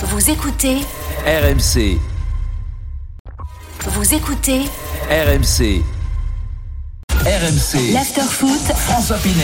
Vous 0.00 0.30
écoutez 0.30 0.76
RMC, 1.26 1.98
Vous 3.84 4.14
écoutez 4.14 4.60
RMC, 5.10 5.82
RMC, 7.24 7.92
l'after-foot 7.94 8.76
François 8.76 9.16
Pinet. 9.16 9.34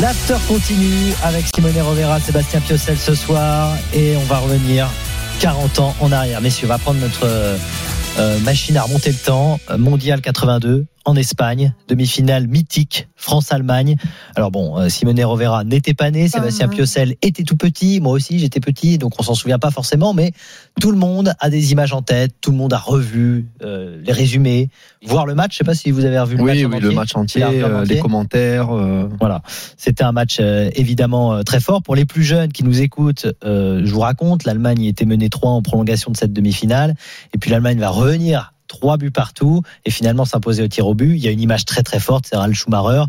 L'after 0.00 0.34
continue 0.48 1.12
avec 1.22 1.44
Simone 1.54 1.80
Rovera, 1.80 2.18
Sébastien 2.18 2.60
Piocel 2.60 2.98
ce 2.98 3.14
soir 3.14 3.76
et 3.92 4.16
on 4.16 4.24
va 4.24 4.38
revenir 4.38 4.90
40 5.38 5.78
ans 5.78 5.94
en 6.00 6.10
arrière. 6.10 6.40
Messieurs, 6.40 6.66
on 6.66 6.70
va 6.70 6.78
prendre 6.78 6.98
notre 6.98 7.26
euh, 7.26 8.38
machine 8.40 8.76
à 8.76 8.82
remonter 8.82 9.10
le 9.10 9.18
temps. 9.18 9.60
Euh, 9.70 9.78
Mondial 9.78 10.20
82 10.20 10.86
en 11.04 11.16
Espagne, 11.16 11.74
demi-finale 11.88 12.46
mythique 12.48 13.08
France-Allemagne. 13.16 13.96
Alors 14.36 14.50
bon, 14.50 14.78
euh, 14.78 14.88
Simone 14.88 15.22
Rovera 15.24 15.64
n'était 15.64 15.94
pas 15.94 16.10
né, 16.10 16.28
Sébastien 16.28 16.68
Piocel 16.68 17.14
était 17.22 17.42
tout 17.42 17.56
petit, 17.56 18.00
moi 18.00 18.12
aussi 18.12 18.38
j'étais 18.38 18.60
petit, 18.60 18.98
donc 18.98 19.12
on 19.18 19.22
s'en 19.22 19.34
souvient 19.34 19.58
pas 19.58 19.70
forcément, 19.70 20.14
mais 20.14 20.32
tout 20.80 20.90
le 20.90 20.96
monde 20.98 21.34
a 21.40 21.50
des 21.50 21.72
images 21.72 21.92
en 21.92 22.02
tête, 22.02 22.32
tout 22.40 22.50
le 22.50 22.56
monde 22.56 22.72
a 22.72 22.78
revu 22.78 23.46
euh, 23.62 24.00
les 24.04 24.12
résumés, 24.12 24.68
voir 25.06 25.26
le 25.26 25.34
match. 25.34 25.52
Je 25.52 25.58
sais 25.58 25.64
pas 25.64 25.74
si 25.74 25.90
vous 25.90 26.04
avez 26.04 26.18
revu 26.18 26.36
le 26.36 26.44
match. 26.44 26.56
Oui, 26.56 26.64
en 26.64 26.68
oui, 26.70 26.76
entier. 26.76 26.88
le 26.88 26.94
match 26.94 27.16
entier, 27.16 27.32
Tu 27.34 27.38
l'as 27.40 27.48
revu 27.48 27.64
en 27.64 27.68
euh, 27.70 27.82
entier 27.82 27.94
les 27.96 28.00
commentaires. 28.00 28.70
euh, 28.76 29.08
Voilà, 29.20 29.42
c'était 29.76 30.04
un 30.04 30.12
match 30.12 30.38
euh, 30.40 30.70
évidemment 30.74 31.34
euh, 31.34 31.42
très 31.42 31.60
fort. 31.60 31.82
Pour 31.82 31.94
les 31.96 32.04
plus 32.06 32.22
jeunes 32.24 32.52
qui 32.52 32.64
nous 32.64 32.80
écoutent, 32.80 33.26
euh, 33.44 33.82
je 33.84 33.92
vous 33.92 34.00
raconte, 34.00 34.44
l'Allemagne 34.44 34.84
était 34.84 35.04
menée 35.04 35.28
3 35.28 35.50
en 35.50 35.62
prolongation 35.62 36.10
de 36.10 36.16
cette 36.16 36.32
demi-finale, 36.32 36.94
et 37.34 37.38
puis 37.38 37.50
l'Allemagne 37.50 37.78
va 37.78 37.90
revenir 37.90 38.53
trois 38.68 38.96
buts 38.96 39.10
partout 39.10 39.62
et 39.84 39.90
finalement 39.90 40.24
s'imposer 40.24 40.62
au 40.62 40.68
tir 40.68 40.86
au 40.86 40.94
but. 40.94 41.14
Il 41.16 41.24
y 41.24 41.28
a 41.28 41.30
une 41.30 41.40
image 41.40 41.64
très 41.64 41.82
très 41.82 42.00
forte, 42.00 42.26
c'est 42.28 42.36
Ralf 42.36 42.56
Schumacher 42.56 43.04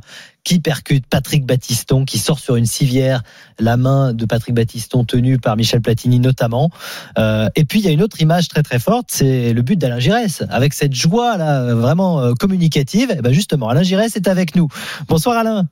qui 0.46 0.60
percute 0.60 1.06
Patrick 1.08 1.46
Battiston, 1.46 2.06
qui 2.06 2.20
sort 2.20 2.40
sur 2.40 2.56
une 2.56 2.68
civière 2.68 3.24
la 3.60 3.78
main 3.78 4.14
de 4.14 4.26
Patrick 4.26 4.54
Battiston 4.54 5.04
tenue 5.04 5.40
par 5.40 5.58
Michel 5.58 5.82
Platini 5.82 6.20
notamment. 6.20 6.70
Euh, 7.18 7.48
et 7.56 7.66
puis 7.66 7.80
il 7.80 7.86
y 7.86 7.90
a 7.90 7.92
une 7.92 8.04
autre 8.04 8.22
image 8.22 8.48
très 8.48 8.62
très 8.62 8.80
forte, 8.80 9.08
c'est 9.10 9.54
le 9.54 9.62
but 9.64 9.78
d'Alain 9.78 10.00
Giresse, 10.00 10.44
avec 10.50 10.74
cette 10.74 10.94
joie 10.94 11.38
là 11.38 11.74
vraiment 11.74 12.22
euh, 12.22 12.34
communicative. 12.34 13.12
Et 13.12 13.22
ben 13.22 13.34
justement, 13.34 13.70
Alain 13.70 13.84
Giresse 13.84 14.16
est 14.16 14.28
avec 14.28 14.56
nous. 14.56 14.68
Bonsoir 15.08 15.38
Alain. 15.38 15.66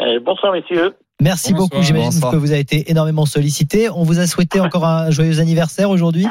Euh, 0.00 0.18
bonsoir 0.24 0.52
messieurs. 0.52 0.94
Merci 1.20 1.52
Bonsoir. 1.52 1.68
beaucoup. 1.70 1.82
J'imagine 1.82 2.20
que 2.30 2.36
vous 2.36 2.50
avez 2.52 2.60
été 2.60 2.90
énormément 2.90 3.26
sollicité. 3.26 3.88
On 3.90 4.02
vous 4.04 4.18
a 4.20 4.26
souhaité 4.26 4.60
encore 4.66 4.84
un 4.84 5.10
joyeux 5.10 5.40
anniversaire 5.40 5.90
aujourd'hui. 5.90 6.26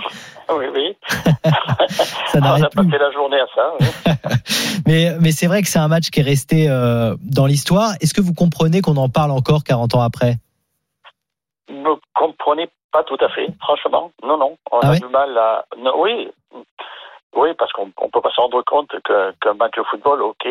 Oui, 0.51 0.65
oui. 0.73 0.97
Ça 2.27 2.37
on 2.37 2.41
n'arrête 2.41 2.63
a 2.65 2.69
plus. 2.69 2.85
passé 2.89 2.97
la 2.97 3.11
journée 3.11 3.39
à 3.39 3.47
ça. 3.55 3.71
oui. 3.79 3.87
Mais, 4.87 5.11
mais 5.19 5.31
c'est 5.31 5.47
vrai 5.47 5.61
que 5.61 5.67
c'est 5.67 5.79
un 5.79 5.87
match 5.87 6.09
qui 6.09 6.19
est 6.19 6.23
resté 6.23 6.67
euh, 6.69 7.15
dans 7.21 7.45
l'histoire. 7.45 7.91
Est-ce 8.01 8.13
que 8.13 8.21
vous 8.21 8.33
comprenez 8.33 8.81
qu'on 8.81 8.97
en 8.97 9.09
parle 9.09 9.31
encore 9.31 9.63
40 9.63 9.93
ans 9.95 10.01
après? 10.01 10.35
Vous 11.69 11.75
ne 11.75 11.95
comprenez 12.15 12.67
pas 12.91 13.03
tout 13.03 13.17
à 13.21 13.29
fait, 13.29 13.47
franchement. 13.61 14.11
Non, 14.23 14.37
non. 14.37 14.57
On 14.71 14.79
Ah 14.81 14.87
a 14.87 14.91
oui 14.91 14.99
du 14.99 15.05
mal 15.07 15.37
à. 15.37 15.65
Non, 15.77 15.93
oui. 16.01 16.29
Oui, 17.35 17.49
parce 17.59 17.71
qu'on 17.73 17.85
ne 17.85 17.91
peut 18.11 18.21
pas 18.21 18.31
se 18.31 18.41
rendre 18.41 18.63
compte 18.63 18.89
qu'un 19.05 19.53
match 19.53 19.73
de 19.77 19.83
football, 19.91 20.23
ok, 20.23 20.47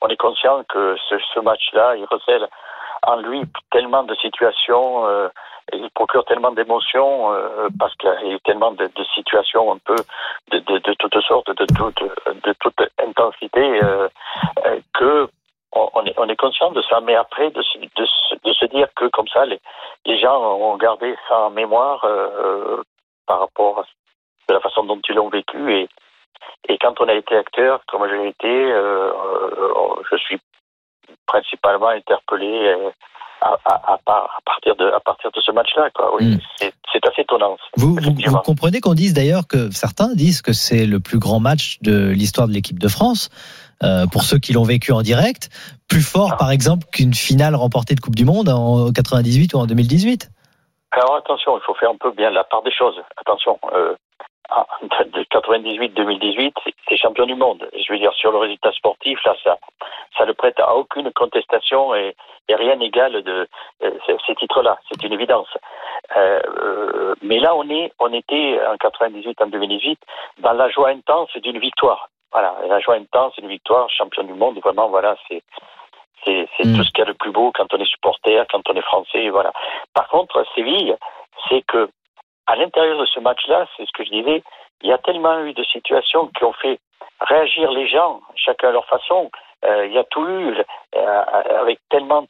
on 0.00 0.06
est 0.08 0.16
conscient 0.16 0.62
que 0.72 0.96
ce, 1.08 1.16
ce 1.34 1.40
match-là, 1.40 1.96
il 1.96 2.04
recèle 2.04 2.46
en 3.06 3.16
lui 3.16 3.42
tellement 3.70 4.02
de 4.04 4.14
situations, 4.16 5.06
euh, 5.06 5.28
il 5.72 5.88
procure 5.90 6.24
tellement 6.24 6.50
d'émotions, 6.52 7.32
euh, 7.32 7.68
parce 7.78 7.94
qu'il 7.96 8.10
y 8.30 8.34
a 8.34 8.38
tellement 8.40 8.72
de, 8.72 8.86
de 8.86 9.04
situations 9.14 9.72
un 9.72 9.78
peu 9.78 9.96
de, 10.50 10.58
de, 10.58 10.78
de 10.78 10.94
toutes 10.94 11.20
sortes, 11.22 11.48
de 11.50 11.66
toute, 11.76 12.02
de 12.44 12.52
toute 12.60 12.80
intensité, 12.98 13.80
euh, 13.82 14.08
euh, 14.66 14.80
que 14.94 15.28
on, 15.72 16.04
est, 16.04 16.14
on 16.18 16.28
est 16.28 16.36
conscient 16.36 16.72
de 16.72 16.82
ça. 16.82 17.00
Mais 17.00 17.14
après, 17.14 17.50
de, 17.50 17.62
se- 17.62 17.78
de, 17.78 18.06
de 18.44 18.52
se 18.52 18.64
dire 18.66 18.88
que 18.96 19.06
comme 19.06 19.28
ça, 19.28 19.44
les, 19.46 19.60
gens 20.18 20.40
ont 20.42 20.76
gardé 20.76 21.14
ça 21.28 21.42
en 21.42 21.50
mémoire 21.50 22.04
euh, 22.04 22.82
par 23.26 23.40
rapport 23.40 23.84
à 24.48 24.52
la 24.52 24.60
façon 24.60 24.82
dont 24.84 25.00
ils 25.08 25.14
l'ont 25.14 25.28
vécu 25.28 25.74
et 25.74 25.88
et 26.68 26.78
quand 26.78 27.00
on 27.00 27.08
a 27.08 27.14
été 27.14 27.36
acteur, 27.36 27.80
comme 27.86 28.08
j'ai 28.08 28.28
été, 28.28 28.48
euh, 28.48 29.12
euh, 29.12 29.94
je 30.10 30.16
suis 30.16 30.40
principalement 31.30 31.88
interpellé 31.88 32.50
euh, 32.74 32.90
à, 33.40 33.56
à, 33.64 33.92
à, 33.94 33.98
par- 34.04 34.28
à 34.38 34.40
partir 34.44 34.76
de 34.76 34.86
à 34.90 35.00
partir 35.00 35.30
de 35.30 35.40
ce 35.40 35.50
match-là. 35.52 35.88
Quoi. 35.94 36.14
Oui, 36.16 36.26
Mm. 36.36 36.38
c'est, 36.92 37.06
assez 37.08 37.22
étonnant. 37.22 37.56
vous, 37.76 37.92
vous, 37.94 37.98
effectivement. 38.00 38.38
vous 38.38 38.42
comprenez 38.42 38.80
qu'on 38.80 38.94
dise 38.94 39.14
d'ailleurs 39.14 39.46
que 39.48 39.70
certains 39.70 40.12
disent 40.14 40.42
que 40.42 40.52
c'est 40.52 40.84
le 40.86 41.00
plus 41.00 41.18
grand 41.18 41.40
match 41.40 41.78
de 41.82 42.10
l'histoire 42.10 42.48
de 42.48 42.52
l'équipe 42.52 42.78
de 42.78 42.88
France. 42.88 43.30
euh, 43.82 44.06
pour 44.12 44.24
ceux 44.24 44.38
qui 44.38 44.52
l'ont 44.52 44.62
vécu 44.74 44.92
en 44.92 45.00
direct, 45.00 45.48
plus 45.88 46.02
fort 46.02 46.32
Ah. 46.34 46.36
par 46.36 46.50
exemple 46.50 46.84
qu'une 46.92 47.14
finale 47.14 47.54
remportée 47.54 47.94
de 47.94 48.00
Coupe 48.00 48.14
du 48.14 48.26
Monde 48.26 48.50
en 48.50 48.92
98 48.92 49.54
ou 49.54 49.58
en 49.58 49.64
2018. 49.66 50.28
Alors 50.92 51.16
attention, 51.16 51.56
il 51.56 51.62
faut 51.66 51.72
faire 51.80 51.88
un 51.88 51.96
peu 51.98 52.10
bien 52.12 52.28
la 52.30 52.44
part 52.44 52.62
des 52.62 52.72
choses. 52.80 52.96
Attention, 53.16 53.58
euh, 53.72 53.94
en- 54.50 54.66
de 55.04 55.22
98-2018, 55.24 56.54
c'est- 56.64 56.96
champion 56.96 57.24
du 57.26 57.34
monde. 57.34 57.68
Je 57.72 57.92
veux 57.92 57.98
dire, 57.98 58.12
sur 58.14 58.30
le 58.32 58.38
résultat 58.38 58.72
sportif, 58.72 59.18
là, 59.24 59.34
ça, 59.42 59.56
ça 60.18 60.26
ne 60.26 60.32
prête 60.32 60.58
à 60.60 60.74
aucune 60.74 61.10
contestation 61.12 61.94
et, 61.94 62.14
et 62.48 62.54
rien 62.54 62.76
n'égale 62.76 63.22
de 63.22 63.48
euh, 63.82 63.90
ces, 64.26 64.34
titres-là. 64.34 64.76
C'est 64.90 65.02
une 65.04 65.12
évidence. 65.14 65.48
Euh, 66.16 66.40
euh, 66.62 67.14
mais 67.22 67.38
là, 67.38 67.54
on 67.54 67.68
est, 67.70 67.92
on 68.00 68.12
était 68.12 68.60
en 68.66 68.76
98, 68.76 69.40
en 69.40 69.46
2018, 69.46 69.98
dans 70.40 70.52
la 70.52 70.68
joie 70.68 70.88
intense 70.90 71.30
d'une 71.36 71.58
victoire. 71.58 72.08
Voilà, 72.32 72.54
la 72.68 72.80
joie 72.80 72.94
intense 72.96 73.34
d'une 73.36 73.48
victoire, 73.48 73.88
champion 73.90 74.24
du 74.24 74.34
monde. 74.34 74.58
Vraiment, 74.62 74.88
voilà, 74.88 75.16
c'est 75.28 75.42
c'est 76.24 76.46
c'est 76.56 76.66
Mm. 76.66 76.76
tout 76.76 76.84
ce 76.84 76.90
qu'il 76.90 76.98
y 77.04 77.08
a 77.08 77.12
de 77.12 77.16
plus 77.16 77.30
beau 77.32 77.50
quand 77.54 77.72
on 77.72 77.78
est 77.78 77.86
supporter, 77.90 78.44
quand 78.52 78.60
on 78.68 78.74
est 78.74 78.82
français, 78.82 79.30
voilà. 79.30 79.52
Par 79.94 80.06
contre, 80.08 80.44
Séville, 80.54 80.94
c'est 81.48 81.62
que 81.62 81.88
à 82.50 82.56
l'intérieur 82.56 82.98
de 83.00 83.06
ce 83.06 83.20
match-là, 83.20 83.66
c'est 83.76 83.86
ce 83.86 83.92
que 83.92 84.04
je 84.04 84.10
disais, 84.10 84.42
il 84.82 84.88
y 84.88 84.92
a 84.92 84.98
tellement 84.98 85.38
eu 85.44 85.52
de 85.52 85.62
situations 85.64 86.26
qui 86.36 86.42
ont 86.44 86.52
fait 86.54 86.78
réagir 87.20 87.70
les 87.70 87.86
gens, 87.86 88.20
chacun 88.34 88.68
à 88.68 88.72
leur 88.72 88.86
façon. 88.86 89.30
Euh, 89.64 89.86
il 89.86 89.92
y 89.92 89.98
a 89.98 90.04
tout 90.04 90.26
eu 90.26 90.56
euh, 90.96 91.22
avec 91.60 91.78
tellement 91.90 92.26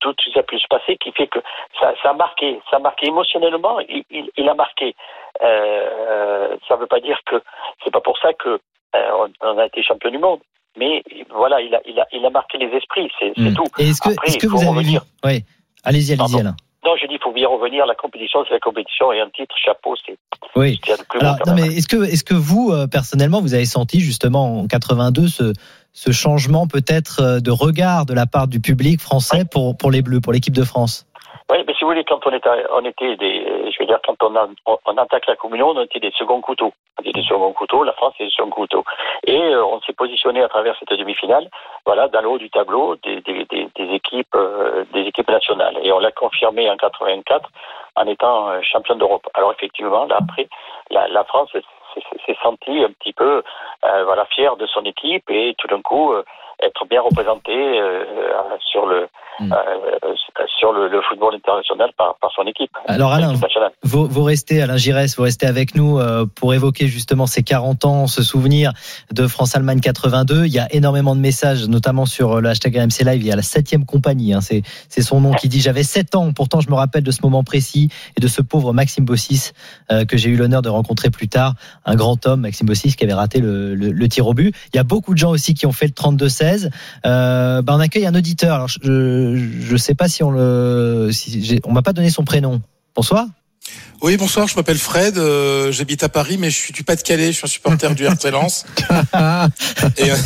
tout 0.00 0.14
ce 0.18 0.30
qui 0.30 0.38
a 0.38 0.42
pu 0.42 0.58
se 0.58 0.66
passer 0.68 0.96
qui 0.96 1.12
fait 1.12 1.26
que 1.28 1.40
ça, 1.78 1.92
ça 2.02 2.10
a 2.10 2.14
marqué, 2.14 2.60
ça 2.70 2.76
a 2.76 2.80
marqué 2.80 3.06
émotionnellement, 3.08 3.78
il, 3.80 4.02
il, 4.10 4.30
il 4.36 4.48
a 4.48 4.54
marqué. 4.54 4.96
Euh, 5.42 6.56
ça 6.66 6.74
ne 6.74 6.80
veut 6.80 6.86
pas 6.86 7.00
dire 7.00 7.18
que 7.26 7.36
c'est 7.84 7.92
pas 7.92 8.00
pour 8.00 8.18
ça 8.18 8.32
que 8.32 8.58
euh, 8.96 9.28
on, 9.42 9.58
a 9.58 9.66
été 9.66 9.82
champion 9.82 10.10
du 10.10 10.18
monde, 10.18 10.40
mais 10.76 11.02
voilà, 11.30 11.60
il 11.60 11.74
a, 11.74 11.80
il 11.84 12.00
a, 12.00 12.06
il 12.12 12.24
a 12.26 12.30
marqué 12.30 12.58
les 12.58 12.74
esprits, 12.76 13.12
c'est 13.18 13.32
c'est 13.36 13.50
Mm. 13.50 13.54
tout. 13.54 13.64
Est-ce 13.78 14.00
que, 14.00 14.12
Après, 14.14 14.28
est-ce 14.28 14.38
que 14.38 14.46
vous 14.48 14.56
avez 14.62 14.68
revenir. 14.70 15.02
vu 15.02 15.06
Oui. 15.24 15.44
Allez-y, 15.84 16.14
allez-y. 16.14 16.40
Alain. 16.40 16.56
Non, 16.84 16.92
je 17.00 17.06
dis, 17.06 17.14
il 17.14 17.22
faut 17.22 17.32
bien 17.32 17.48
revenir. 17.48 17.84
La 17.84 17.94
compétition, 17.94 18.42
c'est 18.46 18.54
la 18.54 18.60
compétition, 18.60 19.12
et 19.12 19.20
un 19.20 19.28
titre, 19.28 19.54
chapeau, 19.62 19.94
c'est 20.06 20.16
Oui. 20.56 20.80
Alors, 21.20 21.36
non, 21.46 21.54
mais 21.54 21.66
est-ce 21.66 21.86
que, 21.86 22.02
est-ce 22.04 22.24
que 22.24 22.34
vous, 22.34 22.70
euh, 22.72 22.86
personnellement, 22.86 23.42
vous 23.42 23.52
avez 23.54 23.66
senti 23.66 24.00
justement 24.00 24.60
en 24.60 24.66
82 24.66 25.28
ce, 25.28 25.52
ce 25.92 26.10
changement 26.10 26.66
peut-être 26.66 27.20
euh, 27.20 27.40
de 27.40 27.50
regard 27.50 28.06
de 28.06 28.14
la 28.14 28.26
part 28.26 28.48
du 28.48 28.60
public 28.60 29.00
français 29.00 29.44
pour, 29.50 29.76
pour 29.76 29.90
les 29.90 30.00
Bleus, 30.00 30.20
pour 30.20 30.32
l'équipe 30.32 30.54
de 30.54 30.64
France? 30.64 31.06
Oui, 31.50 31.58
mais 31.66 31.74
si 31.74 31.84
vous 31.84 31.90
voulez, 31.90 32.04
quand 32.04 32.20
on 32.26 32.32
était, 32.32 32.48
on 32.74 32.84
était 32.84 33.16
des, 33.16 33.44
quand 34.04 34.16
on, 34.22 34.96
attaque 34.96 35.26
la 35.26 35.36
communion, 35.36 35.70
on 35.70 35.82
était 35.82 36.00
des 36.00 36.12
seconds 36.12 36.40
couteaux. 36.40 36.72
On 36.98 37.02
était 37.02 37.12
des 37.12 37.26
seconds 37.26 37.52
couteaux, 37.52 37.84
la 37.84 37.92
France 37.92 38.14
est 38.20 38.24
des 38.24 38.30
seconds 38.30 38.50
couteaux. 38.50 38.84
Et 39.26 39.40
euh, 39.40 39.64
on 39.64 39.80
s'est 39.80 39.92
positionné 39.92 40.42
à 40.42 40.48
travers 40.48 40.76
cette 40.78 40.92
demi-finale, 40.92 41.48
voilà, 41.84 42.08
dans 42.08 42.20
le 42.20 42.28
haut 42.28 42.38
du 42.38 42.50
tableau 42.50 42.96
des, 42.96 43.22
équipes, 43.76 44.34
euh, 44.34 44.84
des 44.92 45.02
équipes 45.02 45.30
nationales. 45.30 45.78
Et 45.82 45.92
on 45.92 45.98
l'a 45.98 46.12
confirmé 46.12 46.70
en 46.70 46.76
84 46.76 47.48
en 47.96 48.06
étant 48.06 48.48
euh, 48.50 48.60
championne 48.62 48.98
d'Europe. 48.98 49.26
Alors 49.34 49.52
effectivement, 49.52 50.04
là, 50.04 50.18
après, 50.20 50.48
la, 50.90 51.08
la 51.08 51.24
France 51.24 51.50
s'est- 51.52 51.60
sentie 52.42 52.84
un 52.84 52.92
petit 52.92 53.12
peu, 53.12 53.42
voilà, 53.82 54.24
fière 54.26 54.56
de 54.56 54.64
son 54.66 54.82
équipe 54.84 55.28
et 55.28 55.54
tout 55.58 55.66
d'un 55.66 55.82
coup 55.82 56.14
être 56.62 56.86
bien 56.88 57.00
représentée 57.02 57.52
euh, 57.80 58.04
sur 58.70 58.86
le, 58.86 59.08
Mm. 59.40 59.54
euh, 59.54 60.12
sur 60.58 60.70
le, 60.72 60.88
le 60.88 61.00
football 61.08 61.34
international 61.34 61.88
par, 61.96 62.16
par 62.20 62.30
son 62.36 62.42
équipe. 62.42 62.70
Alors, 62.86 63.10
Alain. 63.10 63.32
Vous, 63.82 64.06
vous 64.06 64.22
restez, 64.22 64.60
Alain 64.60 64.76
Giresse, 64.76 65.16
vous 65.16 65.22
restez 65.22 65.46
avec 65.46 65.74
nous 65.74 65.98
euh, 65.98 66.26
pour 66.34 66.52
évoquer 66.52 66.88
justement 66.88 67.24
ces 67.26 67.42
40 67.42 67.86
ans, 67.86 68.06
ce 68.06 68.22
souvenir 68.22 68.72
de 69.12 69.26
France-Allemagne 69.26 69.80
82. 69.80 70.44
Il 70.44 70.52
y 70.52 70.58
a 70.58 70.68
énormément 70.74 71.16
de 71.16 71.20
messages, 71.22 71.66
notamment 71.68 72.04
sur 72.04 72.32
euh, 72.36 72.40
le 72.42 72.50
hashtag 72.50 72.76
RMC 72.76 73.02
Live. 73.06 73.22
Il 73.22 73.26
y 73.28 73.32
a 73.32 73.36
la 73.36 73.40
septième 73.40 73.86
compagnie, 73.86 74.34
hein, 74.34 74.42
c'est 74.42 74.60
c'est 74.90 75.00
son 75.00 75.22
nom 75.22 75.32
qui 75.32 75.48
dit 75.48 75.60
J'avais 75.62 75.84
7 75.84 76.14
ans, 76.16 76.32
pourtant 76.34 76.60
je 76.60 76.68
me 76.68 76.74
rappelle 76.74 77.02
de 77.04 77.10
ce 77.10 77.22
moment 77.22 77.42
précis 77.42 77.88
et 78.18 78.20
de 78.20 78.28
ce 78.28 78.42
pauvre 78.42 78.74
Maxime 78.74 79.06
Bossis 79.06 79.52
euh, 79.90 80.04
que 80.04 80.18
j'ai 80.18 80.28
eu 80.28 80.36
l'honneur 80.36 80.60
de 80.60 80.68
rencontrer 80.68 81.08
plus 81.08 81.28
tard. 81.28 81.54
Un 81.86 81.94
grand 81.94 82.26
homme, 82.26 82.40
Maxime 82.42 82.66
Bossis, 82.66 82.94
qui 82.94 83.04
avait 83.04 83.14
raté 83.14 83.40
le, 83.40 83.74
le- 83.74 83.90
le 83.92 84.08
tir 84.08 84.26
au 84.26 84.34
but. 84.34 84.54
Il 84.74 84.76
y 84.76 84.80
a 84.80 84.84
beaucoup 84.84 85.14
de 85.14 85.18
gens 85.18 85.30
aussi 85.30 85.54
qui 85.54 85.64
ont 85.64 85.72
fait 85.72 85.86
le 85.86 85.92
32-16. 85.92 86.49
Euh, 87.06 87.62
ben, 87.62 87.74
on 87.74 87.80
accueille 87.80 88.06
un 88.06 88.14
auditeur. 88.14 88.54
Alors, 88.54 88.68
je 88.68 89.72
ne 89.72 89.76
sais 89.76 89.94
pas 89.94 90.08
si 90.08 90.22
on 90.22 90.30
le. 90.30 91.10
Si 91.12 91.60
on 91.64 91.72
m'a 91.72 91.82
pas 91.82 91.92
donné 91.92 92.10
son 92.10 92.24
prénom. 92.24 92.60
Bonsoir. 92.94 93.26
Oui, 94.02 94.16
bonsoir, 94.16 94.48
je 94.48 94.56
m'appelle 94.56 94.78
Fred, 94.78 95.18
euh, 95.18 95.70
j'habite 95.72 96.02
à 96.02 96.08
Paris, 96.08 96.38
mais 96.38 96.48
je 96.48 96.56
suis 96.56 96.72
du 96.72 96.84
Pas-de-Calais, 96.84 97.26
je 97.26 97.32
suis 97.32 97.44
un 97.44 97.48
supporter 97.48 97.94
du 97.94 98.06
RC 98.06 98.30
Lens. 98.30 98.64
Et, 99.98 100.10
euh, 100.10 100.16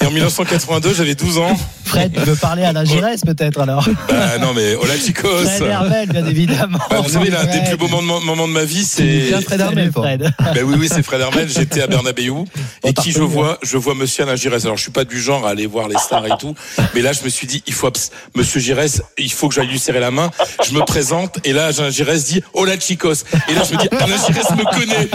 et 0.00 0.06
en 0.06 0.10
1982, 0.10 0.94
j'avais 0.94 1.14
12 1.14 1.38
ans. 1.38 1.56
Fred, 1.84 2.12
tu 2.12 2.20
veux 2.20 2.36
parler 2.36 2.62
à 2.62 2.72
la 2.72 2.84
Giresse 2.84 3.22
peut-être 3.22 3.60
alors? 3.60 3.88
Bah, 4.08 4.38
non, 4.38 4.52
mais 4.54 4.74
Ola 4.74 4.96
Chicos. 4.96 5.28
Fred 5.28 5.62
Hermel, 5.62 6.08
bien 6.10 6.26
évidemment. 6.26 6.78
Bah, 6.90 7.00
vous 7.02 7.08
savez, 7.08 7.30
l'un 7.30 7.44
des 7.44 7.60
plus 7.66 7.76
beaux 7.76 7.88
moments, 7.88 8.20
moments 8.20 8.46
de 8.46 8.52
ma 8.52 8.64
vie, 8.64 8.84
C'est 8.84 9.02
c'est. 9.02 9.28
bien 9.28 9.40
Fred 9.40 9.60
Hermel. 9.60 9.90
Fred. 9.92 10.32
Ben 10.54 10.62
oui, 10.64 10.76
oui, 10.78 10.88
c'est 10.92 11.02
Fred 11.02 11.20
Hermel. 11.20 11.48
J'étais 11.48 11.82
à 11.82 11.86
Bernabéu 11.86 12.44
et 12.84 12.92
qui 12.92 13.12
je 13.12 13.20
vois, 13.22 13.58
je 13.62 13.76
vois 13.78 13.94
Monsieur 13.94 14.24
Alain 14.24 14.36
Giresse. 14.36 14.64
Alors, 14.64 14.76
je 14.76 14.82
suis 14.82 14.92
pas 14.92 15.04
du 15.04 15.20
genre 15.20 15.46
à 15.46 15.50
aller 15.50 15.66
voir 15.66 15.88
les 15.88 15.98
stars 15.98 16.26
et 16.26 16.36
tout, 16.38 16.54
mais 16.94 17.00
là, 17.00 17.12
je 17.12 17.22
me 17.24 17.28
suis 17.28 17.46
dit, 17.46 17.62
il 17.66 17.72
faut, 17.74 17.90
Monsieur 18.34 18.60
Giresse, 18.60 19.02
il 19.18 19.32
faut 19.32 19.48
que 19.48 19.54
j'aille 19.54 19.68
lui 19.68 19.78
serrer 19.78 20.00
la 20.00 20.10
main. 20.10 20.30
Je 20.64 20.72
me 20.74 20.80
présente 20.84 21.38
et 21.44 21.52
là, 21.52 21.66
Alain 21.66 21.90
Giresse 21.90 22.24
dit, 22.26 22.42
oh 22.52 22.64
la 22.64 22.76
Chicos. 22.94 23.24
Et 23.48 23.54
là, 23.54 23.62
je 23.68 23.74
me 23.74 23.80
dis, 23.80 23.88
Alain 23.90 24.16
Giresse 24.26 24.50
me 24.50 24.64
connaît. 24.64 25.08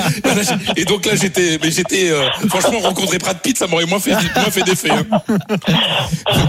Et 0.76 0.86
donc 0.86 1.06
là, 1.06 1.16
j'étais, 1.16 1.58
mais 1.64 1.72
j'étais, 1.72 2.10
euh, 2.12 2.28
franchement, 2.50 2.80
rencontrer 2.80 3.18
Brad 3.18 3.40
Pitt, 3.40 3.58
ça 3.58 3.68
m'aurait 3.68 3.86
moins 3.86 4.00
fait, 4.00 4.12
moins 4.12 4.52
fait 4.52 4.64
d'effet. 4.64 4.90
hein. 4.92 5.08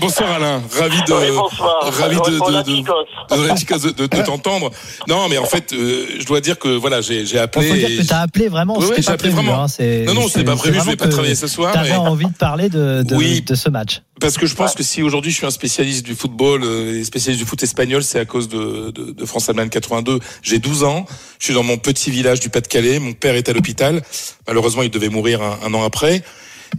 Bonsoir 0.00 0.30
Alain, 0.32 0.62
ravi 0.78 1.02
de, 1.06 1.12
ravi 1.12 2.16
de, 2.16 2.30
de, 2.30 2.62
de, 2.62 2.76
Chicos. 2.76 2.94
de- 3.30 3.56
Chicos, 3.58 3.78
de- 3.78 3.90
de- 3.90 4.06
de 4.16 4.22
t'entendre. 4.22 4.70
Non, 5.08 5.28
mais 5.28 5.38
en 5.38 5.44
fait, 5.44 5.72
euh, 5.72 6.06
je 6.18 6.26
dois 6.26 6.40
dire 6.40 6.58
que 6.58 6.68
voilà, 6.68 7.00
j'ai, 7.00 7.20
appelé. 7.38 7.68
faut 7.68 7.74
dire 7.76 7.88
et 7.90 7.96
que 7.98 8.02
tu 8.06 8.12
as 8.14 8.20
appelé 8.20 8.48
vraiment, 8.48 8.76
Oui, 8.78 8.86
j'ai 8.98 9.08
appelé 9.08 9.30
prévu. 9.30 9.34
vraiment. 9.46 9.64
hein, 9.64 9.68
c'est- 9.68 10.04
Non, 10.04 10.14
non, 10.14 10.22
c'était 10.26 10.40
c'est- 10.40 10.44
pas 10.44 10.56
prévu, 10.56 10.80
je 10.80 10.84
vais 10.90 10.96
pas 10.96 11.08
travailler 11.08 11.34
ce 11.34 11.46
soir, 11.46 11.72
T'avais 11.72 11.90
mais- 11.90 11.96
envie 11.96 12.26
de 12.26 12.34
parler 12.36 12.68
de, 12.68 13.02
de, 13.02 13.14
Oui. 13.14 13.42
de 13.42 13.54
ce 13.54 13.68
match. 13.68 14.02
Parce 14.20 14.36
que 14.36 14.46
je 14.46 14.54
pense 14.54 14.74
que 14.74 14.82
si 14.82 15.02
aujourd'hui 15.02 15.30
je 15.30 15.36
suis 15.36 15.46
un 15.46 15.50
spécialiste 15.50 16.04
du 16.04 16.14
football, 16.14 16.62
euh, 16.62 17.02
spécialiste 17.04 17.42
du 17.42 17.48
foot 17.48 17.62
espagnol, 17.62 18.02
c'est 18.02 18.18
à 18.18 18.24
cause 18.24 18.48
de, 18.48 18.90
de, 18.90 19.12
de 19.12 19.24
France-Allemagne 19.24 19.70
82. 19.70 20.20
J'ai 20.42 20.58
12 20.58 20.84
ans, 20.84 21.06
je 21.38 21.46
suis 21.46 21.54
dans 21.54 21.62
mon 21.62 21.78
petit 21.78 22.10
village 22.10 22.40
du 22.40 22.50
Pas-de-Calais, 22.50 22.98
mon 22.98 23.14
père 23.14 23.34
est 23.34 23.48
à 23.48 23.52
l'hôpital. 23.52 24.02
Malheureusement, 24.46 24.82
il 24.82 24.90
devait 24.90 25.08
mourir 25.08 25.42
un, 25.42 25.58
un 25.64 25.74
an 25.74 25.82
après. 25.84 26.22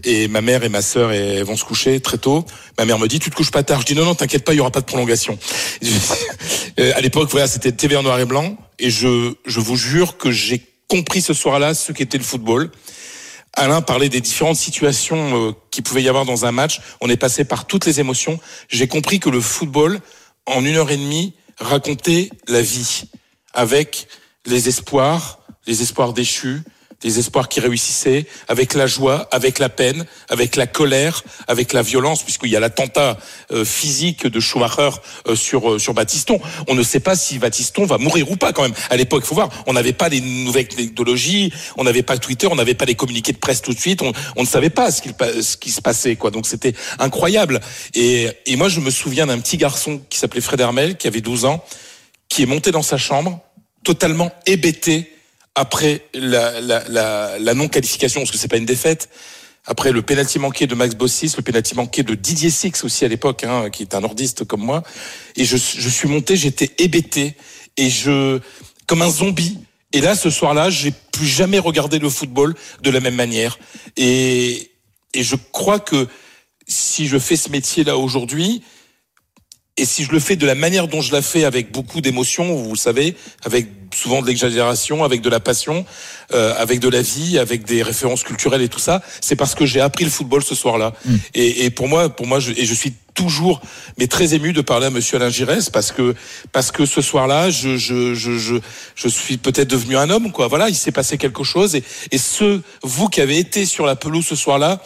Et 0.03 0.27
ma 0.27 0.41
mère 0.41 0.63
et 0.63 0.69
ma 0.69 0.81
sœur 0.81 1.11
elles 1.11 1.43
vont 1.43 1.57
se 1.57 1.65
coucher 1.65 1.99
très 1.99 2.17
tôt. 2.17 2.45
Ma 2.77 2.85
mère 2.85 2.97
me 2.97 3.07
dit, 3.07 3.19
tu 3.19 3.29
te 3.29 3.35
couches 3.35 3.51
pas 3.51 3.63
tard. 3.63 3.81
Je 3.81 3.87
dis, 3.87 3.95
non, 3.95 4.05
non, 4.05 4.15
t'inquiète 4.15 4.45
pas, 4.45 4.53
il 4.53 4.57
y 4.57 4.59
aura 4.59 4.71
pas 4.71 4.81
de 4.81 4.85
prolongation. 4.85 5.37
Euh, 6.79 6.93
à 6.95 7.01
l'époque, 7.01 7.29
voilà, 7.31 7.47
c'était 7.47 7.73
TV 7.73 7.97
en 7.97 8.03
noir 8.03 8.17
et 8.17 8.25
blanc. 8.25 8.55
Et 8.79 8.89
je, 8.89 9.33
je 9.45 9.59
vous 9.59 9.75
jure 9.75 10.17
que 10.17 10.31
j'ai 10.31 10.61
compris 10.87 11.21
ce 11.21 11.33
soir-là 11.33 11.73
ce 11.73 11.91
qu'était 11.91 12.17
le 12.17 12.23
football. 12.23 12.71
Alain 13.53 13.81
parlait 13.81 14.09
des 14.09 14.21
différentes 14.21 14.55
situations 14.55 15.49
euh, 15.49 15.51
qu'il 15.71 15.83
pouvait 15.83 16.03
y 16.03 16.09
avoir 16.09 16.25
dans 16.25 16.45
un 16.45 16.51
match. 16.51 16.81
On 17.01 17.09
est 17.09 17.17
passé 17.17 17.43
par 17.43 17.65
toutes 17.65 17.85
les 17.85 17.99
émotions. 17.99 18.39
J'ai 18.69 18.87
compris 18.87 19.19
que 19.19 19.29
le 19.29 19.41
football, 19.41 19.99
en 20.45 20.63
une 20.63 20.75
heure 20.75 20.91
et 20.91 20.97
demie, 20.97 21.33
racontait 21.57 22.29
la 22.47 22.61
vie 22.61 23.03
avec 23.53 24.07
les 24.45 24.69
espoirs, 24.69 25.39
les 25.67 25.81
espoirs 25.81 26.13
déchus, 26.13 26.61
les 27.03 27.19
espoirs 27.19 27.49
qui 27.49 27.59
réussissaient, 27.59 28.25
avec 28.47 28.73
la 28.73 28.87
joie, 28.87 29.27
avec 29.31 29.59
la 29.59 29.69
peine, 29.69 30.05
avec 30.29 30.55
la 30.55 30.67
colère, 30.67 31.23
avec 31.47 31.73
la 31.73 31.81
violence, 31.81 32.23
puisqu'il 32.23 32.49
y 32.49 32.55
a 32.55 32.59
l'attentat 32.59 33.17
euh, 33.51 33.65
physique 33.65 34.27
de 34.27 34.39
Schumacher 34.39 34.89
euh, 35.27 35.35
sur 35.35 35.71
euh, 35.71 35.79
sur 35.79 35.93
Baptiston. 35.93 36.39
On 36.67 36.75
ne 36.75 36.83
sait 36.83 36.99
pas 36.99 37.15
si 37.15 37.39
Baptiston 37.39 37.85
va 37.85 37.97
mourir 37.97 38.29
ou 38.29 38.35
pas 38.35 38.53
quand 38.53 38.63
même. 38.63 38.73
À 38.89 38.97
l'époque, 38.97 39.23
il 39.25 39.27
faut 39.27 39.35
voir, 39.35 39.49
on 39.67 39.73
n'avait 39.73 39.93
pas 39.93 40.09
les 40.09 40.21
nouvelles 40.21 40.67
technologies, 40.67 41.51
on 41.77 41.83
n'avait 41.83 42.03
pas 42.03 42.17
Twitter, 42.17 42.47
on 42.47 42.55
n'avait 42.55 42.75
pas 42.75 42.85
les 42.85 42.95
communiqués 42.95 43.33
de 43.33 43.37
presse 43.37 43.61
tout 43.61 43.73
de 43.73 43.79
suite, 43.79 44.01
on, 44.01 44.41
ne 44.41 44.47
savait 44.47 44.69
pas 44.69 44.91
ce 44.91 45.01
qui 45.57 45.71
se 45.71 45.81
passait 45.81 46.15
quoi. 46.15 46.31
Donc 46.31 46.47
c'était 46.47 46.73
incroyable. 46.99 47.59
Et, 47.93 48.29
et 48.45 48.55
moi, 48.55 48.69
je 48.69 48.79
me 48.79 48.89
souviens 48.89 49.27
d'un 49.27 49.39
petit 49.39 49.57
garçon 49.57 50.01
qui 50.09 50.17
s'appelait 50.17 50.41
Fred 50.41 50.59
Hermel, 50.59 50.97
qui 50.97 51.07
avait 51.07 51.21
12 51.21 51.45
ans, 51.45 51.63
qui 52.29 52.43
est 52.43 52.45
monté 52.45 52.71
dans 52.71 52.81
sa 52.81 52.97
chambre, 52.97 53.39
totalement 53.83 54.31
hébété 54.45 55.11
après 55.55 56.05
la, 56.13 56.61
la, 56.61 56.83
la, 56.87 57.39
la 57.39 57.53
non-qualification, 57.53 58.21
parce 58.21 58.31
que 58.31 58.37
c'est 58.37 58.47
pas 58.47 58.57
une 58.57 58.65
défaite. 58.65 59.09
Après 59.65 59.91
le 59.91 60.01
pénalty 60.01 60.39
manqué 60.39 60.65
de 60.65 60.73
Max 60.73 60.95
Bossis, 60.95 61.33
le 61.37 61.43
pénalty 61.43 61.75
manqué 61.75 62.01
de 62.03 62.15
Didier 62.15 62.49
Six 62.49 62.83
aussi 62.83 63.05
à 63.05 63.07
l'époque, 63.07 63.43
hein, 63.43 63.69
qui 63.69 63.83
est 63.83 63.93
un 63.93 64.01
nordiste 64.01 64.43
comme 64.45 64.61
moi. 64.61 64.81
Et 65.35 65.45
je, 65.45 65.55
je 65.57 65.89
suis 65.89 66.07
monté, 66.07 66.35
j'étais 66.35 66.71
hébété 66.79 67.35
et 67.77 67.89
je, 67.89 68.39
comme 68.87 69.03
un 69.03 69.11
zombie. 69.11 69.59
Et 69.93 70.01
là, 70.01 70.15
ce 70.15 70.29
soir-là, 70.29 70.69
j'ai 70.69 70.93
plus 71.11 71.27
jamais 71.27 71.59
regardé 71.59 71.99
le 71.99 72.09
football 72.09 72.55
de 72.81 72.89
la 72.89 73.01
même 73.01 73.15
manière. 73.15 73.59
Et, 73.97 74.71
et 75.13 75.23
je 75.23 75.35
crois 75.51 75.79
que 75.79 76.07
si 76.67 77.07
je 77.07 77.19
fais 77.19 77.35
ce 77.35 77.49
métier-là 77.49 77.97
aujourd'hui, 77.97 78.63
et 79.77 79.85
si 79.85 80.03
je 80.03 80.11
le 80.11 80.19
fais 80.19 80.35
de 80.35 80.45
la 80.45 80.55
manière 80.55 80.87
dont 80.87 81.01
je 81.01 81.13
la 81.13 81.21
fais 81.21 81.45
avec 81.45 81.71
beaucoup 81.71 82.01
d'émotion, 82.01 82.53
vous 82.55 82.71
le 82.71 82.77
savez, 82.77 83.15
avec 83.43 83.67
souvent 83.93 84.21
de 84.21 84.27
l'exagération, 84.27 85.03
avec 85.03 85.21
de 85.21 85.29
la 85.29 85.39
passion, 85.39 85.85
euh, 86.33 86.53
avec 86.57 86.79
de 86.79 86.89
la 86.89 87.01
vie, 87.01 87.37
avec 87.39 87.63
des 87.63 87.81
références 87.81 88.23
culturelles 88.23 88.61
et 88.61 88.69
tout 88.69 88.79
ça, 88.79 89.01
c'est 89.21 89.35
parce 89.35 89.55
que 89.55 89.65
j'ai 89.65 89.79
appris 89.79 90.03
le 90.03 90.09
football 90.09 90.43
ce 90.43 90.55
soir-là. 90.55 90.93
Et, 91.33 91.65
et 91.65 91.69
pour 91.69 91.87
moi, 91.87 92.09
pour 92.09 92.27
moi, 92.27 92.39
je, 92.39 92.51
et 92.51 92.65
je 92.65 92.73
suis 92.73 92.93
toujours, 93.13 93.61
mais 93.97 94.07
très 94.07 94.33
ému 94.33 94.53
de 94.53 94.61
parler 94.61 94.87
à 94.87 94.89
Monsieur 94.89 95.17
Alain 95.17 95.29
Giresse 95.29 95.69
parce 95.69 95.91
que 95.91 96.15
parce 96.51 96.71
que 96.71 96.85
ce 96.85 97.01
soir-là, 97.01 97.49
je 97.49 97.77
je 97.77 98.13
je 98.13 98.37
je, 98.37 98.55
je 98.95 99.07
suis 99.07 99.37
peut-être 99.37 99.69
devenu 99.69 99.97
un 99.97 100.09
homme, 100.09 100.31
quoi. 100.31 100.47
Voilà, 100.47 100.69
il 100.69 100.75
s'est 100.75 100.91
passé 100.91 101.17
quelque 101.17 101.43
chose 101.43 101.75
et 101.75 101.83
et 102.11 102.17
ce 102.17 102.61
vous 102.83 103.07
qui 103.07 103.21
avez 103.21 103.37
été 103.37 103.65
sur 103.65 103.85
la 103.85 103.95
pelouse 103.95 104.25
ce 104.25 104.35
soir-là. 104.35 104.81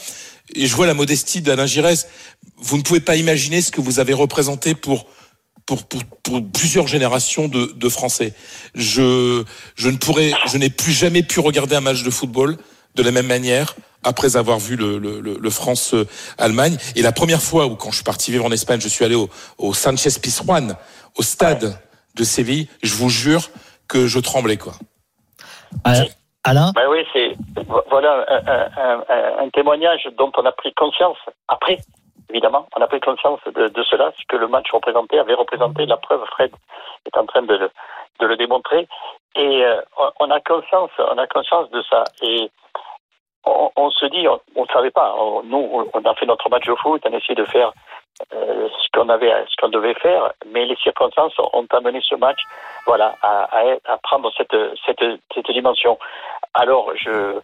Et 0.54 0.68
je 0.68 0.76
vois 0.76 0.86
la 0.86 0.94
modestie 0.94 1.42
d'Alain 1.42 1.66
Giresse. 1.66 2.08
Vous 2.58 2.78
ne 2.78 2.84
pouvez 2.84 3.00
pas 3.00 3.16
imaginer 3.16 3.62
ce 3.62 3.72
que 3.72 3.82
vous 3.82 4.00
avez 4.00 4.14
représenté 4.14 4.76
pour 4.76 5.08
pour, 5.66 5.84
pour, 5.86 6.04
pour 6.22 6.42
plusieurs 6.52 6.86
générations 6.86 7.48
de, 7.48 7.74
de 7.76 7.90
Français. 7.90 8.34
Je, 8.76 9.44
je 9.76 9.90
ne 9.90 9.98
pourrais, 9.98 10.32
je 10.46 10.58
n'ai 10.58 10.70
plus 10.70 10.92
jamais 10.92 11.24
pi 11.24 11.40
regarder 11.40 11.76
un 11.76 11.82
match 11.82 12.04
de 12.04 12.12
football 12.12 12.58
de 12.94 13.02
la 13.02 13.12
même 13.12 13.26
manière 13.26 13.76
après 14.04 14.38
avoir 14.38 14.60
vu 14.60 14.76
le, 14.76 15.00
le, 15.00 15.20
le, 15.20 15.40
le 15.42 15.50
France-Allemagne. 15.50 16.78
Et 16.96 17.02
la 17.02 17.12
première 17.12 17.42
fois 17.42 17.66
où, 17.66 17.76
quand 17.76 17.90
je 17.90 17.96
suis 17.96 18.04
parti 18.04 18.32
vivre 18.32 18.46
en 18.46 18.52
Espagne, 18.52 18.80
je 18.80 18.88
suis 18.88 19.04
allé 19.04 19.16
au, 19.16 19.28
au 19.58 19.74
Sanchez 19.74 20.12
Pizjuan, 20.22 20.78
au 21.16 21.24
stade 21.24 21.80
de 22.14 22.24
Séville, 22.24 22.68
je 22.84 22.94
vous 22.94 23.10
jure 23.10 23.50
que 23.88 24.06
je 24.06 24.20
tremblais, 24.20 24.58
quoi. 24.58 24.76
Alain, 25.84 26.06
Alain? 26.44 26.72
Ben 26.76 26.84
oui, 26.92 27.00
c'est 27.12 27.25
voilà 27.90 28.26
un, 28.30 28.48
un- 28.48 29.04
un- 29.10 29.38
un 29.46 29.50
témoignage 29.50 30.08
dont 30.18 30.32
on 30.38 30.46
a 30.46 30.52
pris 30.52 30.74
conscience 30.74 31.18
après, 31.48 31.78
évidemment, 32.30 32.68
on 32.76 32.82
a 32.82 32.88
pris 32.88 33.00
conscience 33.00 33.40
de, 33.46 33.84
cela, 33.84 34.12
ce 34.18 34.24
que 34.28 34.36
le 34.36 34.48
match 34.48 34.72
représentait, 34.72 35.20
avait 35.20 35.34
représenté. 35.34 35.86
La 35.86 35.98
preuve, 35.98 36.24
Fred 36.32 36.52
est 37.06 37.18
en 37.18 37.26
train 37.26 37.44
de 37.44 37.56
le, 37.56 37.70
de 38.20 38.26
le 38.28 38.38
démontrer, 38.38 38.88
et 39.36 39.64
euh, 39.66 39.82
on- 40.20 40.32
a 40.32 40.40
conscience, 40.42 40.92
on 40.98 41.18
a 41.18 41.28
conscience 41.28 41.70
de 41.72 41.82
ça. 41.84 42.04
Et 42.22 42.50
on, 43.46 43.92
se 43.92 44.06
dit, 44.08 44.28
on 44.56 44.62
ne 44.64 44.68
savait 44.68 44.90
pas. 44.92 45.14
Nous, 45.44 45.70
on- 45.94 46.00
a 46.10 46.16
fait 46.16 46.26
notre 46.26 46.50
match 46.50 46.66
de 46.66 46.76
foot, 46.76 47.02
on 47.06 47.14
a 47.14 47.18
essayé 47.18 47.36
de 47.36 47.46
faire 47.46 47.72
euh, 48.34 48.70
ce 48.82 48.88
qu'on 48.94 49.10
avait, 49.10 49.30
ce 49.50 49.56
qu'on 49.60 49.68
devait 49.70 49.94
faire, 49.96 50.32
mais 50.48 50.66
les 50.66 50.78
circonstances 50.78 51.38
ont 51.54 51.68
amené 51.72 52.00
ce 52.02 52.16
match, 52.16 52.40
voilà, 52.86 53.14
à, 53.22 53.50
à, 53.86 53.98
prendre 53.98 54.32
cette 54.38 54.56
dimension. 55.52 56.00
Alors, 56.56 56.92
je 56.96 57.40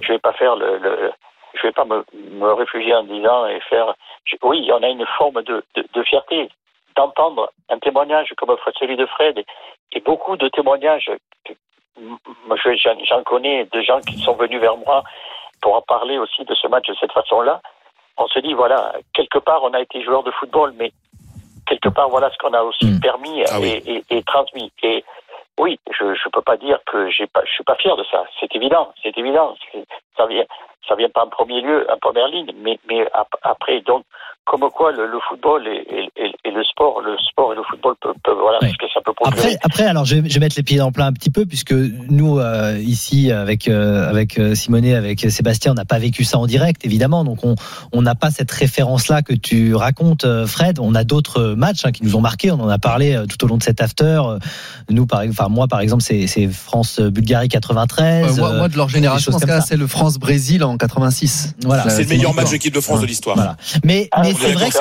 je 0.00 0.12
vais 0.12 0.18
pas 0.18 0.32
faire 0.34 0.56
le, 0.56 0.78
le 0.78 1.12
je 1.54 1.62
vais 1.66 1.72
pas 1.72 1.84
me, 1.86 2.04
me 2.32 2.52
réfugier 2.52 2.94
en 2.94 3.04
disant 3.04 3.46
et 3.46 3.60
faire. 3.60 3.94
je- 4.24 4.36
oui, 4.42 4.68
on 4.72 4.82
a 4.82 4.88
une 4.88 5.06
forme 5.18 5.42
de, 5.42 5.64
de, 5.74 5.84
de 5.94 6.02
fierté 6.02 6.48
d'entendre 6.96 7.50
un 7.68 7.78
témoignage 7.78 8.28
comme 8.36 8.54
celui 8.78 8.96
de 8.96 9.06
Fred 9.06 9.38
et, 9.38 9.46
et 9.92 10.00
beaucoup 10.00 10.36
de 10.36 10.48
témoignages. 10.48 11.10
J'en 13.08 13.22
connais 13.24 13.64
de 13.72 13.80
gens 13.82 14.00
qui 14.00 14.18
sont 14.18 14.34
venus 14.34 14.60
vers 14.60 14.76
moi 14.76 15.02
pour 15.62 15.74
en 15.76 15.82
parler 15.82 16.18
aussi 16.18 16.44
de 16.44 16.54
ce 16.54 16.66
match 16.68 16.86
de 16.88 16.94
cette 17.00 17.12
façon-là. 17.12 17.60
On 18.18 18.26
se 18.28 18.38
dit 18.40 18.54
voilà, 18.54 18.94
quelque 19.14 19.38
part 19.38 19.62
on 19.62 19.72
a 19.74 19.80
été 19.80 20.02
joueur 20.02 20.22
de 20.22 20.30
football, 20.32 20.72
mais 20.78 20.92
quelque 21.66 21.88
part 21.88 22.08
voilà 22.08 22.30
ce 22.30 22.38
qu'on 22.38 22.52
a 22.54 22.62
aussi 22.62 22.86
Mm. 22.86 23.00
permis 23.00 23.44
Ah 23.50 23.58
oui. 23.60 23.82
et, 23.86 23.96
et, 23.96 24.04
et 24.18 24.22
transmis. 24.22 24.70
Et 24.82 25.04
oui, 25.58 25.78
je 25.90 26.04
ne 26.04 26.30
peux 26.30 26.42
pas 26.42 26.56
dire 26.56 26.78
que 26.86 27.08
j'ai 27.10 27.26
pas, 27.26 27.42
je 27.44 27.50
suis 27.52 27.64
pas 27.64 27.76
fier 27.76 27.96
de 27.96 28.04
ça. 28.04 28.24
C'est 28.38 28.54
évident, 28.54 28.92
c'est 29.02 29.16
évident. 29.16 29.54
Ça 30.16 30.26
vient, 30.26 30.44
ça 30.86 30.94
vient 30.96 31.08
pas 31.08 31.24
en 31.24 31.28
premier 31.28 31.60
lieu, 31.60 31.86
en 31.90 31.98
première 31.98 32.28
ligne, 32.28 32.52
mais, 32.56 32.78
mais 32.88 33.06
ap- 33.12 33.36
après, 33.42 33.80
donc, 33.80 34.04
comme 34.46 34.68
quoi 34.74 34.92
le, 34.92 35.06
le 35.06 35.18
football 35.28 35.66
et, 35.66 35.86
et, 35.94 36.08
et- 36.24 36.32
le 36.56 36.64
sport, 36.64 37.02
le 37.04 37.14
sport 37.18 37.52
et 37.52 37.56
le 37.56 37.62
football 37.68 37.94
peuvent, 38.00 38.14
peuvent- 38.24 38.38
voilà, 38.40 38.58
Ouais. 38.62 38.70
ce 38.70 38.78
que 38.78 38.90
ça 38.94 39.00
peut 39.04 39.12
procurer. 39.12 39.40
Après, 39.40 39.58
après, 39.62 39.84
alors 39.84 40.06
je 40.06 40.16
vais, 40.16 40.28
je 40.30 40.32
vais 40.34 40.40
mettre 40.40 40.56
les 40.56 40.62
pieds 40.62 40.78
dans 40.78 40.86
le 40.86 40.92
plat 40.92 41.04
un 41.04 41.12
petit 41.12 41.28
peu 41.28 41.44
puisque 41.44 41.72
nous 41.72 42.38
euh, 42.38 42.78
ici 42.78 43.30
avec 43.30 43.68
euh, 43.68 44.08
avec 44.08 44.38
euh, 44.38 44.54
Simonet, 44.54 44.94
avec 44.94 45.20
Sébastien, 45.30 45.72
on 45.72 45.74
n'a 45.74 45.84
pas 45.84 45.98
vécu 45.98 46.24
ça 46.24 46.38
en 46.38 46.46
direct 46.46 46.86
évidemment, 46.86 47.24
donc 47.24 47.44
on 47.44 47.56
on 47.92 48.00
n'a 48.00 48.14
pas 48.14 48.30
cette 48.30 48.50
référence 48.50 49.08
là 49.08 49.20
que 49.20 49.34
tu 49.34 49.74
racontes, 49.74 50.24
euh, 50.24 50.46
Fred. 50.46 50.78
On 50.78 50.94
a 50.94 51.04
d'autres 51.04 51.54
matchs 51.58 51.84
hein, 51.84 51.92
qui 51.92 52.04
nous 52.04 52.16
ont 52.16 52.22
marqués, 52.22 52.50
on 52.50 52.60
en 52.60 52.68
a 52.70 52.78
parlé 52.78 53.14
euh, 53.14 53.26
tout 53.26 53.44
au 53.44 53.48
long 53.48 53.58
de 53.58 53.62
cet 53.62 53.82
after. 53.82 54.22
Nous, 54.88 55.04
par, 55.06 55.22
enfin 55.28 55.48
moi 55.50 55.68
par 55.68 55.80
exemple, 55.80 56.02
c'est 56.02 56.26
c'est 56.26 56.46
France 56.48 57.00
Bulgarie 57.00 57.48
93. 57.48 58.38
Euh, 58.38 58.40
moi, 58.40 58.50
euh, 58.52 58.58
moi, 58.58 58.68
de 58.68 58.76
leur 58.78 58.88
génération, 58.88 59.32
ce 59.38 59.38
c'est 59.66 59.76
le 59.76 59.86
France-Brésil 59.86 60.64
en 60.64 60.78
86. 60.78 61.54
Voilà. 61.64 61.88
C'est 61.90 62.04
le 62.04 62.08
meilleur 62.08 62.32
match 62.34 62.50
d'équipe 62.50 62.72
de 62.74 62.80
France 62.80 63.00
de 63.02 63.06
l'histoire. 63.06 63.36
Voilà. 63.36 63.56
Mais, 63.84 64.08
Ah, 64.12 64.22
mais 64.22 64.32
c'est 64.40 64.52
vrai 64.52 64.70
que 64.70 64.76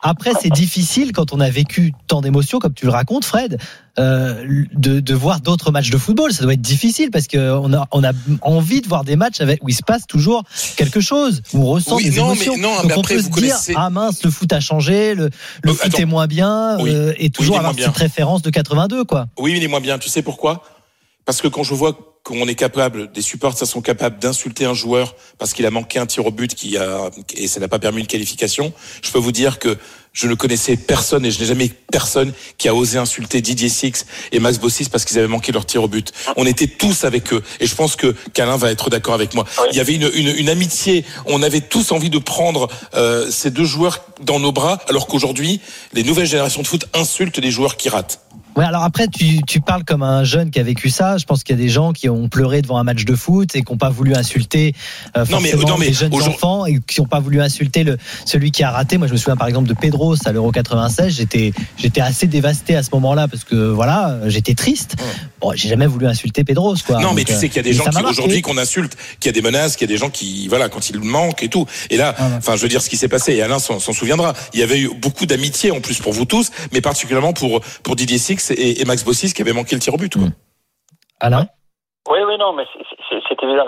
après, 0.00 0.30
c'est 0.40 0.50
difficile 0.50 1.12
quand 1.12 1.32
on 1.32 1.40
a 1.40 1.50
vécu 1.50 1.92
tant 2.06 2.20
d'émotions, 2.20 2.58
comme 2.60 2.72
tu 2.74 2.84
le 2.86 2.92
racontes, 2.92 3.24
Fred, 3.24 3.58
euh, 3.98 4.64
de, 4.72 5.00
de 5.00 5.14
voir 5.14 5.40
d'autres 5.40 5.72
matchs 5.72 5.90
de 5.90 5.98
football. 5.98 6.32
Ça 6.32 6.44
doit 6.44 6.52
être 6.54 6.60
difficile 6.60 7.10
parce 7.10 7.26
qu'on 7.26 7.72
a, 7.74 7.88
on 7.90 8.04
a 8.04 8.12
envie 8.42 8.80
de 8.80 8.86
voir 8.88 9.02
des 9.02 9.16
matchs 9.16 9.40
avec, 9.40 9.62
où 9.64 9.68
il 9.68 9.74
se 9.74 9.82
passe 9.82 10.06
toujours 10.06 10.44
quelque 10.76 11.00
chose, 11.00 11.42
où 11.52 11.62
on 11.62 11.66
ressent 11.66 11.96
Oui, 11.96 12.04
des 12.10 12.16
non, 12.18 12.26
émotions. 12.32 12.54
mais- 12.56 12.62
non, 12.62 12.76
Donc 12.76 12.84
mais 12.86 12.94
on 12.96 13.00
après, 13.00 13.14
peut 13.16 13.20
vous 13.22 13.26
se 13.28 13.32
connaissez- 13.32 13.72
dire, 13.72 13.80
ah 13.80 13.90
mince, 13.90 14.22
le 14.22 14.30
foot 14.30 14.52
a 14.52 14.60
changé, 14.60 15.14
le, 15.16 15.30
le 15.62 15.70
Euh, 15.70 15.74
foot 15.74 15.86
attends. 15.86 15.98
est 15.98 16.04
moins 16.04 16.26
bien, 16.28 16.78
Oui. 16.80 16.90
euh, 16.94 17.12
et 17.18 17.30
toujours 17.30 17.56
est 17.56 17.58
avoir 17.58 17.74
cette 17.74 17.96
référence 17.96 18.42
de 18.42 18.50
82, 18.50 19.04
quoi. 19.04 19.26
Oui, 19.38 19.54
il 19.56 19.62
est 19.64 19.68
moins 19.68 19.80
bien. 19.80 19.98
Tu 19.98 20.08
sais 20.08 20.22
pourquoi? 20.22 20.62
Parce 21.24 21.40
que 21.42 21.48
quand 21.48 21.64
je 21.64 21.74
vois 21.74 21.98
qu'on 22.28 22.46
est 22.46 22.54
capable, 22.54 23.10
des 23.10 23.22
supporters 23.22 23.66
sont 23.66 23.80
capables 23.80 24.18
d'insulter 24.18 24.66
un 24.66 24.74
joueur 24.74 25.14
parce 25.38 25.54
qu'il 25.54 25.64
a 25.64 25.70
manqué 25.70 25.98
un 25.98 26.04
tir 26.04 26.26
au 26.26 26.30
but 26.30 26.54
qui 26.54 26.76
a 26.76 27.08
et 27.34 27.48
ça 27.48 27.58
n'a 27.58 27.68
pas 27.68 27.78
permis 27.78 28.00
une 28.00 28.06
qualification, 28.06 28.74
je 29.02 29.10
peux 29.10 29.18
vous 29.18 29.32
dire 29.32 29.58
que 29.58 29.78
je 30.12 30.26
ne 30.26 30.34
connaissais 30.34 30.76
personne 30.76 31.24
et 31.24 31.30
je 31.30 31.40
n'ai 31.40 31.46
jamais 31.46 31.70
personne 31.90 32.32
qui 32.58 32.68
a 32.68 32.74
osé 32.74 32.98
insulter 32.98 33.40
Didier 33.40 33.70
Six 33.70 34.04
et 34.32 34.40
Max 34.40 34.58
Bossis 34.58 34.90
parce 34.90 35.06
qu'ils 35.06 35.18
avaient 35.18 35.26
manqué 35.26 35.52
leur 35.52 35.64
tir 35.64 35.82
au 35.82 35.88
but. 35.88 36.12
On 36.36 36.44
était 36.44 36.66
tous 36.66 37.04
avec 37.04 37.32
eux 37.32 37.42
et 37.60 37.66
je 37.66 37.74
pense 37.74 37.96
que 37.96 38.14
Calin 38.34 38.58
va 38.58 38.70
être 38.72 38.90
d'accord 38.90 39.14
avec 39.14 39.32
moi. 39.32 39.46
Il 39.70 39.76
y 39.76 39.80
avait 39.80 39.94
une, 39.94 40.10
une, 40.14 40.34
une 40.36 40.50
amitié. 40.50 41.06
On 41.26 41.42
avait 41.42 41.62
tous 41.62 41.92
envie 41.92 42.10
de 42.10 42.18
prendre 42.18 42.68
euh, 42.94 43.30
ces 43.30 43.50
deux 43.50 43.64
joueurs 43.64 44.04
dans 44.20 44.38
nos 44.38 44.52
bras 44.52 44.80
alors 44.88 45.06
qu'aujourd'hui 45.06 45.60
les 45.94 46.02
nouvelles 46.02 46.26
générations 46.26 46.60
de 46.60 46.66
foot 46.66 46.86
insultent 46.92 47.38
les 47.38 47.50
joueurs 47.50 47.78
qui 47.78 47.88
ratent. 47.88 48.20
Ouais, 48.58 48.64
alors 48.64 48.82
après, 48.82 49.06
tu, 49.06 49.40
tu 49.46 49.60
parles 49.60 49.84
comme 49.84 50.02
un 50.02 50.24
jeune 50.24 50.50
qui 50.50 50.58
a 50.58 50.64
vécu 50.64 50.90
ça. 50.90 51.16
Je 51.16 51.24
pense 51.26 51.44
qu'il 51.44 51.54
y 51.54 51.58
a 51.60 51.62
des 51.62 51.68
gens 51.68 51.92
qui 51.92 52.08
ont 52.08 52.17
pleuré 52.26 52.60
devant 52.62 52.78
un 52.78 52.82
match 52.82 53.04
de 53.04 53.14
foot 53.14 53.54
et 53.54 53.62
qui 53.62 53.70
n'ont 53.70 53.78
pas 53.78 53.90
voulu 53.90 54.14
insulter 54.16 54.74
euh, 55.16 55.24
Non, 55.30 55.38
mais- 55.40 55.52
non, 55.52 55.78
mais 55.78 55.86
les 55.86 55.92
jeunes 55.92 56.12
enfants 56.12 56.66
et 56.66 56.80
qui 56.80 57.00
n'ont 57.00 57.06
pas 57.06 57.20
voulu 57.20 57.40
insulter 57.40 57.84
le, 57.84 57.96
celui 58.24 58.50
qui 58.50 58.64
a 58.64 58.72
raté. 58.72 58.98
Moi, 58.98 59.06
je 59.06 59.12
me 59.12 59.18
souviens 59.18 59.36
par 59.36 59.46
exemple 59.46 59.68
de 59.68 59.74
Pedros 59.74 60.16
à 60.26 60.32
l'Euro 60.32 60.50
96. 60.50 61.14
J'étais, 61.14 61.52
j'étais 61.76 62.00
assez 62.00 62.26
dévasté 62.26 62.74
à 62.74 62.82
ce 62.82 62.90
moment-là 62.94 63.28
parce 63.28 63.44
que 63.44 63.54
voilà, 63.54 64.18
j'étais 64.26 64.54
triste. 64.54 64.96
Bon, 65.40 65.52
j'ai 65.54 65.68
jamais 65.68 65.86
voulu 65.86 66.06
insulter 66.08 66.42
Pedros, 66.42 66.74
quoi. 66.84 67.00
Non, 67.00 67.12
mais 67.12 67.22
Donc, 67.22 67.26
tu 67.28 67.32
euh, 67.34 67.38
sais 67.38 67.48
qu'il 67.48 67.56
y 67.56 67.60
a 67.60 67.62
des 67.62 67.72
gens 67.72 67.84
qui 67.84 68.02
aujourd'hui 68.02 68.42
qu'on 68.42 68.58
insulte, 68.58 68.96
qu'il 69.20 69.28
y 69.28 69.30
a 69.30 69.32
des 69.32 69.42
menaces, 69.42 69.76
qu'il 69.76 69.88
y 69.88 69.92
a 69.92 69.94
des 69.94 69.98
gens 69.98 70.10
qui, 70.10 70.48
voilà, 70.48 70.68
quand 70.68 70.90
ils 70.90 70.98
manquent 70.98 71.42
et 71.44 71.48
tout. 71.48 71.66
Et 71.90 71.96
là, 71.96 72.14
Ah 72.18 72.30
enfin, 72.38 72.56
je 72.56 72.62
veux 72.62 72.68
dire 72.68 72.82
ce 72.82 72.88
qui 72.88 72.96
s'est 72.96 73.08
passé. 73.08 73.34
Et 73.34 73.42
Alain 73.42 73.58
s'en 73.58 73.78
souviendra. 73.78 74.32
Il 74.54 74.60
y 74.60 74.62
avait 74.62 74.80
eu 74.80 74.90
beaucoup 74.94 75.26
d'amitié 75.26 75.70
en 75.70 75.80
plus 75.80 75.98
pour 76.00 76.12
vous 76.12 76.24
tous, 76.24 76.50
mais 76.72 76.80
particulièrement 76.80 77.32
pour 77.32 77.60
pour 77.82 77.96
Didier 77.96 78.18
Six 78.18 78.50
et, 78.50 78.80
et 78.80 78.84
Max 78.84 79.04
Bossis 79.04 79.32
qui 79.32 79.42
avaient 79.42 79.52
manqué 79.52 79.74
le 79.76 79.80
tir 79.80 79.94
au 79.94 79.98
but. 79.98 80.14
Quoi. 80.14 80.26
Mm. 80.26 80.32
Alain? 81.20 81.48
Oui, 82.08 82.20
oui, 82.26 82.38
non, 82.38 82.52
mais 82.52 82.64
c'est- 83.08 83.42
évident. 83.42 83.66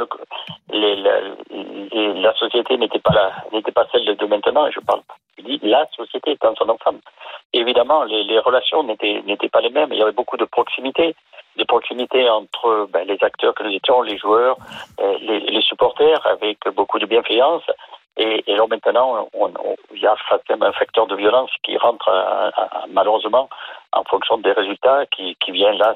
la, 0.70 2.34
société 2.34 2.76
n'était 2.78 2.98
pas 2.98 3.32
n'était 3.52 3.72
pas 3.72 3.86
celle 3.92 4.04
de, 4.04 4.26
maintenant. 4.26 4.66
Et 4.66 4.72
je 4.72 4.80
parle. 4.80 5.02
Je 5.36 5.42
dis 5.44 5.60
la 5.62 5.86
société 5.94 6.36
dans 6.40 6.54
son 6.54 6.68
ensemble. 6.68 7.00
Évidemment, 7.52 8.04
les, 8.04 8.38
relations 8.38 8.82
n'étaient 8.82 9.48
pas 9.52 9.60
les 9.60 9.70
mêmes. 9.70 9.92
Il 9.92 9.98
y 9.98 10.02
avait 10.02 10.12
beaucoup 10.12 10.38
de 10.38 10.46
proximité, 10.46 11.14
des 11.56 11.64
proximités 11.66 12.30
entre 12.30 12.88
ben, 12.90 13.06
les 13.06 13.18
acteurs 13.22 13.54
que 13.54 13.62
nous 13.62 13.74
étions, 13.74 14.00
les 14.02 14.16
joueurs, 14.16 14.56
euh, 15.00 15.18
les, 15.20 15.60
supporters, 15.62 16.26
avec 16.26 16.58
beaucoup 16.74 16.98
de 16.98 17.06
bienveillance. 17.06 17.62
Et, 18.16 18.42
là 18.46 18.66
maintenant, 18.68 19.28
il 19.94 20.00
y 20.00 20.06
a 20.06 20.12
un 20.12 20.72
facteur 20.72 21.06
de 21.06 21.16
violence 21.16 21.50
qui 21.62 21.76
rentre 21.76 22.08
euh, 22.08 22.50
euh, 22.58 22.66
malheureusement 22.88 23.48
en 23.92 24.04
fonction 24.04 24.38
des 24.38 24.52
résultats 24.52 25.06
qui, 25.06 25.36
qui 25.36 25.52
vient 25.52 25.72
là 25.72 25.94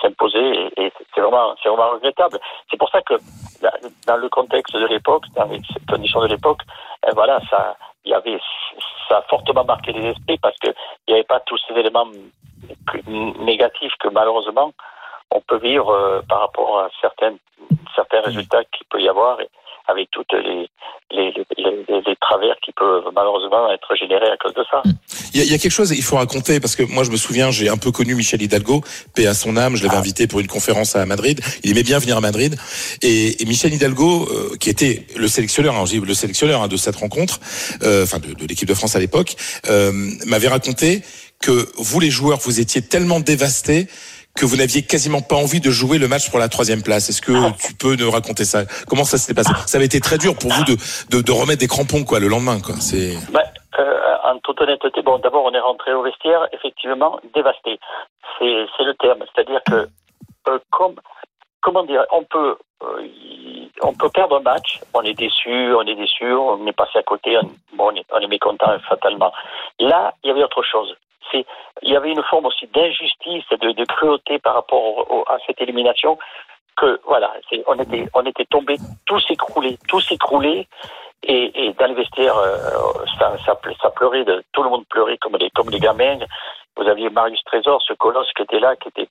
s'imposer 0.00 0.70
et, 0.76 0.92
c'est 1.14 1.20
vraiment 1.20 1.54
vraiment 1.64 1.90
regrettable. 1.92 2.38
C'est 2.70 2.76
pour 2.76 2.90
ça 2.90 3.02
que 3.02 3.14
dans 4.06 4.16
le 4.16 4.28
contexte 4.28 4.74
de 4.74 4.86
l'époque, 4.86 5.24
dans 5.34 5.44
les 5.44 5.60
conditions 5.88 6.22
de 6.22 6.28
l'époque, 6.28 6.60
euh, 7.06 7.12
voilà, 7.14 7.40
ça 7.48 7.76
y 8.04 8.12
avait 8.12 8.38
ça 9.08 9.18
a 9.18 9.22
fortement 9.22 9.64
marqué 9.64 9.92
les 9.92 10.10
esprits 10.10 10.38
parce 10.38 10.58
que 10.58 10.68
il 11.06 11.12
n'y 11.12 11.14
avait 11.14 11.24
pas 11.24 11.40
tous 11.40 11.58
ces 11.68 11.74
éléments 11.74 12.06
négatifs 13.40 13.94
que 14.00 14.08
malheureusement 14.08 14.72
on 15.30 15.40
peut 15.40 15.58
vivre 15.58 15.90
euh, 15.90 16.20
par 16.28 16.40
rapport 16.40 16.80
à 16.80 16.88
certains 17.00 17.34
certains 17.94 18.20
résultats 18.20 18.64
qu'il 18.64 18.86
peut 18.86 19.00
y 19.00 19.08
avoir 19.08 19.38
avec 19.86 20.10
toutes 20.10 20.32
les 20.32 20.68
les, 21.10 21.30
les, 21.32 21.44
les, 21.58 22.00
les 22.06 22.16
travers 22.20 22.56
qui 22.64 22.72
peuvent 22.72 23.04
malheureusement 23.14 23.70
être 23.70 23.94
générés 23.96 24.30
à 24.30 24.36
cause 24.36 24.54
de 24.54 24.64
ça. 24.70 24.82
Il 25.34 25.38
y, 25.38 25.42
a, 25.42 25.44
il 25.44 25.50
y 25.50 25.54
a 25.54 25.58
quelque 25.58 25.72
chose 25.72 25.90
il 25.90 26.02
faut 26.02 26.16
raconter 26.16 26.58
parce 26.60 26.74
que 26.74 26.82
moi 26.82 27.04
je 27.04 27.10
me 27.10 27.16
souviens 27.16 27.50
j'ai 27.50 27.68
un 27.68 27.76
peu 27.76 27.90
connu 27.90 28.14
Michel 28.14 28.40
Hidalgo 28.42 28.82
paix 29.14 29.26
à 29.26 29.34
son 29.34 29.56
âme 29.56 29.76
je 29.76 29.84
l'avais 29.84 29.96
invité 29.96 30.26
pour 30.26 30.40
une 30.40 30.46
conférence 30.46 30.96
à 30.96 31.04
Madrid. 31.06 31.40
Il 31.64 31.70
aimait 31.70 31.82
bien 31.82 31.98
venir 31.98 32.16
à 32.16 32.20
Madrid. 32.20 32.56
Et, 33.02 33.42
et 33.42 33.44
Michel 33.46 33.72
Hidalgo 33.74 34.28
euh, 34.30 34.56
qui 34.58 34.70
était 34.70 35.06
le 35.16 35.28
sélectionneur 35.28 35.76
hein, 35.76 35.84
le 35.92 36.14
sélectionneur 36.14 36.62
hein, 36.62 36.68
de 36.68 36.76
cette 36.76 36.96
rencontre 36.96 37.40
euh, 37.82 38.04
enfin 38.04 38.18
de, 38.18 38.32
de 38.34 38.46
l'équipe 38.46 38.68
de 38.68 38.74
France 38.74 38.96
à 38.96 38.98
l'époque 38.98 39.36
euh, 39.68 39.92
m'avait 40.26 40.48
raconté 40.48 41.02
que 41.40 41.68
vous 41.76 42.00
les 42.00 42.10
joueurs 42.10 42.38
vous 42.38 42.60
étiez 42.60 42.82
tellement 42.82 43.20
dévastés 43.20 43.88
que 44.34 44.46
vous 44.46 44.56
n'aviez 44.56 44.82
quasiment 44.82 45.20
pas 45.20 45.36
envie 45.36 45.60
de 45.60 45.70
jouer 45.70 45.98
le 45.98 46.08
match 46.08 46.30
pour 46.30 46.38
la 46.38 46.48
troisième 46.48 46.82
place. 46.82 47.08
Est-ce 47.08 47.20
que 47.20 47.32
tu 47.60 47.74
peux 47.74 47.96
nous 47.96 48.10
raconter 48.10 48.44
ça? 48.44 48.64
Comment 48.88 49.04
ça 49.04 49.18
s'était 49.18 49.34
passé? 49.34 49.52
Ça 49.66 49.76
avait 49.76 49.86
été 49.86 50.00
très 50.00 50.18
dur 50.18 50.34
pour 50.36 50.50
vous 50.50 50.64
de, 50.64 50.76
de, 51.10 51.22
de 51.22 51.32
remettre 51.32 51.60
des 51.60 51.68
crampons 51.68 52.04
quoi 52.04 52.18
le 52.18 52.28
lendemain 52.28 52.60
quoi. 52.60 52.76
C'est 52.80 53.14
Ben, 53.30 53.42
euh, 53.78 54.16
en 54.24 54.38
toute 54.40 54.60
honnêteté, 54.60 55.02
bon, 55.02 55.18
d'abord, 55.18 55.44
on 55.44 55.52
est 55.52 55.60
rentré 55.60 55.92
au 55.94 56.02
vestiaire, 56.02 56.46
effectivement, 56.52 57.20
dévasté. 57.34 57.78
C'est, 58.38 58.66
c'est 58.76 58.84
le 58.84 58.94
terme. 58.94 59.24
C'est-à-dire 59.34 59.60
que, 59.66 59.88
euh, 60.48 60.58
comme, 60.70 60.96
comment 61.60 61.84
dire, 61.84 62.04
on 62.10 62.24
peut, 62.24 62.56
euh, 62.82 63.08
on 63.82 63.94
peut 63.94 64.10
perdre 64.10 64.36
un 64.36 64.42
match, 64.42 64.80
on 64.94 65.02
est 65.02 65.14
déçu, 65.14 65.74
on 65.74 65.82
est 65.82 65.94
déçu, 65.94 66.32
on 66.32 66.66
est 66.66 66.72
passé 66.72 66.98
à 66.98 67.02
côté, 67.02 67.36
on, 67.38 67.76
bon, 67.76 67.90
on, 67.92 67.96
est, 67.96 68.04
on 68.12 68.20
est 68.20 68.28
mécontent 68.28 68.78
fatalement. 68.88 69.32
Là, 69.78 70.14
il 70.22 70.28
y 70.28 70.30
avait 70.30 70.44
autre 70.44 70.62
chose. 70.62 70.94
C'est, 71.32 71.44
il 71.82 71.90
y 71.90 71.96
avait 71.96 72.10
une 72.12 72.22
forme 72.24 72.46
aussi 72.46 72.66
d'injustice, 72.68 73.44
et 73.50 73.56
de, 73.56 73.72
de 73.72 73.84
cruauté 73.86 74.38
par 74.38 74.54
rapport 74.54 74.80
au- 74.82 75.06
au- 75.08 75.24
à 75.28 75.38
cette 75.46 75.60
élimination 75.60 76.18
que 76.76 77.00
voilà, 77.04 77.32
on 77.66 77.78
était, 77.78 78.06
on 78.14 78.24
était 78.24 78.44
tombé, 78.46 78.76
tout 79.06 79.18
s'écroulait, 79.20 79.76
tout 79.88 80.00
s'écroulait, 80.00 80.66
et, 81.24 81.66
et 81.66 81.72
dans 81.74 81.86
les 81.86 81.94
vestiaires, 81.94 82.36
euh, 82.36 82.56
ça, 83.18 83.36
ça, 83.44 83.52
ple- 83.54 83.76
ça 83.80 83.90
pleurait, 83.90 84.24
de, 84.24 84.42
tout 84.52 84.62
le 84.62 84.70
monde 84.70 84.84
pleurait 84.88 85.18
comme 85.18 85.36
des, 85.38 85.50
comme 85.50 85.70
des 85.70 85.80
gamins. 85.80 86.18
Vous 86.76 86.86
aviez 86.88 87.10
Marius 87.10 87.42
Trésor, 87.44 87.80
ce 87.82 87.92
colosse 87.94 88.32
qui 88.34 88.42
était 88.42 88.58
là, 88.58 88.74
qui 88.76 88.88
était, 88.88 89.08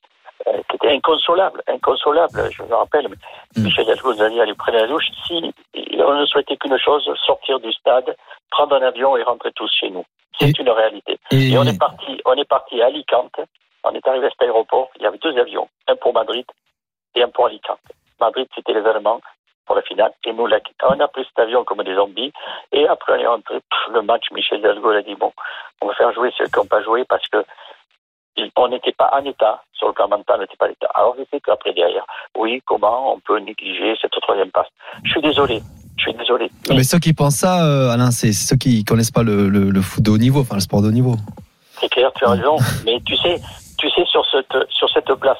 euh, 0.48 0.60
qui 0.68 0.76
était 0.76 0.90
inconsolable, 0.90 1.62
inconsolable. 1.68 2.50
Je 2.50 2.62
me 2.64 2.74
rappelle, 2.74 3.08
Mm. 3.56 3.64
Michel 3.64 3.84
Hidalgo 3.84 4.14
nous 4.14 4.22
a 4.22 4.28
dit 4.30 4.40
aller 4.40 4.54
prendre 4.54 4.78
la 4.78 4.86
douche. 4.86 5.06
Si 5.26 5.54
on 5.74 6.14
ne 6.14 6.24
souhaitait 6.26 6.56
qu'une 6.56 6.78
chose, 6.78 7.08
sortir 7.26 7.60
du 7.60 7.70
stade, 7.72 8.16
prendre 8.50 8.74
un 8.76 8.82
avion 8.82 9.16
et 9.16 9.22
rentrer 9.22 9.52
tous 9.52 9.70
chez 9.78 9.90
nous. 9.90 10.04
C'est 10.38 10.58
une 10.58 10.70
réalité. 10.70 11.18
Et, 11.30 11.52
Et 11.52 11.58
on 11.58 11.64
est 11.64 11.78
parti, 11.78 12.20
on 12.24 12.34
est 12.34 12.48
parti 12.48 12.80
à 12.82 12.86
Alicante. 12.86 13.36
On 13.84 13.90
est 13.92 14.06
arrivé 14.06 14.26
à 14.26 14.30
cet 14.30 14.42
aéroport. 14.42 14.90
Il 14.96 15.02
y 15.02 15.06
avait 15.06 15.18
deux 15.18 15.36
avions, 15.38 15.68
un 15.88 15.96
pour 15.96 16.12
Madrid 16.14 16.44
et 17.14 17.22
un 17.22 17.28
pour 17.28 17.46
Alicante. 17.46 17.80
Madrid, 18.20 18.48
c'était 18.54 18.72
les 18.74 18.86
Allemands 18.86 19.20
pour 19.66 19.74
la 19.76 19.82
finale. 19.82 20.12
Et 20.24 20.32
nous, 20.32 20.44
on 20.44 21.00
a 21.00 21.08
pris 21.08 21.24
cet 21.24 21.38
avion 21.38 21.64
comme 21.64 21.82
des 21.82 21.94
zombies. 21.94 22.32
Et 22.72 22.86
après, 22.86 23.14
on 23.14 23.16
est 23.20 23.26
rentré. 23.26 23.56
Pff, 23.56 23.94
le 23.94 24.02
match, 24.02 24.30
Michel 24.32 24.58
Hidalgo 24.60 24.90
a 24.90 25.02
dit 25.02 25.14
bon, 25.16 25.32
on 25.80 25.86
va 25.88 25.94
faire 25.94 26.12
jouer 26.12 26.32
ceux 26.36 26.46
qui 26.46 26.58
n'ont 26.58 26.66
pas 26.66 26.82
joué 26.82 27.04
parce 27.04 27.26
que 27.28 27.44
il- 28.36 28.50
on 28.56 28.68
n'était 28.68 28.92
pas 28.92 29.10
en 29.12 29.24
état 29.24 29.62
sur 29.74 29.88
le 29.88 29.92
plan 29.94 30.08
mental, 30.08 30.36
on 30.38 30.42
n'était 30.42 30.56
pas 30.56 30.66
en 30.66 30.70
état. 30.70 30.90
Alors, 30.94 31.14
je 31.18 31.24
sais 31.30 31.40
qu'après 31.40 31.72
derrière, 31.74 32.06
oui, 32.36 32.62
comment 32.64 33.12
on 33.14 33.20
peut 33.20 33.38
négliger 33.38 33.96
cette 34.00 34.12
troisième 34.22 34.50
passe? 34.50 34.68
Je 35.04 35.10
suis 35.10 35.20
désolé. 35.20 35.60
Je 36.04 36.10
suis 36.10 36.18
désolé. 36.18 36.50
Mais 36.70 36.82
ceux 36.82 36.98
qui 36.98 37.12
pensent 37.12 37.36
ça, 37.36 37.64
euh, 37.64 37.90
Alain, 37.90 38.10
c'est 38.10 38.32
ceux 38.32 38.56
qui 38.56 38.82
connaissent 38.84 39.12
pas 39.12 39.22
le, 39.22 39.48
le, 39.48 39.70
le 39.70 39.80
foot 39.82 40.02
de 40.02 40.10
haut 40.10 40.18
niveau, 40.18 40.40
enfin 40.40 40.56
le 40.56 40.60
sport 40.60 40.82
de 40.82 40.88
haut 40.88 40.92
niveau. 40.92 41.14
C'est 41.80 41.88
clair, 41.88 42.10
tu 42.16 42.24
as 42.24 42.30
raison. 42.30 42.56
Mais 42.84 42.98
tu 43.06 43.16
sais, 43.16 43.40
tu 43.78 43.88
sais 43.90 44.04
sur 44.06 44.24
cette 44.32 44.56
sur 44.70 44.88
cette 44.90 45.12
place, 45.14 45.38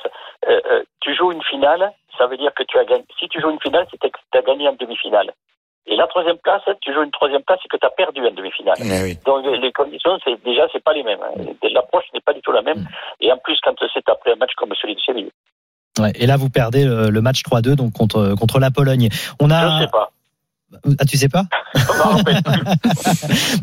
euh, 0.48 0.60
euh, 0.72 0.82
tu 1.00 1.16
joues 1.16 1.32
une 1.32 1.42
finale, 1.42 1.90
ça 2.16 2.28
veut 2.28 2.36
dire 2.36 2.52
que 2.54 2.62
tu 2.62 2.78
as 2.78 2.84
gagné. 2.84 3.04
Si 3.18 3.28
tu 3.28 3.40
joues 3.40 3.50
une 3.50 3.60
finale, 3.60 3.86
c'est 3.90 3.98
que 3.98 4.06
tu 4.06 4.38
as 4.38 4.42
gagné 4.42 4.68
en 4.68 4.76
demi-finale. 4.78 5.32
Et 5.86 5.96
la 5.96 6.06
troisième 6.06 6.38
place, 6.38 6.62
tu 6.80 6.94
joues 6.94 7.02
une 7.02 7.10
troisième 7.10 7.42
place, 7.42 7.58
c'est 7.60 7.68
que 7.68 7.76
tu 7.76 7.86
as 7.86 7.90
perdu 7.90 8.20
en 8.24 8.30
demi-finale. 8.30 8.76
Oui. 9.02 9.18
Donc 9.26 9.44
les 9.60 9.72
conditions, 9.72 10.16
c'est 10.24 10.40
déjà 10.44 10.68
c'est 10.72 10.82
pas 10.84 10.92
les 10.92 11.02
mêmes. 11.02 11.18
hein. 11.22 11.42
L'approche 11.74 12.04
n'est 12.14 12.20
pas 12.20 12.32
du 12.34 12.40
tout 12.40 12.52
la 12.52 12.62
même. 12.62 12.86
Et 13.20 13.32
en 13.32 13.38
plus, 13.38 13.58
quand 13.64 13.74
c'est 13.92 14.08
après 14.08 14.30
un 14.32 14.36
match 14.36 14.52
comme 14.56 14.70
celui 14.80 14.94
de 14.94 15.00
Séville, 15.00 15.30
ouais, 15.98 16.12
et 16.14 16.26
là, 16.26 16.36
vous 16.36 16.50
perdez 16.50 16.84
le, 16.84 17.20
match 17.20 17.42
3-2 17.42 17.74
donc 17.74 17.92
contre, 17.94 18.36
contre 18.38 18.60
la 18.60 18.70
Pologne. 18.70 19.08
On 19.40 19.48
je 19.48 19.54
a. 19.54 19.78
ne 19.78 19.80
sais 19.86 19.90
pas. 19.90 20.10
Ah, 20.98 21.04
tu 21.04 21.16
sais 21.16 21.28
pas. 21.28 21.44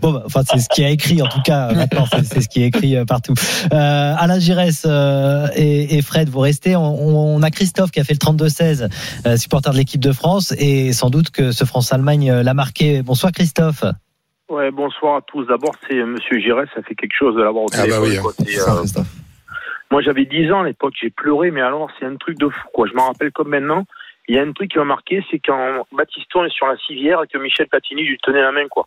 Bon, 0.01 0.11
bah, 0.13 0.23
enfin, 0.25 0.41
c'est 0.45 0.59
ce 0.59 0.69
qui 0.69 0.83
est 0.83 0.93
écrit 0.93 1.21
en 1.21 1.27
tout 1.27 1.41
cas. 1.41 1.71
Maintenant, 1.73 2.05
c'est 2.23 2.41
ce 2.41 2.47
qui 2.49 2.63
est 2.63 2.67
écrit 2.67 2.95
euh, 2.95 3.05
partout. 3.05 3.33
Euh, 3.73 4.13
Alain 4.17 4.39
Giresse 4.39 4.85
euh, 4.87 5.47
et, 5.55 5.97
et 5.97 6.01
Fred, 6.01 6.29
vous 6.29 6.39
restez. 6.39 6.75
On, 6.75 7.35
on 7.35 7.41
a 7.43 7.49
Christophe 7.51 7.91
qui 7.91 7.99
a 7.99 8.03
fait 8.03 8.13
le 8.13 8.19
32-16, 8.19 8.89
euh, 9.25 9.37
supporter 9.37 9.71
de 9.71 9.77
l'équipe 9.77 10.01
de 10.01 10.11
France, 10.11 10.53
et 10.57 10.93
sans 10.93 11.09
doute 11.09 11.29
que 11.31 11.51
ce 11.51 11.65
France-Allemagne 11.65 12.31
euh, 12.31 12.43
l'a 12.43 12.53
marqué. 12.53 13.01
Bonsoir 13.01 13.31
Christophe. 13.31 13.83
Ouais, 14.49 14.71
bonsoir 14.71 15.17
à 15.17 15.21
tous. 15.21 15.45
D'abord, 15.45 15.75
c'est 15.87 15.95
euh, 15.97 16.05
Monsieur 16.05 16.39
Giresse, 16.39 16.69
ça 16.75 16.81
fait 16.81 16.95
quelque 16.95 17.15
chose 17.17 17.35
de 17.35 17.41
l'avoir 17.41 17.65
au 17.65 17.67
Ah 17.73 17.77
bah 17.77 17.83
téléphone. 17.83 18.03
oui, 18.09 18.17
hein. 18.17 18.21
quoi. 18.21 18.33
C'est, 18.39 18.51
Ça, 18.53 18.73
euh, 18.73 18.77
Christophe. 18.79 19.07
moi, 19.91 20.01
j'avais 20.01 20.25
10 20.25 20.51
ans 20.51 20.61
à 20.61 20.65
l'époque, 20.65 20.93
j'ai 21.01 21.09
pleuré, 21.09 21.51
mais 21.51 21.61
alors, 21.61 21.89
c'est 21.99 22.05
un 22.05 22.15
truc 22.15 22.37
de 22.39 22.47
fou, 22.49 22.67
quoi. 22.73 22.87
Je 22.87 22.93
m'en 22.95 23.07
rappelle 23.07 23.31
comme 23.31 23.49
maintenant. 23.49 23.83
Il 24.29 24.35
y 24.35 24.39
a 24.39 24.43
un 24.43 24.51
truc 24.51 24.69
qui 24.69 24.77
m'a 24.77 24.85
marqué, 24.85 25.25
c'est 25.31 25.39
quand 25.39 25.87
Baptiston 25.91 26.45
est 26.45 26.53
sur 26.53 26.67
la 26.67 26.77
civière 26.77 27.23
et 27.23 27.27
que 27.27 27.39
Michel 27.39 27.67
Platini 27.67 28.03
lui 28.03 28.19
tenait 28.19 28.43
la 28.43 28.51
main, 28.51 28.67
quoi. 28.67 28.85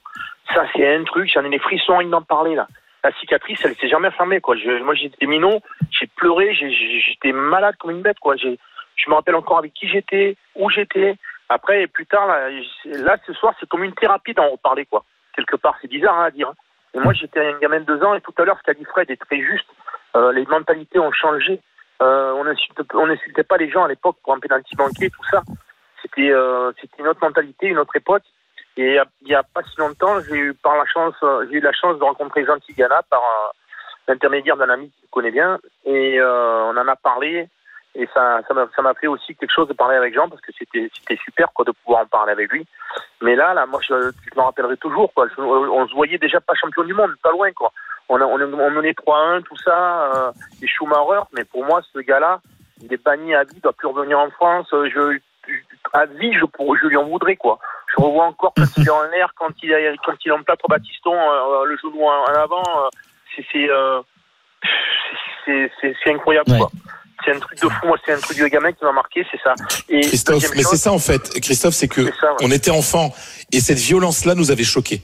Ça, 0.54 0.64
c'est 0.72 0.94
un 0.94 1.02
truc, 1.02 1.28
j'en 1.34 1.44
ai 1.44 1.50
des 1.50 1.58
frissons 1.58 1.96
rien 1.96 2.08
d'en 2.08 2.22
parler, 2.22 2.54
là. 2.54 2.68
La 3.02 3.10
cicatrice, 3.14 3.58
elle 3.64 3.74
s'est 3.74 3.88
jamais 3.88 4.12
fermée, 4.12 4.40
quoi. 4.40 4.54
Moi, 4.84 4.94
j'étais 4.94 5.26
minot, 5.26 5.60
j'ai 5.90 6.06
pleuré, 6.06 6.54
j'étais 6.54 7.32
malade 7.32 7.74
comme 7.80 7.90
une 7.90 8.02
bête, 8.02 8.20
quoi. 8.20 8.36
Je 8.36 8.50
me 9.08 9.14
rappelle 9.14 9.34
encore 9.34 9.58
avec 9.58 9.74
qui 9.74 9.88
j'étais, 9.88 10.36
où 10.54 10.70
j'étais. 10.70 11.16
Après, 11.48 11.88
plus 11.88 12.06
tard, 12.06 12.28
là, 12.84 13.16
ce 13.26 13.32
soir, 13.32 13.52
c'est 13.58 13.68
comme 13.68 13.82
une 13.82 13.94
thérapie 13.94 14.34
d'en 14.34 14.48
reparler, 14.48 14.86
quoi. 14.86 15.02
Quelque 15.34 15.56
part, 15.56 15.74
c'est 15.82 15.88
bizarre 15.88 16.20
hein, 16.20 16.26
à 16.26 16.30
dire. 16.30 16.50
hein. 16.50 17.00
Moi, 17.02 17.14
j'étais 17.14 17.40
un 17.40 17.58
gamin 17.58 17.80
de 17.80 17.86
deux 17.86 18.04
ans, 18.04 18.14
et 18.14 18.20
tout 18.20 18.34
à 18.38 18.44
l'heure, 18.44 18.58
ce 18.58 18.62
qu'a 18.62 18.74
dit 18.74 18.84
Fred 18.84 19.10
est 19.10 19.16
très 19.20 19.40
juste. 19.40 19.66
Euh, 20.14 20.30
les 20.30 20.46
mentalités 20.46 21.00
ont 21.00 21.10
changé. 21.10 21.58
Euh, 22.02 22.32
on 22.32 22.44
n'insulte- 22.44 22.94
on 22.94 23.06
n'insultait 23.06 23.44
pas 23.44 23.56
les 23.56 23.70
gens 23.70 23.84
à 23.84 23.88
l'époque 23.88 24.16
pour 24.22 24.34
un 24.34 24.40
pénalty 24.40 24.74
banquier, 24.76 25.08
tout 25.10 25.24
ça. 25.30 25.42
C'était 26.02 26.30
euh, 26.32 26.72
c'était 26.80 26.98
une 27.02 27.08
autre 27.08 27.20
mentalité, 27.22 27.68
une 27.68 27.78
autre 27.78 27.94
époque. 27.96 28.24
Et 28.76 28.98
il 29.22 29.28
y 29.28 29.34
a- 29.34 29.42
pas 29.42 29.62
si 29.62 29.78
longtemps, 29.78 30.20
j'ai 30.20 30.36
eu 30.36 30.54
par 30.54 30.76
la 30.76 30.86
chance, 30.86 31.14
euh, 31.22 31.46
j'ai 31.48 31.58
eu 31.58 31.60
la 31.60 31.72
chance 31.72 31.98
de 31.98 32.04
rencontrer 32.04 32.44
Jean 32.44 32.58
Tigana 32.58 33.02
par 33.10 33.22
l'intermédiaire 34.08 34.56
d'un 34.56 34.70
ami 34.70 34.90
qui 34.90 35.06
connaît 35.10 35.30
bien, 35.30 35.58
et 35.84 36.20
on 36.22 36.76
en 36.76 36.88
a 36.88 36.96
parlé. 36.96 37.48
Et 37.94 38.08
ça, 38.14 38.40
ça 38.48 38.82
m'a, 38.82 38.94
fait 38.94 39.06
aussi 39.06 39.36
quelque 39.36 39.52
chose 39.54 39.68
de 39.68 39.74
parler 39.74 39.96
avec 39.96 40.14
Jean 40.14 40.26
parce 40.28 40.40
que 40.40 40.50
c'était, 40.58 40.90
super 41.22 41.52
quoi 41.52 41.66
de 41.66 41.72
pouvoir 41.72 42.02
en 42.02 42.06
parler 42.06 42.32
avec 42.32 42.50
lui. 42.50 42.66
Mais 43.20 43.36
là, 43.36 43.52
là, 43.52 43.66
moi, 43.66 43.80
je, 43.86 43.94
je 44.10 44.34
me 44.34 44.42
rappellerai 44.42 44.78
toujours. 44.78 45.12
Je- 45.14 45.42
on 45.42 45.86
se 45.86 45.94
voyait 45.94 46.16
déjà 46.16 46.40
pas 46.40 46.54
champion 46.54 46.84
du 46.84 46.94
monde, 46.94 47.14
pas 47.22 47.30
loin 47.30 47.52
quoi. 47.52 47.70
On, 48.14 48.20
a, 48.20 48.24
on, 48.24 48.40
on 48.40 48.70
menait 48.70 48.92
3-1, 48.92 49.42
tout 49.42 49.56
ça, 49.56 50.12
euh, 50.14 50.32
et 50.62 50.66
Schumacher. 50.66 51.22
Mais 51.32 51.44
pour 51.44 51.64
moi, 51.64 51.80
ce 51.94 51.98
gars-là, 52.00 52.40
il 52.82 52.92
est 52.92 53.02
banni 53.02 53.34
à 53.34 53.44
vie, 53.44 53.54
il 53.56 53.60
doit 53.60 53.72
plus 53.72 53.88
revenir 53.88 54.18
en 54.18 54.30
France. 54.30 54.66
Euh, 54.74 54.88
Je, 54.94 55.18
à 55.94 56.04
vie, 56.06 56.32
je, 56.38 56.44
pour, 56.44 56.76
je 56.76 56.86
lui 56.88 56.96
en 56.96 57.08
voudrais 57.08 57.36
quoi. 57.36 57.58
Je 57.96 58.02
revois 58.02 58.24
encore 58.26 58.52
quand 58.56 58.64
il 58.76 58.86
est 58.86 58.90
en 58.90 59.02
l'air, 59.04 59.32
quand 59.38 59.50
il, 59.62 59.72
a- 59.74 59.96
quand 60.04 60.14
il 60.24 60.32
emplâtre 60.32 60.68
Baptiston, 60.68 61.14
euh, 61.14 61.64
le 61.64 61.76
genou 61.78 62.02
en, 62.04 62.22
en 62.30 62.34
avant. 62.34 62.62
euh, 62.84 62.88
c'est, 63.50 63.70
euh, 63.70 64.00
c'est, 65.46 65.70
incroyable 66.12 66.50
Ouais. 66.52 66.58
quoi. 66.58 66.70
C'est 67.24 67.34
un 67.36 67.38
truc 67.38 67.58
de 67.60 67.68
fou, 67.68 67.86
moi, 67.86 67.96
c'est 68.04 68.12
un 68.12 68.18
truc 68.18 68.36
de 68.36 68.46
gamin 68.48 68.72
qui 68.72 68.84
m'a 68.84 68.90
marqué, 68.92 69.24
c'est 69.30 69.40
ça. 69.42 69.54
Et 69.88 70.00
Christophe, 70.00 70.42
mais 70.56 70.64
c'est 70.64 70.76
ça 70.76 70.90
en 70.92 70.98
fait. 70.98 71.30
Christophe, 71.40 71.74
c'est 71.74 71.86
que 71.86 72.04
C'est 72.06 72.16
ça, 72.20 72.32
ouais. 72.32 72.38
on 72.42 72.50
était 72.50 72.72
enfant 72.72 73.10
et 73.52 73.60
cette 73.60 73.78
violence-là 73.78 74.34
nous 74.34 74.50
avait 74.50 74.64
choqués. 74.64 75.02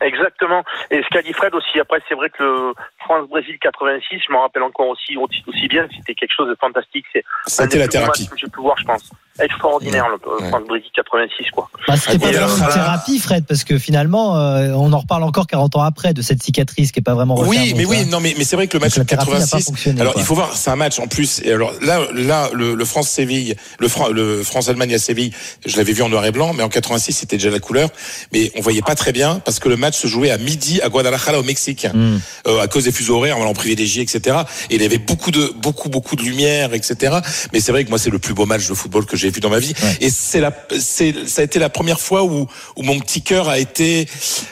Exactement. 0.00 0.62
Et 0.90 1.02
ce 1.02 1.08
qu'a 1.12 1.22
dit 1.22 1.32
Fred 1.32 1.54
aussi, 1.54 1.78
après, 1.80 1.98
c'est 2.08 2.14
vrai 2.14 2.30
que 2.30 2.42
le 2.42 2.74
France-Brésil 3.04 3.56
86, 3.60 4.20
je 4.26 4.32
m'en 4.32 4.42
rappelle 4.42 4.62
encore 4.62 4.88
aussi, 4.88 5.16
aussi, 5.16 5.42
aussi 5.46 5.68
bien, 5.68 5.86
c'était 5.96 6.14
quelque 6.14 6.32
chose 6.36 6.48
de 6.48 6.56
fantastique. 6.60 7.04
C'est 7.46 7.70
des 7.70 7.78
la 7.78 7.88
thérapie. 7.88 8.26
que 8.28 8.36
j'ai 8.36 8.46
pu 8.48 8.60
voir, 8.60 8.76
je 8.78 8.84
pense. 8.84 9.02
Extraordinaire, 9.38 10.06
le 10.08 10.16
Ouais. 10.42 10.48
France-Brésil 10.48 10.88
86, 10.94 11.50
quoi. 11.50 11.68
Bah, 11.86 11.94
c'était 11.96 12.18
pas 12.18 12.30
vraiment 12.32 12.56
une 12.56 12.72
thérapie, 12.72 13.18
Fred, 13.18 13.44
parce 13.46 13.64
que 13.64 13.76
finalement, 13.78 14.36
euh, 14.38 14.72
on 14.74 14.92
en 14.94 14.98
reparle 14.98 15.22
encore 15.24 15.46
40 15.46 15.76
ans 15.76 15.82
après 15.82 16.14
de 16.14 16.22
cette 16.22 16.42
cicatrice 16.42 16.90
qui 16.90 17.00
est 17.00 17.02
pas 17.02 17.14
vraiment 17.14 17.34
Oui, 17.40 17.74
mais 17.76 17.84
oui, 17.84 18.06
non, 18.06 18.20
mais, 18.20 18.34
mais 18.38 18.44
c'est 18.44 18.56
vrai 18.56 18.66
que 18.66 18.78
le 18.78 18.80
match 18.80 18.96
la 18.96 19.04
de 19.04 19.08
thérapie 19.08 19.28
n'a 19.30 19.34
pas 19.36 19.40
86. 19.42 19.66
fonctionné, 19.66 20.00
Alors, 20.00 20.14
quoi. 20.14 20.22
il 20.22 20.24
faut 20.24 20.34
voir, 20.34 20.52
c'est 20.54 20.70
un 20.70 20.76
match 20.76 20.98
en 20.98 21.06
plus. 21.06 21.42
Et 21.44 21.52
alors 21.52 21.72
là, 21.82 22.00
là, 22.14 22.48
le, 22.54 22.74
le 22.74 22.84
France-Séville, 22.86 23.56
le, 23.78 23.88
Fran- 23.88 24.08
le 24.08 24.42
France-Allemagne 24.42 24.94
à 24.94 24.98
Séville, 24.98 25.32
je 25.66 25.76
l'avais 25.76 25.92
vu 25.92 26.02
en 26.02 26.08
noir 26.08 26.24
et 26.24 26.32
blanc, 26.32 26.52
mais 26.54 26.62
en 26.62 26.70
86, 26.70 27.12
c'était 27.12 27.36
déjà 27.36 27.50
la 27.50 27.60
couleur. 27.60 27.90
Mais 28.32 28.50
on 28.56 28.62
voyait 28.62 28.80
pas 28.82 28.94
très 28.94 29.12
bien 29.12 29.38
parce 29.44 29.55
que 29.60 29.68
le 29.68 29.76
match 29.76 29.96
se 29.96 30.06
jouait 30.06 30.30
à 30.30 30.38
midi 30.38 30.80
à 30.82 30.88
Guadalajara 30.88 31.38
au 31.38 31.42
Mexique, 31.42 31.86
Hmm. 31.92 32.18
euh, 32.46 32.60
à 32.60 32.68
cause 32.68 32.84
des 32.84 32.92
fuseaux 32.92 33.16
horaires, 33.16 33.38
on 33.38 33.46
en 33.46 33.52
privilégié, 33.54 34.02
etc. 34.02 34.38
Et 34.70 34.76
il 34.76 34.82
y 34.82 34.84
avait 34.84 34.98
beaucoup 34.98 35.30
de, 35.30 35.52
beaucoup, 35.62 35.88
beaucoup 35.88 36.16
de 36.16 36.22
lumière, 36.22 36.74
etc. 36.74 37.16
Mais 37.52 37.60
c'est 37.60 37.72
vrai 37.72 37.84
que 37.84 37.90
moi, 37.90 37.98
c'est 37.98 38.10
le 38.10 38.18
plus 38.18 38.34
beau 38.34 38.46
match 38.46 38.68
de 38.68 38.74
football 38.74 39.06
que 39.06 39.16
j'ai 39.16 39.30
vu 39.30 39.40
dans 39.40 39.50
ma 39.50 39.58
vie. 39.58 39.72
Ouais. 39.82 39.96
Et 40.00 40.10
c'est 40.10 40.40
la, 40.40 40.52
c'est, 40.78 41.14
ça 41.28 41.42
a 41.42 41.44
été 41.44 41.58
la 41.58 41.68
première 41.68 42.00
fois 42.00 42.24
où, 42.24 42.46
où 42.76 42.82
mon 42.82 42.98
petit 43.00 43.22
cœur 43.22 43.48
a 43.48 43.58
été, 43.58 44.06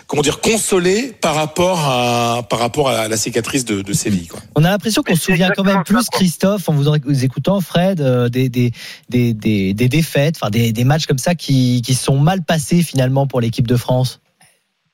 comment 0.06 0.23
dire, 0.23 0.40
consolé 0.40 1.12
par 1.20 1.34
rapport 1.34 1.80
à, 1.80 2.46
par 2.49 2.58
rapport 2.58 2.88
à 2.88 3.08
la 3.08 3.16
cicatrice 3.16 3.64
de, 3.64 3.82
de 3.82 3.92
Séville, 3.92 4.28
quoi. 4.28 4.40
On 4.54 4.64
a 4.64 4.70
l'impression 4.70 5.02
qu'on 5.02 5.16
se 5.16 5.23
souvient 5.23 5.50
quand 5.50 5.64
même 5.64 5.82
plus. 5.84 5.94
Christophe, 6.12 6.68
en 6.68 6.73
vous, 6.75 6.84
vous 7.04 7.25
écoutant, 7.25 7.61
Fred, 7.61 8.00
euh, 8.00 8.28
des, 8.28 8.49
des, 8.49 8.73
des, 9.08 9.32
des, 9.34 9.75
des 9.75 9.88
défaites, 9.88 10.37
enfin 10.40 10.50
des, 10.50 10.73
des 10.73 10.84
matchs 10.84 11.06
comme 11.06 11.18
ça 11.18 11.34
qui, 11.34 11.82
qui 11.82 11.94
sont 11.94 12.18
mal 12.18 12.42
passés 12.42 12.82
finalement 12.82 13.26
pour 13.26 13.40
l'équipe 13.40 13.66
de 13.66 13.76
France. 13.76 14.20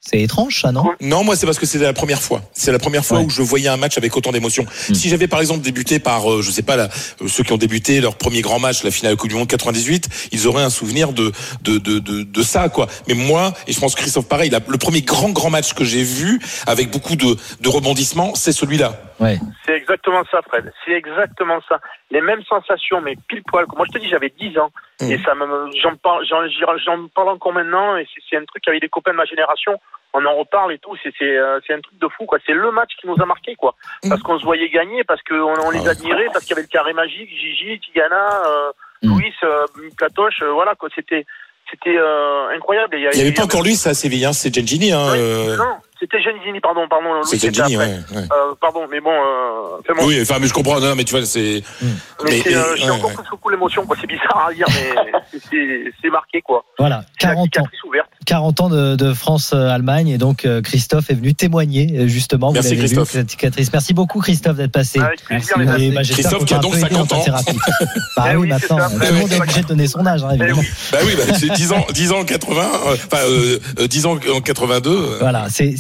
C'est 0.03 0.19
étrange, 0.23 0.63
ça, 0.63 0.73
non 0.73 0.95
Non, 1.03 1.25
moi 1.25 1.37
c'est 1.37 1.45
parce 1.45 1.59
que 1.59 1.67
c'était 1.67 1.85
la 1.85 1.93
première 1.93 2.23
fois. 2.23 2.41
C'est 2.53 2.73
la 2.73 2.79
première 2.79 3.05
fois 3.05 3.19
Ouais. 3.19 3.25
où 3.27 3.31
je 3.31 3.43
voyais 3.43 3.69
un 3.69 3.77
match 3.77 3.99
avec 3.99 4.17
autant 4.17 4.33
d'émotion. 4.33 4.65
Mm. 4.89 4.95
Si 4.95 5.11
j'avais 5.11 5.29
par 5.29 5.41
exemple 5.41 5.61
débuté 5.61 5.99
par, 6.01 6.31
euh, 6.33 6.41
je 6.41 6.51
sais 6.51 6.63
pas, 6.63 6.77
là, 6.77 6.89
euh, 7.21 7.29
ceux 7.29 7.45
qui 7.45 7.53
ont 7.53 7.59
débuté 7.59 8.01
leur 8.01 8.17
premier 8.17 8.41
grand 8.41 8.59
match, 8.59 8.83
la 8.83 8.91
finale 8.91 9.17
Coupe 9.17 9.29
du 9.29 9.35
Monde 9.37 9.47
98, 9.49 10.29
ils 10.33 10.47
auraient 10.47 10.63
un 10.63 10.71
souvenir 10.71 11.13
de 11.13 11.33
de 11.63 11.77
de 11.77 11.99
de, 11.99 12.23
de 12.23 12.43
ça 12.43 12.71
quoi. 12.71 12.87
Mais 13.09 13.15
moi, 13.15 13.53
et 13.67 13.73
je 13.73 13.79
pense 13.79 13.95
que 13.95 14.01
Christophe 14.01 14.27
pareil, 14.27 14.49
la- 14.49 14.61
le 14.67 14.79
premier 14.79 15.03
grand 15.03 15.29
grand 15.31 15.51
match 15.51 15.75
que 15.75 15.85
j'ai 15.85 16.03
vu 16.03 16.41
avec 16.67 16.91
beaucoup 16.91 17.15
de 17.17 17.37
de 17.61 17.69
rebondissements, 17.69 18.35
c'est 18.35 18.53
celui-là. 18.53 18.95
Ouais. 19.21 19.39
C'est 19.67 19.75
exactement 19.77 20.23
ça, 20.31 20.41
Fred. 20.49 20.73
C'est 20.87 20.93
exactement 20.93 21.61
ça. 21.69 21.79
Les 22.11 22.23
mêmes 22.23 22.43
sensations, 22.49 23.03
mais 23.03 23.17
pile 23.29 23.43
poil. 23.47 23.67
Moi, 23.77 23.85
je 23.87 23.99
te 23.99 24.03
dis, 24.03 24.09
j'avais 24.09 24.33
10 24.41 24.57
ans. 24.59 24.71
Mm. 25.03 25.11
Et 25.13 25.21
ça 25.23 25.35
me, 25.35 25.45
j'en 25.83 25.95
parle, 25.97 26.25
j'en, 26.27 26.41
j'en 26.83 27.07
parle 27.15 27.29
encore 27.29 27.53
maintenant. 27.53 27.99
Et 27.99 28.07
c'est, 28.15 28.23
c'est 28.31 28.37
un 28.39 28.45
truc 28.47 28.67
avec 28.67 28.81
des 28.81 28.89
copains 28.89 29.13
de 29.13 29.19
ma 29.19 29.27
génération. 29.27 29.73
On 30.13 30.25
en 30.25 30.35
reparle 30.37 30.73
et 30.73 30.79
tout. 30.79 30.97
C'est, 31.03 31.13
c'est, 31.19 31.37
euh, 31.37 31.61
c'est 31.67 31.75
un 31.75 31.81
truc 31.81 31.99
de 31.99 32.09
fou, 32.09 32.27
quoi. 32.27 32.39
C'est 32.45 32.53
le 32.53 32.71
match 32.73 32.91
qui 33.01 33.07
nous 33.07 33.17
a 33.21 33.27
marqué, 33.27 33.55
quoi. 33.55 33.75
Mm. 34.03 34.09
Parce 34.09 34.23
qu'on 34.23 34.39
se 34.39 34.45
voyait 34.45 34.69
gagner, 34.69 35.05
parce 35.05 35.23
qu'on 35.23 35.37
on 35.37 35.55
Ah 35.71 35.73
les 35.73 35.81
ouais. 35.81 35.89
admirait, 35.89 36.27
parce 36.33 36.45
qu'il 36.45 36.51
y 36.51 36.59
avait 36.59 36.63
le 36.63 36.69
carré 36.69 36.93
magique, 36.93 37.29
Gigi, 37.31 37.79
Tigana, 37.81 38.29
euh, 38.47 38.73
Mm. 39.03 39.09
Louis, 39.09 39.33
euh, 39.45 39.67
Platoche, 39.97 40.43
euh, 40.43 40.51
voilà, 40.53 40.75
quoi. 40.75 40.91
C'était, 40.95 41.25
c'était 41.71 41.97
euh, 41.97 42.49
incroyable. 42.55 42.97
Et 42.97 42.99
Il 43.15 43.17
n'y 43.17 43.21
avait 43.23 43.33
pas 43.33 43.45
encore 43.45 43.63
lui, 43.63 43.75
ça 43.75 43.91
à 43.91 43.95
Séville, 43.95 44.27
hein, 44.27 44.35
c'est 44.35 44.55
Gengini. 44.55 44.93
Hein, 44.93 45.13
Oui, 45.13 45.19
euh, 45.19 45.57
Non, 45.57 45.77
c'était 46.01 46.21
Genzini, 46.23 46.61
pardon, 46.61 46.81
pardon. 46.89 47.13
Louis, 47.15 47.39
c'est 47.39 47.47
après. 47.61 47.77
ouais, 47.77 47.79
ouais. 47.79 48.23
Euh, 48.33 48.55
pardon, 48.61 48.81
mais 48.91 49.01
bon, 49.01 49.11
euh, 49.11 49.79
fais-moi. 49.87 50.05
Oui, 50.07 50.19
enfin, 50.23 50.37
mais 50.41 50.47
je 50.49 50.53
comprends. 50.55 50.81
Non, 50.81 50.95
mais 50.97 51.05
tu 51.05 51.15
vois, 51.15 51.25
c'est. 51.27 51.63
Mais, 51.83 51.89
Mais- 52.25 52.41
c'est, 52.43 52.55
euh, 52.57 52.77
j'ai 52.77 52.85
ouais, 52.85 52.91
encore 52.91 53.11
ouais. 53.11 53.17
plus 53.17 53.31
beaucoup 53.31 53.49
l'émotion, 53.51 53.85
quoi. 53.87 53.97
C'est 54.01 54.07
bizarre 54.07 54.49
à 54.51 54.55
dire, 54.55 54.67
mais 54.69 55.39
c'est- 56.03 56.11
marqué, 56.11 56.41
quoi. 56.43 56.65
Voilà, 56.79 57.05
C'est 57.21 57.29
la 57.29 57.35
40 57.35 57.59
ans. 57.59 57.67
ouverte. 57.87 58.09
40 58.27 58.61
ans 58.61 58.69
de, 58.69 58.97
de 58.97 59.15
France-Allemagne 59.15 60.09
et 60.09 60.19
donc 60.19 60.45
euh, 60.45 60.61
Christophe 60.61 61.11
est 61.11 61.15
venu 61.15 61.35
témoigner 61.35 61.99
euh, 62.01 62.07
justement. 62.09 62.49
Vous 62.49 62.55
Merci, 62.55 62.71
l'avez 62.71 62.81
vu, 62.83 62.87
Christophe. 62.87 63.11
cette 63.11 63.31
cicatrice. 63.31 63.73
Merci 63.73 63.95
beaucoup 63.95 64.21
Christophe 64.21 64.57
d'être 64.57 64.73
passé. 64.73 64.99
Avec 65.01 65.25
plaisir, 65.25 65.57
amis. 65.57 65.91
bah, 65.93 66.03
Christophe 66.03 66.45
qui 66.45 66.55
a 66.55 66.59
donc 66.59 66.75
un 66.75 66.81
peu 66.81 66.87
aidé 66.87 66.95
dans 66.95 67.07
50 67.07 67.09
ta 67.09 67.17
ans. 67.17 67.23
thérapie. 67.25 67.59
Bah 68.17 68.25
Eh 68.33 68.37
oui, 68.37 68.49
maintenant, 68.49 68.77
tout 68.91 68.99
le 69.01 69.13
monde 69.21 69.33
est 69.33 69.41
obligé 69.41 69.63
de 69.63 69.67
donner 69.69 69.87
son 69.87 70.05
âge, 70.07 70.23
hein, 70.25 70.29
Eh 70.33 70.35
évidemment. 70.37 70.63
Bah 70.93 70.99
oui, 71.05 71.13
bah, 71.17 71.35
c'est 71.39 71.49
10 71.53 71.73
ans, 71.73 71.87
10 71.93 72.13
ans 72.13 72.19
en 72.21 72.25
80, 72.25 72.61
euh, 72.63 72.95
enfin 72.95 73.17
euh, 73.25 73.59
euh, 73.81 73.87
10 73.87 74.07
ans 74.07 74.19
en 74.35 74.41
82. 74.41 74.91
euh, 74.91 75.17
Voilà, 75.21 75.47
c'est 75.49 75.75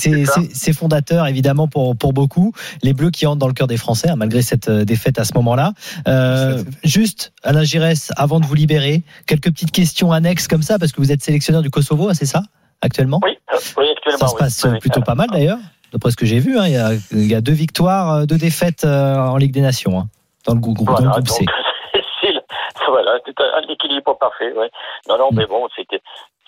c'est- 0.53 0.73
fondateur 0.73 1.27
évidemment 1.27 1.69
pour 1.69 1.97
pour 1.97 2.13
beaucoup. 2.13 2.53
Les 2.83 2.93
Bleus 2.93 3.11
qui 3.11 3.27
entrent 3.27 3.39
dans 3.39 3.47
le 3.49 3.53
cœur 3.53 3.67
des 3.67 3.77
Français 3.77 4.09
hein, 4.11 4.17
malgré 4.17 4.43
cette 4.43 4.69
euh, 4.69 4.85
défaite 4.85 5.19
à 5.19 5.25
ce 5.25 5.35
moment-là. 5.35 5.73
Euh, 6.09 6.63
juste 6.85 7.33
Alain 7.43 7.65
Giresse, 7.65 8.13
avant 8.17 8.41
de 8.41 8.47
vous 8.47 8.55
libérer, 8.55 9.03
quelques 9.27 9.51
petites 9.51 9.73
questions 9.73 10.13
annexes 10.13 10.49
comme 10.49 10.63
ça 10.63 10.79
parce 10.79 10.93
que 10.93 11.01
vous 11.01 11.13
êtes 11.13 11.23
sélectionneur 11.23 11.63
du 11.63 11.71
Kosovo, 11.71 12.09
hein, 12.09 12.15
c'est 12.15 12.27
ça 12.27 12.43
actuellement? 12.83 13.21
Oui, 13.23 13.37
euh, 13.53 13.57
oui, 13.79 13.87
actuellement. 13.91 14.19
Ça 14.19 14.29
se 14.29 14.37
passe 14.37 14.65
Oui, 14.73 14.79
plutôt 14.79 15.03
pas 15.03 15.15
mal 15.15 15.29
d'ailleurs, 15.31 15.59
d'après 15.93 16.11
ce 16.11 16.17
que 16.17 16.27
j'ai 16.27 16.39
vu. 16.39 16.59
hein. 16.59 16.67
Il, 16.67 16.73
y 16.73 16.77
a, 16.77 16.93
il 17.13 17.27
y 17.27 17.35
a 17.35 17.41
deux 17.41 17.53
victoires, 17.53 18.27
deux 18.27 18.39
défaites 18.39 18.85
en 18.85 19.37
Ligue 19.37 19.53
des 19.53 19.61
Nations 19.61 20.09
dans 20.47 20.55
le, 20.55 20.61
grou- 20.61 20.75
dans 20.75 20.81
le 20.85 20.87
Voilà, 20.93 21.11
groupe 21.11 21.27
donc, 21.27 21.37
C. 21.39 21.45
voilà, 22.89 23.13
c'est 23.27 23.35
un, 23.41 23.73
équilibre 23.73 24.17
parfait, 24.19 24.53
ouais. 24.57 24.71
Non, 25.09 25.19
non, 25.19 25.29
Mm. 25.33 25.37
mais 25.37 25.47
bon, 25.47 25.69
c'était, 25.77 26.01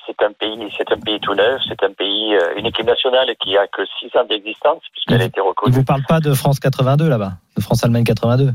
c'est 0.06 0.22
un 0.22 0.32
pays, 0.32 0.58
c'est 0.76 0.90
un 0.92 0.98
pays 0.98 1.20
tout 1.20 1.34
neuf, 1.34 1.60
c'est 1.68 1.82
un 1.82 1.92
pays, 1.92 2.34
euh, 2.34 2.54
une 2.56 2.66
équipe 2.66 2.86
nationale 2.86 3.34
qui 3.40 3.56
a 3.56 3.66
que 3.66 3.82
six 3.98 4.10
ans 4.16 4.24
d'existence 4.24 4.82
puisqu'elle 4.92 5.22
a 5.22 5.24
été 5.24 5.40
reconnue. 5.40 5.74
vous 5.74 5.84
parle 5.84 6.02
pas 6.08 6.20
de 6.20 6.32
France 6.34 6.60
82 6.60 7.08
là-bas, 7.08 7.32
de 7.56 7.62
France-Allemagne 7.62 8.04
82. 8.04 8.50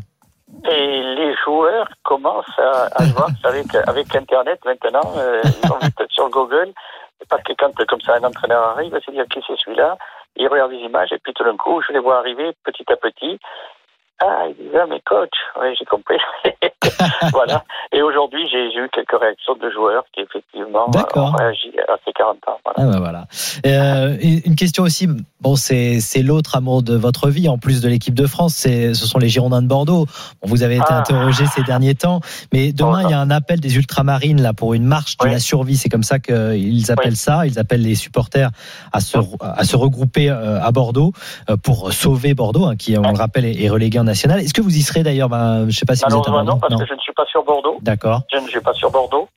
Et 0.69 1.01
les 1.15 1.35
joueurs 1.45 1.87
commencent 2.03 2.59
à, 2.59 2.87
à 2.95 3.03
voir 3.15 3.29
avec, 3.43 3.73
avec 3.75 4.15
Internet 4.15 4.59
maintenant, 4.65 5.13
euh, 5.17 5.41
ils 5.43 5.67
vont 5.67 5.77
vite 5.81 6.01
sur 6.09 6.29
Google, 6.29 6.73
parce 7.29 7.43
que 7.43 7.53
quand 7.57 7.73
comme 7.85 8.01
ça 8.01 8.15
un 8.15 8.23
entraîneur 8.23 8.63
arrive, 8.69 8.87
il 8.87 8.93
va 8.93 9.01
se 9.01 9.11
dire 9.11 9.25
qui 9.31 9.39
c'est 9.45 9.57
celui-là, 9.63 9.97
il 10.35 10.47
regarde 10.47 10.71
les 10.71 10.79
images 10.79 11.11
et 11.11 11.19
puis 11.19 11.33
tout 11.33 11.43
d'un 11.43 11.57
coup, 11.57 11.81
je 11.87 11.93
les 11.93 11.99
vois 11.99 12.19
arriver 12.19 12.51
petit 12.63 12.85
à 12.91 12.95
petit. 12.95 13.39
Ah, 14.19 14.45
il 14.49 14.55
dit, 14.55 14.69
ah, 14.75 14.85
mais 14.89 14.99
coach, 15.05 15.29
oui, 15.61 15.67
j'ai 15.77 15.85
compris. 15.85 16.17
voilà. 17.31 17.63
Et 17.91 18.01
aujourd'hui, 18.01 18.47
j'ai 18.51 18.65
eu 18.75 18.89
quelques 18.91 19.19
réactions 19.19 19.55
de 19.55 19.69
joueurs 19.69 20.05
qui, 20.13 20.21
effectivement, 20.21 20.87
ont 20.87 21.31
réagi 21.31 21.71
à 21.87 21.97
ces 22.03 22.11
40 22.13 22.37
ans. 22.47 22.57
Voilà. 22.65 22.77
Ah 22.77 22.91
bah 22.91 22.99
voilà. 22.99 23.27
Euh, 23.65 24.17
une 24.21 24.55
question 24.55 24.83
aussi, 24.83 25.07
bon 25.41 25.55
c'est 25.55 25.99
l'autre 26.23 26.55
amour 26.55 26.83
de 26.83 26.95
votre 26.95 27.29
vie 27.29 27.47
en 27.47 27.57
plus 27.57 27.81
de 27.81 27.87
l'équipe 27.89 28.13
de 28.13 28.25
France, 28.25 28.55
ce 28.55 28.93
sont 28.93 29.19
les 29.19 29.29
Girondins 29.29 29.61
de 29.61 29.67
Bordeaux. 29.67 30.05
Bon, 30.41 30.49
vous 30.49 30.63
avez 30.63 30.75
été 30.75 30.85
Ah. 30.89 30.99
interrogé 30.99 31.45
ces 31.45 31.63
derniers 31.63 31.95
temps, 31.95 32.21
mais 32.53 32.71
demain 32.73 33.03
il 33.03 33.09
y 33.09 33.13
a 33.13 33.19
un 33.19 33.29
appel 33.31 33.59
des 33.59 33.75
ultramarines 33.77 34.41
là 34.41 34.53
pour 34.53 34.73
une 34.73 34.85
marche 34.85 35.17
de 35.17 35.27
la 35.27 35.39
survie, 35.39 35.75
c'est 35.77 35.89
comme 35.89 36.03
ça 36.03 36.19
qu'ils 36.19 36.91
appellent 36.91 37.11
Oui. 37.11 37.15
ça, 37.15 37.45
ils 37.45 37.59
appellent 37.59 37.81
les 37.83 37.95
supporters 37.95 38.49
à 38.93 38.99
se 38.99 39.17
à 39.41 39.63
se 39.63 39.75
regrouper 39.75 40.29
euh, 40.29 40.61
à 40.61 40.71
Bordeaux 40.71 41.13
euh, 41.49 41.57
pour 41.57 41.91
sauver 41.93 42.33
Bordeaux 42.33 42.65
hein, 42.65 42.75
qui 42.75 42.97
on 42.97 43.01
le 43.11 43.17
rappelle 43.17 43.45
est 43.45 43.61
est 43.63 43.69
relégué 43.69 43.99
en 43.99 44.06
national. 44.07 44.39
Est-ce 44.39 44.53
que 44.53 44.61
vous 44.61 44.75
y 44.75 44.81
serez 44.81 45.03
d'ailleurs? 45.03 45.29
Bah, 45.29 45.59
Je 45.61 45.65
ne 45.65 45.71
sais 45.71 45.85
pas 45.85 45.95
si 45.95 46.03
vous 46.09 46.17
êtes 46.17 46.27
à 46.27 46.31
Bordeaux. 46.31 46.51
non, 46.53 46.59
parce 46.59 46.73
Non. 46.73 46.79
que 46.79 46.85
je 46.87 46.93
ne 46.93 46.99
suis 46.99 47.13
pas 47.13 47.25
sur 47.25 47.43
Bordeaux. 47.43 47.77
D'accord. 47.81 48.21
Je 48.31 48.37
ne 48.39 48.47
suis 48.47 48.61
pas 48.61 48.73
sur 48.73 48.89
Bordeaux. 48.89 49.27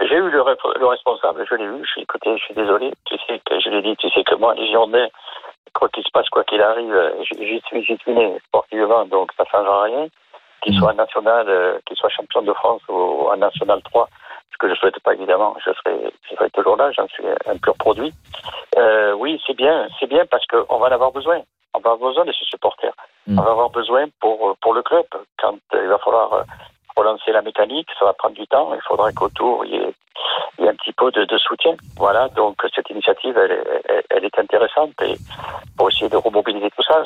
J'ai 0.00 0.16
eu 0.16 0.28
le, 0.30 0.42
responsable, 0.42 1.46
je 1.48 1.54
l'ai 1.54 1.64
eu. 1.64 1.84
Je 1.84 1.90
suis 1.90 2.02
écoutez, 2.02 2.36
je 2.36 2.44
suis 2.44 2.54
désolé. 2.54 2.92
Tu 3.04 3.14
sais 3.26 3.40
que 3.44 3.60
je 3.60 3.68
l'ai 3.70 3.82
dit, 3.82 3.94
tu 3.96 4.08
sais 4.10 4.24
que 4.24 4.34
moi, 4.34 4.54
les 4.54 4.66
Girondins, 4.66 5.06
quoi 5.72 5.88
qu'il 5.88 6.02
se 6.02 6.10
passe, 6.12 6.28
quoi 6.30 6.42
qu'il 6.44 6.60
arrive, 6.60 6.94
j'y 7.22 7.60
suis, 7.66 7.84
j'y 7.84 7.96
suis 7.98 8.12
né 8.12 8.36
sportivement, 8.48 9.04
donc 9.06 9.30
ça 9.36 9.44
ne 9.44 9.48
changera 9.48 9.82
rien. 9.84 10.06
Qu'il 10.62 10.74
Mm. 10.74 10.78
soit 10.78 10.92
national, 10.94 11.46
euh, 11.48 11.78
qu'il 11.86 11.96
soit 11.96 12.08
champion 12.10 12.42
de 12.42 12.52
France 12.54 12.80
ou 12.88 13.28
en 13.30 13.36
national 13.36 13.82
3, 13.82 14.08
ce 14.52 14.56
que 14.58 14.66
je 14.68 14.72
ne 14.72 14.76
souhaite 14.78 14.98
pas 15.00 15.12
évidemment, 15.14 15.54
je 15.64 15.70
serai, 15.72 16.10
je 16.30 16.34
serai 16.36 16.48
toujours 16.50 16.76
là, 16.76 16.90
j'en 16.92 17.06
suis 17.08 17.24
un 17.46 17.56
pur 17.58 17.74
produit. 17.76 18.12
Euh, 18.78 19.12
oui, 19.12 19.40
c'est 19.46 19.56
bien, 19.56 19.86
c'est 20.00 20.06
bien 20.08 20.24
parce 20.30 20.44
qu'on 20.46 20.78
va 20.78 20.86
en 20.88 20.92
avoir 20.92 21.12
besoin. 21.12 21.40
On 21.74 21.80
va 21.80 21.92
avoir 21.92 22.10
besoin 22.10 22.24
de 22.24 22.32
ce 22.32 22.44
supporters. 22.44 22.94
Mm. 23.26 23.38
On 23.38 23.42
va 23.42 23.50
avoir 23.50 23.70
besoin 23.70 24.04
pour, 24.20 24.56
pour 24.60 24.74
le 24.74 24.82
club. 24.82 25.04
Quand 25.40 25.54
euh, 25.74 25.80
il 25.82 25.88
va 25.88 25.98
falloir 25.98 26.32
euh, 26.32 26.42
relancer 26.96 27.32
la 27.32 27.42
mécanique, 27.42 27.88
ça 27.98 28.04
va 28.04 28.12
prendre 28.12 28.36
du 28.36 28.46
temps. 28.46 28.72
Il 28.74 28.80
faudra 28.86 29.10
qu'autour, 29.12 29.64
il 29.64 29.72
y 29.72 29.76
ait, 29.76 29.94
il 30.58 30.64
y 30.64 30.66
ait 30.66 30.70
un 30.70 30.74
petit 30.76 30.92
peu 30.92 31.10
de, 31.10 31.24
de 31.24 31.38
soutien. 31.38 31.74
Voilà, 31.96 32.28
donc 32.30 32.56
cette 32.74 32.88
initiative, 32.90 33.36
elle, 33.36 33.50
est- 33.52 33.82
elle, 33.88 34.02
elle 34.10 34.24
est 34.24 34.38
intéressante 34.38 34.92
et 35.02 35.14
pour 35.76 35.90
essayer 35.90 36.08
de 36.08 36.16
remobiliser 36.16 36.70
tout 36.76 36.82
ça. 36.84 37.02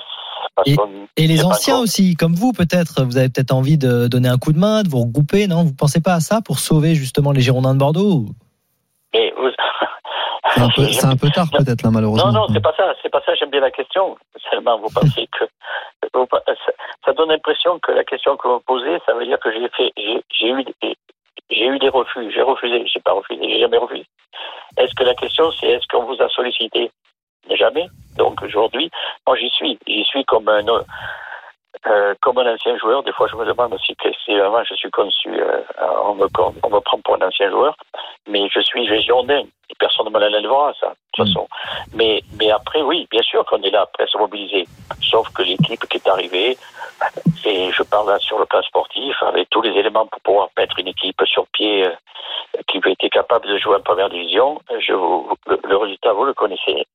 qu'on- 0.76 1.06
Et 1.16 1.26
les 1.26 1.44
anciens 1.44 1.74
encore- 1.74 1.84
aussi, 1.84 2.14
comme 2.16 2.34
vous 2.34 2.52
peut-être, 2.52 3.04
vous 3.04 3.16
avez 3.16 3.28
peut-être 3.28 3.52
envie 3.52 3.78
de 3.78 4.08
donner 4.08 4.28
un 4.28 4.38
coup 4.38 4.52
de 4.52 4.58
main, 4.58 4.82
de 4.82 4.88
vous 4.88 5.00
regrouper, 5.00 5.46
non? 5.46 5.62
Vous 5.64 5.74
pensez 5.74 6.00
pas 6.02 6.14
à 6.14 6.20
ça 6.20 6.40
pour 6.44 6.58
sauver 6.58 6.94
justement 6.94 7.32
les 7.32 7.40
Girondins 7.40 7.74
de 7.74 7.78
Bordeaux 7.78 8.26
Mais 9.14 9.32
vous- 9.38 9.48
C'est 10.54 11.04
un 11.04 11.16
peu, 11.16 11.30
tard 11.30 11.46
peut-être 11.50 11.82
là 11.82 11.90
malheureusement. 11.90 12.32
Non, 12.32 12.40
non, 12.40 12.46
c'est 12.52 12.62
pas 12.62 12.74
ça. 12.76 12.94
C'est 13.02 13.08
pas 13.08 13.20
ça. 13.24 13.34
J'aime 13.34 13.50
bien 13.50 13.60
la 13.60 13.70
question. 13.70 14.16
Seulement, 14.50 14.78
vous 14.78 14.88
pensez 14.88 15.26
que 15.26 15.44
ça, 17.04 17.12
donne 17.12 17.30
l'impression 17.30 17.78
que 17.80 17.92
la 17.92 18.04
question 18.04 18.36
que 18.36 18.48
vous 18.48 18.60
posez, 18.60 18.98
ça 19.06 19.14
veut 19.14 19.26
dire 19.26 19.38
que 19.40 19.52
j'ai 19.52 19.68
fait, 19.70 19.92
j'ai 19.96 20.50
eu, 20.50 20.64
j'ai 21.50 21.66
eu 21.66 21.78
des 21.78 21.88
refus. 21.88 22.32
J'ai 22.32 22.42
refusé. 22.42 22.86
J'ai 22.86 23.00
pas 23.00 23.12
refusé. 23.12 23.40
J'ai 23.42 23.60
jamais 23.60 23.78
refusé. 23.78 24.06
Est-ce 24.76 24.94
que 24.94 25.04
la 25.04 25.14
question, 25.14 25.50
c'est 25.52 25.66
est-ce 25.66 25.86
qu'on 25.88 26.04
vous 26.04 26.20
a 26.22 26.28
sollicité? 26.28 26.90
Jamais. 27.50 27.86
Donc 28.16 28.42
aujourd'hui, 28.42 28.90
moi 29.26 29.36
j'y 29.36 29.48
suis. 29.50 29.78
J'y 29.86 30.04
suis 30.04 30.24
comme 30.24 30.48
un 30.48 30.64
euh, 31.86 32.14
comme 32.20 32.38
un 32.38 32.54
ancien 32.54 32.76
joueur. 32.78 33.02
Des 33.02 33.12
fois, 33.12 33.28
je 33.28 33.36
me 33.36 33.44
demande 33.44 33.76
si, 33.84 33.94
si 34.24 34.36
vraiment 34.36 34.64
je 34.64 34.74
suis 34.74 34.90
conçu. 34.90 35.28
euh, 35.28 35.62
on, 36.04 36.14
me, 36.14 36.26
on 36.62 36.70
me 36.70 36.80
prend 36.80 37.00
pour 37.00 37.14
un 37.16 37.26
ancien 37.26 37.50
joueur, 37.50 37.74
mais 38.28 38.48
je 38.48 38.60
suis 38.60 38.86
girondin. 39.02 39.44
Et 39.70 39.74
personne 39.78 40.06
ne 40.06 40.10
me 40.10 40.18
l'enlèvera, 40.18 40.72
ça, 40.80 40.88
de 40.88 40.94
toute 41.12 41.26
façon. 41.26 41.46
Mais, 41.92 42.22
mais 42.38 42.50
après, 42.50 42.80
oui, 42.80 43.06
bien 43.10 43.20
sûr 43.22 43.44
qu'on 43.44 43.60
est 43.62 43.70
là, 43.70 43.86
prêt 43.92 44.04
à 44.04 44.06
se 44.06 44.16
mobiliser. 44.16 44.66
Sauf 45.02 45.28
que 45.34 45.42
l'équipe 45.42 45.86
qui 45.88 45.98
est 45.98 46.08
arrivée, 46.08 46.56
et 47.44 47.70
je 47.70 47.82
parle 47.82 48.08
là 48.08 48.18
sur 48.18 48.38
le 48.38 48.46
plan 48.46 48.62
sportif, 48.62 49.22
avec 49.22 49.50
tous 49.50 49.60
les 49.60 49.78
éléments 49.78 50.06
pour 50.06 50.20
pouvoir 50.22 50.48
mettre 50.56 50.78
une 50.78 50.88
équipe 50.88 51.20
sur 51.26 51.46
pied 51.48 51.86
euh, 51.86 51.90
qui 52.66 52.78
était 52.78 53.10
capable 53.10 53.46
de 53.46 53.58
jouer 53.58 53.76
en 53.76 53.80
première 53.80 54.08
division, 54.08 54.58
je 54.80 54.94
vous, 54.94 55.30
le, 55.46 55.60
le 55.62 55.76
résultat, 55.76 56.14
vous 56.14 56.24
le 56.24 56.34
connaissez. 56.34 56.86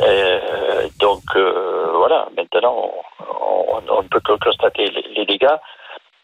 Euh, 0.00 0.88
donc 1.00 1.22
euh, 1.36 1.90
voilà, 1.94 2.28
maintenant 2.36 2.74
on, 2.76 3.74
on, 3.76 3.82
on 3.88 4.02
ne 4.02 4.08
peut 4.08 4.20
que 4.20 4.32
constater 4.44 4.86
les, 4.90 5.02
les 5.16 5.26
dégâts 5.26 5.58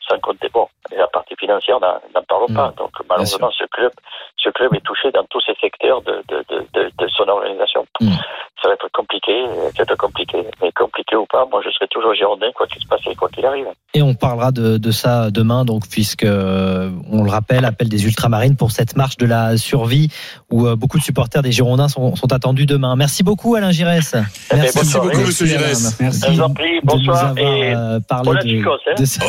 sans 0.08 0.18
compter 0.20 0.48
bon 0.52 0.66
la 0.96 1.06
partie 1.08 1.34
financière 1.36 1.80
n'en 1.80 1.94
n'en 2.14 2.22
parlons 2.28 2.46
Mm. 2.48 2.54
pas. 2.54 2.74
Donc 2.76 2.90
malheureusement 3.08 3.50
ce 3.58 3.64
club 3.70 3.92
ce 4.36 4.50
club 4.50 4.74
est 4.74 4.84
touché 4.84 5.10
dans 5.12 5.24
tous 5.30 5.40
ces 5.40 5.54
secteurs 5.60 6.02
de, 6.02 6.22
de, 6.28 6.44
de, 6.50 6.58
de, 6.74 6.90
de 6.98 7.08
son 7.08 7.26
organisation. 7.28 7.86
Mm. 8.00 8.10
Ça 8.62 8.68
va 8.68 8.74
être 8.74 8.88
compliqué, 8.94 9.44
ça 9.76 9.82
va 9.82 9.82
être 9.82 9.96
compliqué, 9.96 10.38
mais 10.62 10.72
compliqué 10.72 11.16
ou 11.16 11.26
pas, 11.26 11.46
moi 11.50 11.60
je 11.64 11.70
serai 11.70 11.86
toujours 11.88 12.14
girondin 12.14 12.50
quoi 12.54 12.66
qu'il 12.66 12.80
se 12.82 12.86
passe 12.86 13.00
et 13.06 13.14
quoi 13.14 13.28
qu'il 13.28 13.44
arrive. 13.44 13.66
Et 13.94 14.00
on 14.02 14.14
parlera 14.14 14.52
de, 14.52 14.78
de 14.78 14.90
ça 14.90 15.30
demain, 15.30 15.64
donc 15.66 15.82
puisque 15.88 16.24
euh, 16.24 16.90
on 17.12 17.22
le 17.24 17.30
rappelle, 17.30 17.64
appel 17.66 17.88
des 17.88 18.04
ultramarines 18.06 18.56
pour 18.56 18.70
cette 18.70 18.96
marche 18.96 19.16
de 19.18 19.26
la 19.26 19.56
survie 19.58 20.08
où 20.50 20.66
euh, 20.66 20.76
beaucoup 20.76 20.98
de 20.98 21.02
supporters 21.02 21.42
des 21.42 21.52
Girondins 21.52 21.88
sont, 21.88 22.16
sont 22.16 22.32
attendus 22.32 22.64
demain. 22.66 22.96
Merci 22.96 23.22
beaucoup 23.22 23.54
Alain 23.54 23.70
Giresse. 23.70 24.14
Eh 24.14 24.54
ben, 24.54 24.62
Merci, 24.62 24.84
soirée. 24.86 25.08
beaucoup, 25.10 25.26
monsieur 25.26 25.46
Giresse. 25.46 26.00
Merci 26.00 26.20
Je 26.26 26.32
vous 26.32 26.40
en 26.40 26.54
prie, 26.54 26.80
de 26.80 26.86
nous 26.86 26.96
bonsoir 26.98 27.16
avoir 27.18 27.38
et 27.38 27.74
euh, 27.74 28.00
parlé 28.08 28.24
voilà, 28.24 28.42
de, 28.42 28.90
hein. 28.90 28.94
de 28.98 29.04
ça. 29.04 29.24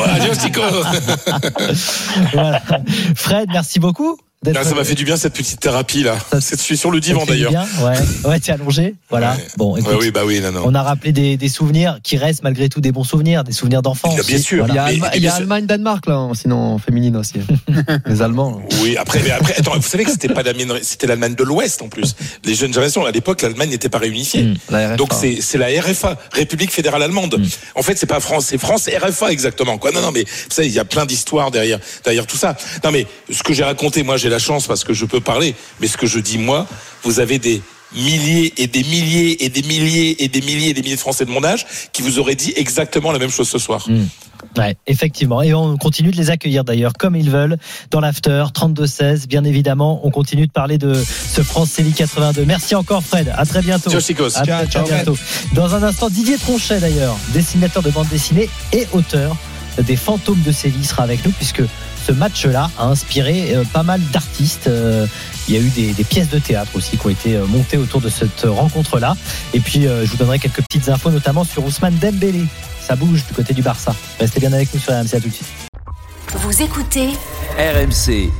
Fred, 3.14 3.48
merci 3.52 3.78
beaucoup. 3.80 4.18
D'être- 4.46 4.56
Ah, 4.60 4.64
ça 4.64 4.74
m'a 4.74 4.84
fait 4.84 4.94
du 4.94 5.04
bien 5.04 5.16
cette 5.16 5.34
petite 5.34 5.60
thérapie 5.60 6.02
là. 6.02 6.16
Ça- 6.40 6.56
Je 6.56 6.62
suis 6.62 6.76
sur 6.76 6.90
le 6.90 6.98
ça 6.98 7.06
divan 7.06 7.24
d'ailleurs. 7.26 7.50
bien 7.50 7.66
Ouais, 7.82 7.94
ouais, 8.30 8.40
t'es 8.40 8.52
allongé. 8.52 8.94
Voilà. 9.10 9.32
Ouais. 9.34 9.46
Bon, 9.56 9.76
écoute, 9.76 9.90
Ouais, 9.92 9.98
oui, 10.00 10.10
bah 10.10 10.22
oui, 10.24 10.40
non, 10.40 10.52
non. 10.52 10.62
on 10.64 10.74
a 10.74 10.82
rappelé 10.82 11.12
des, 11.12 11.36
des 11.36 11.48
souvenirs 11.48 11.98
qui 12.02 12.16
restent 12.16 12.42
malgré 12.42 12.68
tout 12.68 12.80
des 12.80 12.92
bons 12.92 13.04
souvenirs, 13.04 13.44
des 13.44 13.52
souvenirs 13.52 13.82
d'enfance. 13.82 14.24
Bien 14.26 14.38
sûr. 14.38 14.66
Il 14.68 14.74
y 14.74 14.78
a, 14.78 14.86
Mais- 14.86 14.92
Allema- 14.92 15.08
mais 15.12 15.16
il 15.18 15.22
y 15.22 15.26
a 15.26 15.30
bien 15.30 15.30
sûr. 15.30 15.40
Allemagne-Danemark 15.42 16.06
là, 16.06 16.28
sinon 16.34 16.56
en 16.56 16.78
féminine 16.78 17.16
aussi. 17.16 17.34
Les 18.06 18.22
Allemands. 18.22 18.62
Oui, 18.82 18.96
après, 18.96 19.20
mais 19.22 19.30
après, 19.30 19.54
attends, 19.58 19.74
vous 19.76 19.82
savez 19.82 20.04
que 20.04 20.10
c'était 20.10 20.28
pas 20.28 20.42
l'Allemagne, 20.42 20.78
c'était 20.82 21.06
l'Allemagne 21.06 21.34
de 21.34 21.44
l'Ouest 21.44 21.82
en 21.82 21.88
plus. 21.88 22.14
Les 22.44 22.54
jeunes 22.54 22.72
générations, 22.72 23.04
à 23.04 23.10
l'époque, 23.10 23.42
l'Allemagne 23.42 23.70
n'était 23.70 23.88
pas 23.88 23.98
réunifiée. 23.98 24.44
Mm. 24.44 24.54
La 24.70 24.86
RFA. 24.88 24.96
Donc 24.96 25.12
c'est 25.12 25.38
c'est 25.40 25.58
la 25.58 25.66
RFA, 25.68 26.16
République 26.32 26.70
fédérale 26.72 27.02
allemande. 27.02 27.36
Mm. 27.38 27.44
En 27.74 27.82
fait, 27.82 27.96
c'est 27.98 28.06
pas 28.06 28.20
France, 28.20 28.46
c'est 28.48 28.58
France 28.58 28.88
RFA 28.88 29.30
exactement. 29.30 29.78
Quoi 29.78 29.92
Non, 29.92 30.00
non, 30.00 30.12
mais 30.12 30.24
savez, 30.48 30.68
il 30.68 30.74
y 30.74 30.78
a 30.78 30.84
plein 30.84 31.06
d'histoires 31.06 31.50
derrière 31.50 31.78
derrière 32.04 32.26
tout 32.26 32.36
ça. 32.36 32.56
Non, 32.84 32.90
mais 32.92 33.06
ce 33.30 33.42
que 33.42 33.52
j'ai 33.52 33.64
raconté, 33.64 34.02
moi, 34.02 34.16
j'ai 34.16 34.28
la 34.36 34.38
chance 34.38 34.66
parce 34.66 34.84
que 34.84 34.92
je 34.92 35.06
peux 35.06 35.20
parler. 35.20 35.54
Mais 35.80 35.88
ce 35.88 35.96
que 35.96 36.06
je 36.06 36.18
dis 36.18 36.36
moi, 36.36 36.66
vous 37.02 37.20
avez 37.20 37.38
des 37.38 37.62
milliers 37.94 38.52
et 38.58 38.66
des 38.66 38.82
milliers 38.82 39.44
et 39.44 39.48
des 39.48 39.62
milliers 39.62 40.22
et 40.22 40.28
des 40.28 40.42
milliers 40.42 40.68
et 40.68 40.74
des 40.74 40.82
milliers 40.82 40.96
de 40.96 41.00
Français 41.00 41.24
de 41.24 41.30
mon 41.30 41.42
âge 41.42 41.64
qui 41.92 42.02
vous 42.02 42.18
auraient 42.18 42.34
dit 42.34 42.52
exactement 42.56 43.12
la 43.12 43.18
même 43.18 43.30
chose 43.30 43.48
ce 43.48 43.58
soir. 43.58 43.86
Ouais, 44.58 44.76
effectivement. 44.86 45.40
Et 45.40 45.54
on 45.54 45.78
continue 45.78 46.10
de 46.10 46.16
les 46.16 46.28
accueillir 46.28 46.64
d'ailleurs 46.64 46.92
comme 46.98 47.16
ils 47.16 47.30
veulent 47.30 47.56
dans 47.90 48.00
l'after 48.00 48.44
32-16. 48.54 49.26
Bien 49.26 49.44
évidemment, 49.44 50.06
on 50.06 50.10
continue 50.10 50.46
de 50.46 50.52
parler 50.52 50.76
de 50.76 50.92
ce 50.94 51.40
France 51.42 51.70
Série 51.70 51.92
82. 51.92 52.44
Merci 52.44 52.74
encore 52.74 53.02
Fred. 53.02 53.32
À 53.34 53.46
très 53.46 53.62
bientôt. 53.62 53.90
Ciao, 53.90 54.00
chicos. 54.00 54.36
À 54.36 54.42
très, 54.42 54.66
très 54.66 54.82
bientôt. 54.82 55.16
Dans 55.54 55.74
un 55.74 55.82
instant, 55.82 56.10
Didier 56.10 56.36
Tronchet 56.36 56.80
d'ailleurs, 56.80 57.16
dessinateur 57.32 57.82
de 57.82 57.90
bande 57.90 58.08
dessinée 58.08 58.50
et 58.74 58.86
auteur 58.92 59.34
des 59.78 59.96
Fantômes 59.96 60.42
de 60.42 60.52
Séville 60.52 60.84
sera 60.84 61.04
avec 61.04 61.24
nous 61.24 61.32
puisque 61.32 61.62
ce 62.06 62.12
match-là 62.12 62.70
a 62.78 62.84
inspiré 62.86 63.54
euh, 63.56 63.64
pas 63.72 63.82
mal 63.82 64.00
d'artistes. 64.12 64.68
Euh, 64.68 65.06
il 65.48 65.54
y 65.54 65.58
a 65.58 65.60
eu 65.60 65.68
des, 65.70 65.92
des 65.92 66.04
pièces 66.04 66.28
de 66.28 66.38
théâtre 66.38 66.70
aussi 66.74 66.96
qui 66.96 67.06
ont 67.06 67.10
été 67.10 67.34
euh, 67.36 67.46
montées 67.46 67.78
autour 67.78 68.00
de 68.00 68.08
cette 68.08 68.42
rencontre-là. 68.44 69.16
Et 69.54 69.60
puis, 69.60 69.86
euh, 69.86 70.04
je 70.04 70.12
vous 70.12 70.16
donnerai 70.16 70.38
quelques 70.38 70.62
petites 70.62 70.88
infos, 70.88 71.10
notamment 71.10 71.42
sur 71.42 71.64
Ousmane 71.64 71.96
Dembélé. 71.98 72.44
Ça 72.80 72.94
bouge 72.94 73.24
du 73.26 73.34
côté 73.34 73.54
du 73.54 73.62
Barça. 73.62 73.94
Restez 74.20 74.38
bien 74.38 74.52
avec 74.52 74.72
nous 74.72 74.78
sur 74.80 74.92
RMC 74.92 75.14
à 75.14 75.20
tout 75.20 75.28
de 75.28 75.34
suite. 75.34 75.48
Vous 76.34 76.62
écoutez 76.62 77.08
RMC. 77.58 78.30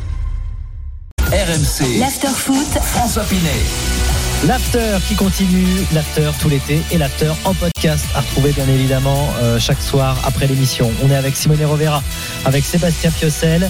RMC. 1.33 1.99
l'after-foot 1.99 2.79
François 2.83 3.25
Pinet. 3.25 4.26
L'after 4.47 4.99
qui 5.09 5.17
continue, 5.17 5.67
l'after 5.93 6.31
tout 6.41 6.49
l'été 6.49 6.81
et 6.93 6.99
l'after 6.99 7.33
en 7.45 7.53
podcast 7.55 8.05
à 8.15 8.21
retrouver 8.21 8.53
bien 8.53 8.69
évidemment 8.69 9.29
euh, 9.43 9.59
chaque 9.59 9.83
soir 9.83 10.17
après 10.25 10.47
l'émission. 10.47 10.93
On 11.03 11.11
est 11.11 11.17
avec 11.17 11.35
Simone 11.35 11.65
Rovera, 11.65 12.03
avec 12.45 12.65
Sébastien 12.65 13.11
Piocel 13.11 13.69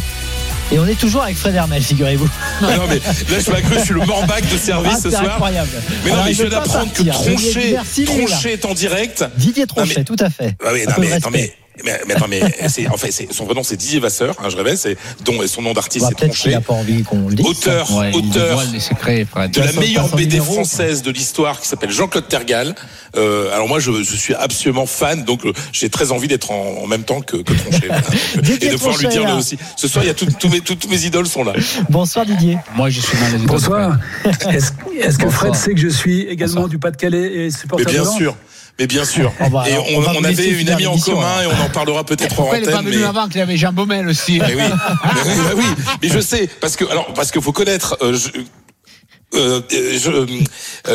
et 0.71 0.79
on 0.79 0.87
est 0.87 0.99
toujours 0.99 1.23
avec 1.23 1.37
Fred 1.37 1.55
Hermel, 1.55 1.83
figurez-vous. 1.83 2.29
Non, 2.61 2.69
mais 2.89 2.97
là, 2.97 3.39
je 3.39 3.51
cru, 3.63 3.79
je 3.79 3.85
suis 3.85 3.95
le 3.95 4.05
morbac 4.05 4.43
de 4.51 4.57
service 4.59 4.93
Ah, 4.97 5.01
ce 5.01 5.11
c'est 5.11 5.17
soir. 5.17 5.33
incroyable. 5.35 5.71
Mais 6.05 6.11
non, 6.11 6.15
Alors, 6.17 6.27
mais 6.27 6.35
je 6.35 6.43
viens 6.43 6.51
d'apprendre 6.51 6.93
que. 6.93 7.03
Troncher, 7.05 7.77
il 7.97 8.49
est 8.51 8.65
en 8.65 8.75
direct. 8.75 9.25
Didier 9.37 9.67
Tronchet, 9.67 9.95
mais- 9.99 10.05
tout 10.05 10.17
à 10.19 10.29
fait. 10.29 10.57
Ah 10.65 10.71
oui, 10.73 10.85
non, 10.87 10.95
mais, 10.99 11.19
mais, 11.31 11.55
mais, 11.85 12.01
mais 12.07 12.15
attends, 12.15 12.27
mais 12.29 12.41
c'est, 12.69 12.89
en 12.89 12.97
fait, 12.97 13.11
c'est, 13.13 13.33
son 13.33 13.45
vrai 13.45 13.55
nom, 13.55 13.63
c'est 13.63 13.77
Didier 13.77 14.01
Vasseur, 14.01 14.35
hein, 14.43 14.49
je 14.49 14.57
révèle, 14.57 14.77
c'est, 14.79 14.97
dont 15.25 15.35
son 15.47 15.63
nom 15.63 15.73
d'artiste, 15.73 16.05
Bah, 16.05 16.11
c'est 16.11 16.17
Peut-être 16.27 16.33
qu'il 16.33 16.41
Troncher. 16.53 16.55
n'a 16.57 16.61
pas 16.61 16.73
envie 16.75 17.03
qu'on 17.03 17.29
le 17.29 17.35
dise. 17.35 17.47
Auteur, 17.47 17.91
Ouais, 17.97 18.13
auteur 18.15 18.63
secrets, 18.81 19.27
de 19.53 19.61
la 19.61 19.73
meilleure 19.73 20.09
BD 20.15 20.37
numéro. 20.39 20.53
française 20.55 21.03
de 21.03 21.11
l'histoire 21.11 21.61
qui 21.61 21.69
s'appelle 21.69 21.91
Jean-Claude 21.91 22.29
Tergal. 22.29 22.75
Euh, 23.17 23.53
alors 23.55 23.69
moi, 23.69 23.79
je, 23.81 23.91
je 24.03 24.17
suis 24.17 24.35
absolument 24.35 24.87
fan, 24.87 25.25
donc 25.25 25.47
euh, 25.47 25.53
j'ai 25.73 25.89
très 25.89 26.13
envie 26.13 26.29
d'être 26.29 26.51
en, 26.51 26.83
en 26.83 26.87
même 26.87 27.05
temps 27.05 27.21
que, 27.21 27.39
que 27.39 27.53
voilà. 27.71 28.01
Didier 28.43 28.69
Et 28.69 28.73
de 28.73 28.77
pouvoir 28.77 28.97
lui 28.99 29.05
Tronchet, 29.05 29.19
dire 29.19 29.23
là. 29.27 29.33
lui 29.33 29.39
aussi. 29.39 29.57
Ce 29.77 29.89
soir, 29.89 30.05
il 30.05 30.09
y 30.09 30.11
a 30.11 30.15
tout- 30.15 30.27
mes, 30.49 30.61
toutes 30.61 30.89
mes 30.91 31.05
idoles 31.07 31.27
sont 31.27 31.45
là. 31.45 31.53
Bonsoir 31.89 32.27
Didier. 32.27 32.59
Moi, 32.75 32.91
je 32.91 33.01
suis 33.01 33.17
les 33.33 33.39
Bonsoir. 33.47 33.97
Est-ce 34.25 34.73
est-ce 35.01 35.19
que 35.19 35.25
Bonsoir. 35.25 35.33
Fred 35.33 35.55
sait 35.55 35.73
que 35.75 35.81
je 35.81 35.89
suis 35.89 36.23
également 36.23 36.55
Bonsoir. 36.55 36.69
du 36.69 36.79
Pas-de-Calais 36.79 37.33
et 37.35 37.39
Mais 37.45 37.51
supporter 37.51 37.85
bien 37.87 38.03
de 38.03 38.07
Lens 38.07 38.17
sûr. 38.17 38.37
Mais 38.79 38.87
bien 38.87 39.05
sûr. 39.05 39.33
On 39.41 39.49
va- 39.49 39.69
et 39.69 39.77
on, 39.79 40.01
on 40.01 40.25
avait 40.25 40.49
une 40.51 40.69
amie 40.69 40.87
en 40.87 40.99
commun 40.99 41.27
alors. 41.39 41.53
et 41.53 41.57
on 41.61 41.65
en 41.65 41.71
parlera 41.71 42.05
peut-être 42.05 42.33
en 42.33 42.37
Pourquoi 42.37 42.59
il 42.59 42.65
n'est 42.67 42.71
pas 42.71 42.79
antenne. 42.79 42.91
venu 42.91 42.99
mais- 42.99 43.05
avant 43.09 43.27
qu'il 43.29 43.39
y 43.39 43.43
avait 43.43 43.57
Jean 43.57 43.73
Baumel 43.73 44.07
aussi 44.09 44.39
Mais 44.39 44.55
oui, 44.55 44.63
mais 45.15 45.21
oui, 45.25 45.33
bah 45.45 45.51
oui. 45.57 45.65
Mais 46.03 46.09
je 46.09 46.21
sais 46.21 46.49
parce 46.61 46.77
que 46.77 46.85
alors 46.91 47.13
parce 47.15 47.31
qu'il 47.31 47.41
faut 47.43 47.53
connaître. 47.53 47.97
euh, 48.03 48.15
je- 48.17 48.29
euh, 49.35 49.61
euh, 49.73 49.99
je, 49.99 50.11
euh, 50.11 50.27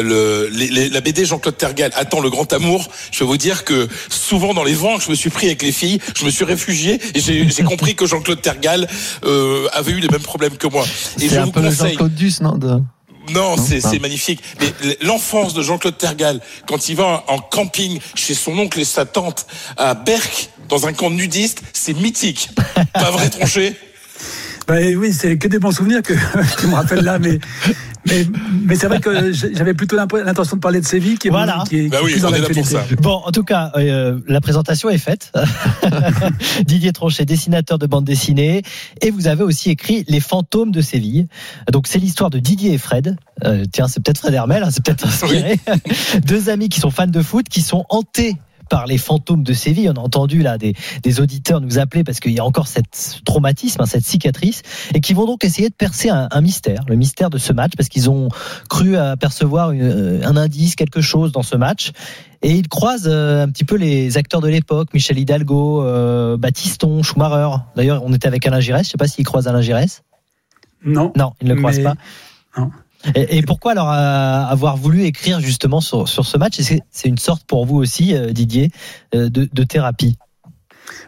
le, 0.02 0.50
les- 0.52 0.70
les- 0.70 0.90
la 0.90 1.02
BD 1.02 1.26
Jean-Claude 1.26 1.58
Tergal 1.58 1.92
attend 1.96 2.22
le 2.22 2.30
grand 2.30 2.52
amour. 2.54 2.88
Je 3.12 3.20
vais 3.20 3.26
vous 3.26 3.36
dire 3.38 3.66
que 3.66 3.90
souvent 4.10 4.54
dans 4.54 4.64
les 4.64 4.74
vents 4.74 4.98
que 4.98 5.04
je 5.04 5.10
me 5.10 5.16
suis 5.16 5.30
pris 5.30 5.48
avec 5.48 5.62
les 5.62 5.72
filles, 5.74 6.00
je 6.18 6.24
me 6.24 6.30
suis 6.30 6.46
réfugié 6.46 7.00
et 7.14 7.20
j'ai 7.20 7.64
compris 7.64 7.94
que 7.96 8.06
Jean-Claude 8.06 8.42
Tergal 8.42 8.88
euh, 9.26 9.68
avait 9.74 9.92
eu 9.92 10.00
les 10.00 10.08
mêmes 10.08 10.22
problèmes 10.22 10.56
que 10.58 10.68
moi. 10.68 10.86
Et 11.20 11.28
je 11.28 11.36
un 11.36 11.46
vous 11.46 11.52
peu 11.52 11.62
le 11.62 11.70
conseille. 11.70 11.92
Jean-Claude 11.92 12.16
Duss, 12.16 12.42
non 12.42 12.58
de... 12.58 12.78
Non, 13.34 13.56
c'est 13.58 14.00
magnifique. 14.00 14.42
Mais 14.60 14.74
l'enfance 15.02 15.54
de 15.54 15.62
Jean-Claude 15.62 15.98
Tergal, 15.98 16.42
quand 16.68 16.90
il 16.90 16.96
va 16.96 17.24
en 17.28 17.40
camping 17.40 18.00
chez 18.16 18.34
son 18.34 18.58
oncle 18.58 18.80
et 18.80 18.86
sa 18.86 19.06
tante 19.06 19.46
à 19.78 19.94
Berck, 19.94 20.50
dans 20.70 20.88
un 20.88 20.94
camp 20.94 21.10
nudiste, 21.10 21.62
c'est 21.74 21.94
mythique. 21.94 22.50
Pas 22.94 23.12
vrai, 23.12 23.30
Tronchet? 23.30 23.76
Bah, 24.68 24.76
oui, 24.98 25.12
c'est 25.14 25.38
que 25.38 25.48
des 25.48 25.60
bons 25.60 25.72
souvenirs 25.72 26.02
que 26.02 26.14
tu 26.60 26.68
me 26.68 26.74
rappelles 26.76 27.04
là, 27.04 27.20
mais 27.20 27.40
mais, 28.08 28.26
mais 28.66 28.76
c'est 28.76 28.88
vrai 28.88 29.00
que 29.00 29.32
j'avais 29.32 29.74
plutôt 29.76 29.96
l'intention 29.96 30.56
de 30.56 30.62
parler 30.62 30.80
de 30.82 30.86
Séville, 30.86 31.20
qui 31.20 31.28
est, 31.28 31.32
Voilà. 31.32 31.64
qui 31.68 31.78
est, 31.78 31.84
qui 31.84 31.90
Bah 31.90 31.98
est 32.00 32.04
oui, 32.04 32.12
plus 32.14 32.22
dans 32.22 32.30
on 32.30 32.34
est 32.34 32.40
là 32.40 32.48
pour 32.48 32.56
l'actualité. 32.56 32.96
ça. 32.96 33.02
Bon, 33.02 33.22
en 33.26 33.32
tout 33.32 33.44
cas, 33.44 33.72
euh, 33.76 34.20
la 34.28 34.42
présentation 34.42 34.90
est 34.90 34.98
faite. 34.98 35.32
Didier 36.66 36.92
Tronchet, 36.94 37.26
dessinateur 37.26 37.78
de 37.78 37.86
bande 37.86 38.06
dessinée, 38.06 38.64
et 39.02 39.12
vous 39.12 39.28
avez 39.28 39.44
aussi 39.44 39.70
écrit 39.70 40.04
Les 40.08 40.20
fantômes 40.20 40.72
de 40.72 40.82
Séville. 40.82 41.28
Donc 41.72 41.88
c'est 41.88 42.00
l'histoire 42.00 42.30
de 42.30 42.40
Didier 42.40 42.74
et 42.74 42.78
Fred. 42.78 43.18
Euh, 43.44 43.66
tiens, 43.72 43.88
c'est 43.88 44.02
peut-être 44.04 44.18
Fred 44.20 44.34
Hermel, 44.34 44.64
hein, 44.64 44.70
c'est 44.72 44.84
peut-être 44.84 45.06
inspiré. 45.06 45.60
Deux 46.26 46.50
amis 46.50 46.70
qui 46.70 46.80
sont 46.80 46.92
fans 46.92 47.08
de 47.08 47.22
foot, 47.22 47.48
qui 47.50 47.62
sont 47.62 47.86
hantés 47.90 48.36
par 48.72 48.88
les 48.88 48.98
fantômes 48.98 49.44
de 49.44 49.52
Séville. 49.54 49.90
On 49.90 50.00
a 50.00 50.04
entendu 50.04 50.42
là 50.42 50.58
des, 50.58 50.74
des 51.04 51.20
auditeurs 51.20 51.60
nous 51.60 51.78
appeler 51.78 52.04
parce 52.06 52.22
qu'il 52.22 52.32
y 52.32 52.40
a 52.40 52.46
encore 52.46 52.68
cette 52.68 53.22
traumatisme, 53.26 53.82
hein, 53.82 53.86
cette 53.86 54.06
cicatrice, 54.06 54.62
et 54.96 55.02
qui 55.02 55.14
vont 55.14 55.26
donc 55.26 55.44
essayer 55.44 55.68
de 55.70 55.74
percer 55.76 56.10
un, 56.10 56.30
un 56.32 56.42
mystère, 56.42 56.86
le 56.88 56.96
mystère 56.96 57.30
de 57.30 57.38
ce 57.38 57.52
match, 57.52 57.74
parce 57.76 57.90
qu'ils 57.90 58.10
ont 58.10 58.30
cru 58.70 58.96
apercevoir 58.96 59.72
une- 59.72 59.82
euh, 59.84 60.22
un 60.26 60.38
indice, 60.38 60.76
quelque 60.76 61.02
chose 61.02 61.34
dans 61.34 61.44
ce 61.44 61.58
match. 61.58 61.92
Et 62.44 62.54
ils 62.54 62.68
croisent 62.70 63.10
euh, 63.12 63.44
un 63.44 63.50
petit 63.50 63.66
peu 63.66 63.76
les 63.76 64.18
acteurs 64.18 64.40
de 64.42 64.48
l'époque, 64.48 64.88
Michel 64.94 65.20
Hidalgo, 65.20 65.84
euh, 65.84 66.38
Baptiston, 66.38 67.04
Schumacher. 67.04 67.58
D'ailleurs, 67.76 68.02
on 68.06 68.14
était 68.14 68.28
avec 68.30 68.48
Alain 68.48 68.62
Giresse. 68.62 68.88
Je 68.88 68.92
sais 68.92 68.98
pas 68.98 69.08
s'il 69.08 69.26
croise 69.26 69.48
Alain 69.50 69.62
Giresse. 69.62 70.02
Non. 70.86 71.12
Non, 71.18 71.34
il 71.42 71.48
ne 71.50 71.54
le 71.54 71.60
croise 71.60 71.78
Mais- 71.78 71.84
pas. 71.84 71.96
non. 72.58 72.72
Et, 73.16 73.42
pourquoi 73.42 73.72
alors 73.72 73.92
euh, 73.92 73.96
avoir 73.96 74.78
voulu 74.78 75.04
écrire 75.04 75.40
justement 75.40 75.82
sur, 75.82 76.08
sur 76.08 76.26
ce 76.26 76.38
match? 76.38 76.60
C'est 76.60 77.08
une 77.08 77.18
sorte 77.18 77.44
pour 77.46 77.66
vous 77.66 77.78
aussi, 77.78 78.16
euh, 78.16 78.32
Didier, 78.32 78.72
euh, 79.16 79.30
de, 79.30 79.50
de 79.52 79.64
thérapie? 79.64 80.18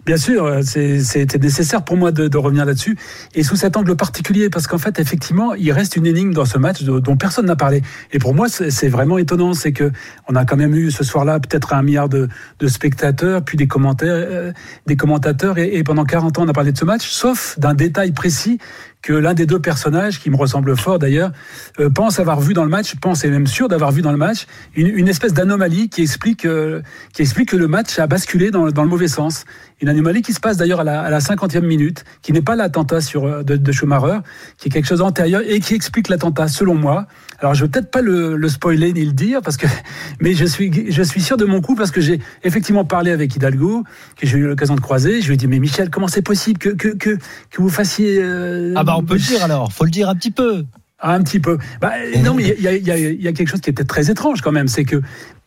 Bien 0.05 0.17
sûr, 0.17 0.59
c'était 0.63 1.37
nécessaire 1.37 1.83
pour 1.83 1.97
moi 1.97 2.11
de, 2.11 2.37
revenir 2.37 2.65
là-dessus, 2.65 2.97
et 3.35 3.43
sous 3.43 3.55
cet 3.55 3.75
angle 3.75 3.95
particulier, 3.95 4.49
parce 4.49 4.67
qu'en 4.67 4.77
fait, 4.77 4.99
effectivement, 4.99 5.53
il 5.55 5.71
reste 5.71 5.95
une 5.95 6.05
énigme 6.05 6.33
dans 6.33 6.45
ce 6.45 6.57
match 6.57 6.83
dont 6.83 7.17
personne 7.17 7.45
n'a 7.45 7.55
parlé. 7.55 7.81
Et 8.11 8.19
pour 8.19 8.33
moi, 8.33 8.47
c'est 8.49 8.87
vraiment 8.87 9.17
étonnant, 9.17 9.53
c'est 9.53 9.71
que 9.71 9.91
on 10.29 10.35
a 10.35 10.45
quand 10.45 10.57
même 10.57 10.73
eu 10.73 10.91
ce 10.91 11.03
soir-là 11.03 11.39
peut-être 11.39 11.73
un 11.73 11.81
milliard 11.83 12.07
de, 12.09 12.29
spectateurs, 12.67 13.43
puis 13.43 13.57
des 13.57 13.67
commentaires, 13.67 14.53
des 14.87 14.95
commentateurs, 14.95 15.57
et 15.57 15.83
pendant 15.83 16.05
40 16.05 16.39
ans, 16.39 16.43
on 16.43 16.47
a 16.49 16.53
parlé 16.53 16.71
de 16.71 16.77
ce 16.77 16.85
match, 16.85 17.07
sauf 17.07 17.57
d'un 17.59 17.73
détail 17.73 18.11
précis 18.11 18.59
que 19.03 19.13
l'un 19.13 19.33
des 19.33 19.45
deux 19.45 19.59
personnages, 19.59 20.19
qui 20.19 20.29
me 20.29 20.37
ressemble 20.37 20.75
fort 20.75 20.97
d'ailleurs, 20.97 21.31
euh, 21.79 21.89
pense 21.89 22.19
avoir 22.19 22.39
vu 22.39 22.53
dans 22.53 22.63
le 22.63 22.69
match, 22.69 22.95
pense 22.95 23.23
et 23.25 23.29
même 23.29 23.47
sûr 23.47 23.67
d'avoir 23.67 23.91
vu 23.91 24.01
dans 24.01 24.13
le 24.13 24.17
match, 24.17 24.47
une, 24.75 25.07
espèce 25.09 25.33
d'anomalie 25.33 25.89
qui 25.89 26.01
explique, 26.01 26.45
euh, 26.45 26.81
qui 27.13 27.21
explique 27.21 27.49
que 27.49 27.57
le 27.57 27.67
match 27.67 27.99
a 27.99 28.07
basculé 28.07 28.49
dans, 28.49 28.71
dans 28.71 28.83
le 28.83 28.89
mauvais 28.89 29.09
sens. 29.09 29.43
Une 29.83 29.89
anomalie 29.89 30.21
qui 30.21 30.31
se 30.31 30.39
passe 30.39 30.55
d'ailleurs 30.55 30.79
à 30.79 30.85
la, 30.85 31.01
à 31.01 31.09
la 31.09 31.19
50e 31.19 31.59
minute, 31.59 32.05
qui 32.21 32.31
n'est 32.31 32.41
pas 32.41 32.55
l'attentat 32.55 33.01
sur 33.01 33.25
euh, 33.25 33.43
de, 33.43 33.57
de 33.57 33.71
Schumacher, 33.73 34.19
qui 34.57 34.69
est 34.69 34.71
quelque 34.71 34.85
chose 34.85 34.99
d'antérieur 34.99 35.41
et 35.45 35.59
qui 35.59 35.73
explique 35.73 36.07
l'attentat 36.07 36.47
selon 36.47 36.73
moi. 36.73 37.05
Alors 37.39 37.53
je 37.53 37.65
vais 37.65 37.69
peut-être 37.69 37.91
pas 37.91 37.99
le, 37.99 38.37
le 38.37 38.47
spoiler 38.47 38.93
ni 38.93 39.03
le 39.03 39.11
dire 39.11 39.41
parce 39.41 39.57
que, 39.57 39.67
mais 40.21 40.35
je 40.35 40.45
suis 40.45 40.89
je 40.89 41.03
suis 41.03 41.21
sûr 41.21 41.35
de 41.35 41.43
mon 41.43 41.59
coup 41.59 41.75
parce 41.75 41.91
que 41.91 41.99
j'ai 41.99 42.21
effectivement 42.43 42.85
parlé 42.85 43.11
avec 43.11 43.35
Hidalgo 43.35 43.83
que 44.15 44.25
j'ai 44.25 44.37
eu 44.37 44.47
l'occasion 44.47 44.75
de 44.75 44.79
croiser. 44.79 45.19
Je 45.19 45.27
lui 45.27 45.33
ai 45.33 45.37
dit 45.37 45.47
mais 45.47 45.59
Michel 45.59 45.89
comment 45.89 46.07
c'est 46.07 46.21
possible 46.21 46.59
que 46.59 46.69
que 46.69 46.87
que, 46.87 47.17
que 47.49 47.61
vous 47.61 47.67
fassiez 47.69 48.19
euh, 48.21 48.71
Ah 48.77 48.85
bah 48.85 48.95
on 48.97 49.03
peut 49.03 49.15
le 49.15 49.19
dire 49.19 49.43
alors, 49.43 49.73
faut 49.73 49.83
le 49.83 49.91
dire 49.91 50.07
un 50.07 50.15
petit 50.15 50.31
peu. 50.31 50.63
ah, 50.99 51.13
un 51.13 51.21
petit 51.23 51.41
peu. 51.41 51.57
Bah, 51.81 51.91
non, 52.23 52.35
mais 52.35 52.55
il 52.57 52.63
y 52.63 52.67
a, 52.69 52.97
y 52.97 53.15
y 53.15 53.33
quelque 53.33 53.49
chose 53.49 53.59
qui 53.59 53.69
était 53.69 53.83
très 53.83 54.09
étrange 54.09 54.39
quand 54.39 54.53
même, 54.53 54.69
c'est 54.69 54.85
que 54.85 55.01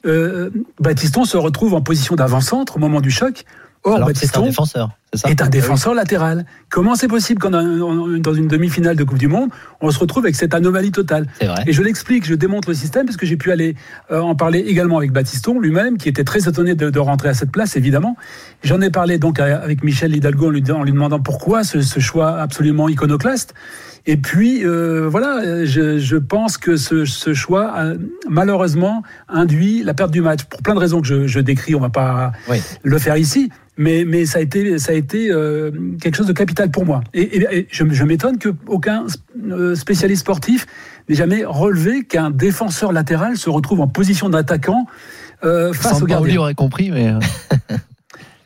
euh, 0.04 0.50
Baptiston 0.78 1.24
se 1.24 1.38
retrouve 1.38 1.72
en 1.72 1.80
position 1.80 2.16
d'avant-centre 2.16 2.76
au 2.76 2.80
moment 2.80 3.00
du 3.00 3.10
choc. 3.10 3.44
Or, 3.86 3.96
alors 3.96 4.08
que 4.12 4.18
c'est 4.18 4.36
un 4.36 4.42
défenseur, 4.42 4.90
c'est 5.14 5.20
ça 5.20 5.30
est 5.30 5.40
un 5.40 5.48
défenseur 5.48 5.94
latéral. 5.94 6.44
Comment 6.68 6.94
c'est 6.96 7.08
possible 7.08 7.40
qu'en 7.40 7.50
dans 7.52 8.34
une 8.34 8.48
demi-finale 8.48 8.96
de 8.96 9.04
Coupe 9.04 9.18
du 9.18 9.28
Monde, 9.28 9.48
on 9.80 9.90
se 9.90 9.98
retrouve 9.98 10.24
avec 10.24 10.34
cette 10.36 10.52
anomalie 10.54 10.90
totale? 10.90 11.26
C'est 11.40 11.46
vrai. 11.46 11.62
et 11.66 11.72
je 11.72 11.82
l'explique, 11.82 12.26
je 12.26 12.34
démontre 12.34 12.68
le 12.68 12.74
système 12.74 13.06
parce 13.06 13.16
que 13.16 13.24
j'ai 13.26 13.36
pu 13.36 13.52
aller 13.52 13.76
euh, 14.10 14.20
en 14.20 14.34
parler 14.34 14.58
également 14.58 14.98
avec 14.98 15.12
Baptiston 15.12 15.60
lui-même, 15.60 15.96
qui 15.98 16.08
était 16.08 16.24
très 16.24 16.48
étonné 16.48 16.74
de, 16.74 16.90
de 16.90 16.98
rentrer 16.98 17.28
à 17.28 17.34
cette 17.34 17.52
place, 17.52 17.76
évidemment. 17.76 18.16
J'en 18.64 18.80
ai 18.80 18.90
parlé 18.90 19.18
donc 19.18 19.38
avec 19.40 19.84
Michel 19.84 20.14
Hidalgo 20.14 20.48
en 20.48 20.50
lui, 20.50 20.64
en 20.72 20.82
lui 20.82 20.92
demandant 20.92 21.20
pourquoi 21.20 21.62
ce, 21.64 21.80
ce 21.80 22.00
choix 22.00 22.38
absolument 22.40 22.88
iconoclaste. 22.88 23.54
Et 24.08 24.16
puis 24.16 24.64
euh, 24.64 25.08
voilà, 25.08 25.64
je, 25.64 25.98
je 25.98 26.16
pense 26.16 26.58
que 26.58 26.76
ce, 26.76 27.04
ce 27.04 27.34
choix 27.34 27.72
a 27.76 27.92
malheureusement 28.28 29.02
induit 29.28 29.82
la 29.82 29.94
perte 29.94 30.10
du 30.12 30.20
match 30.20 30.44
pour 30.44 30.62
plein 30.62 30.74
de 30.74 30.78
raisons 30.78 31.00
que 31.00 31.06
je, 31.08 31.26
je 31.26 31.40
décris. 31.40 31.74
On 31.74 31.80
va 31.80 31.88
pas 31.90 32.32
Oui. 32.48 32.58
le 32.82 32.98
faire 32.98 33.16
ici. 33.16 33.50
Mais, 33.78 34.04
mais 34.06 34.24
ça 34.26 34.38
a 34.38 34.42
été, 34.42 34.78
ça 34.78 34.92
a 34.92 34.94
été 34.94 35.30
euh, 35.30 35.70
quelque 36.00 36.16
chose 36.16 36.26
de 36.26 36.32
capital 36.32 36.70
pour 36.70 36.86
moi. 36.86 37.02
Et, 37.12 37.20
et- 37.22 37.46
et 37.58 37.68
je, 37.70 37.84
je 37.90 38.04
m'étonne 38.04 38.38
qu'aucun 38.38 39.04
euh, 39.50 39.74
spécialiste 39.74 40.20
sportif 40.22 40.66
n'ait 41.08 41.14
jamais 41.16 41.44
relevé 41.44 42.04
qu'un 42.04 42.30
défenseur 42.30 42.92
latéral 42.92 43.36
se 43.36 43.50
retrouve 43.50 43.80
en 43.80 43.88
position 43.88 44.28
d'attaquant 44.30 44.86
euh, 45.44 45.72
face 45.74 46.00
au 46.02 46.06
gardien. 46.06 46.38
aurait 46.40 46.54
compris, 46.54 46.90
mais. 46.90 47.08
euh, 47.08 47.18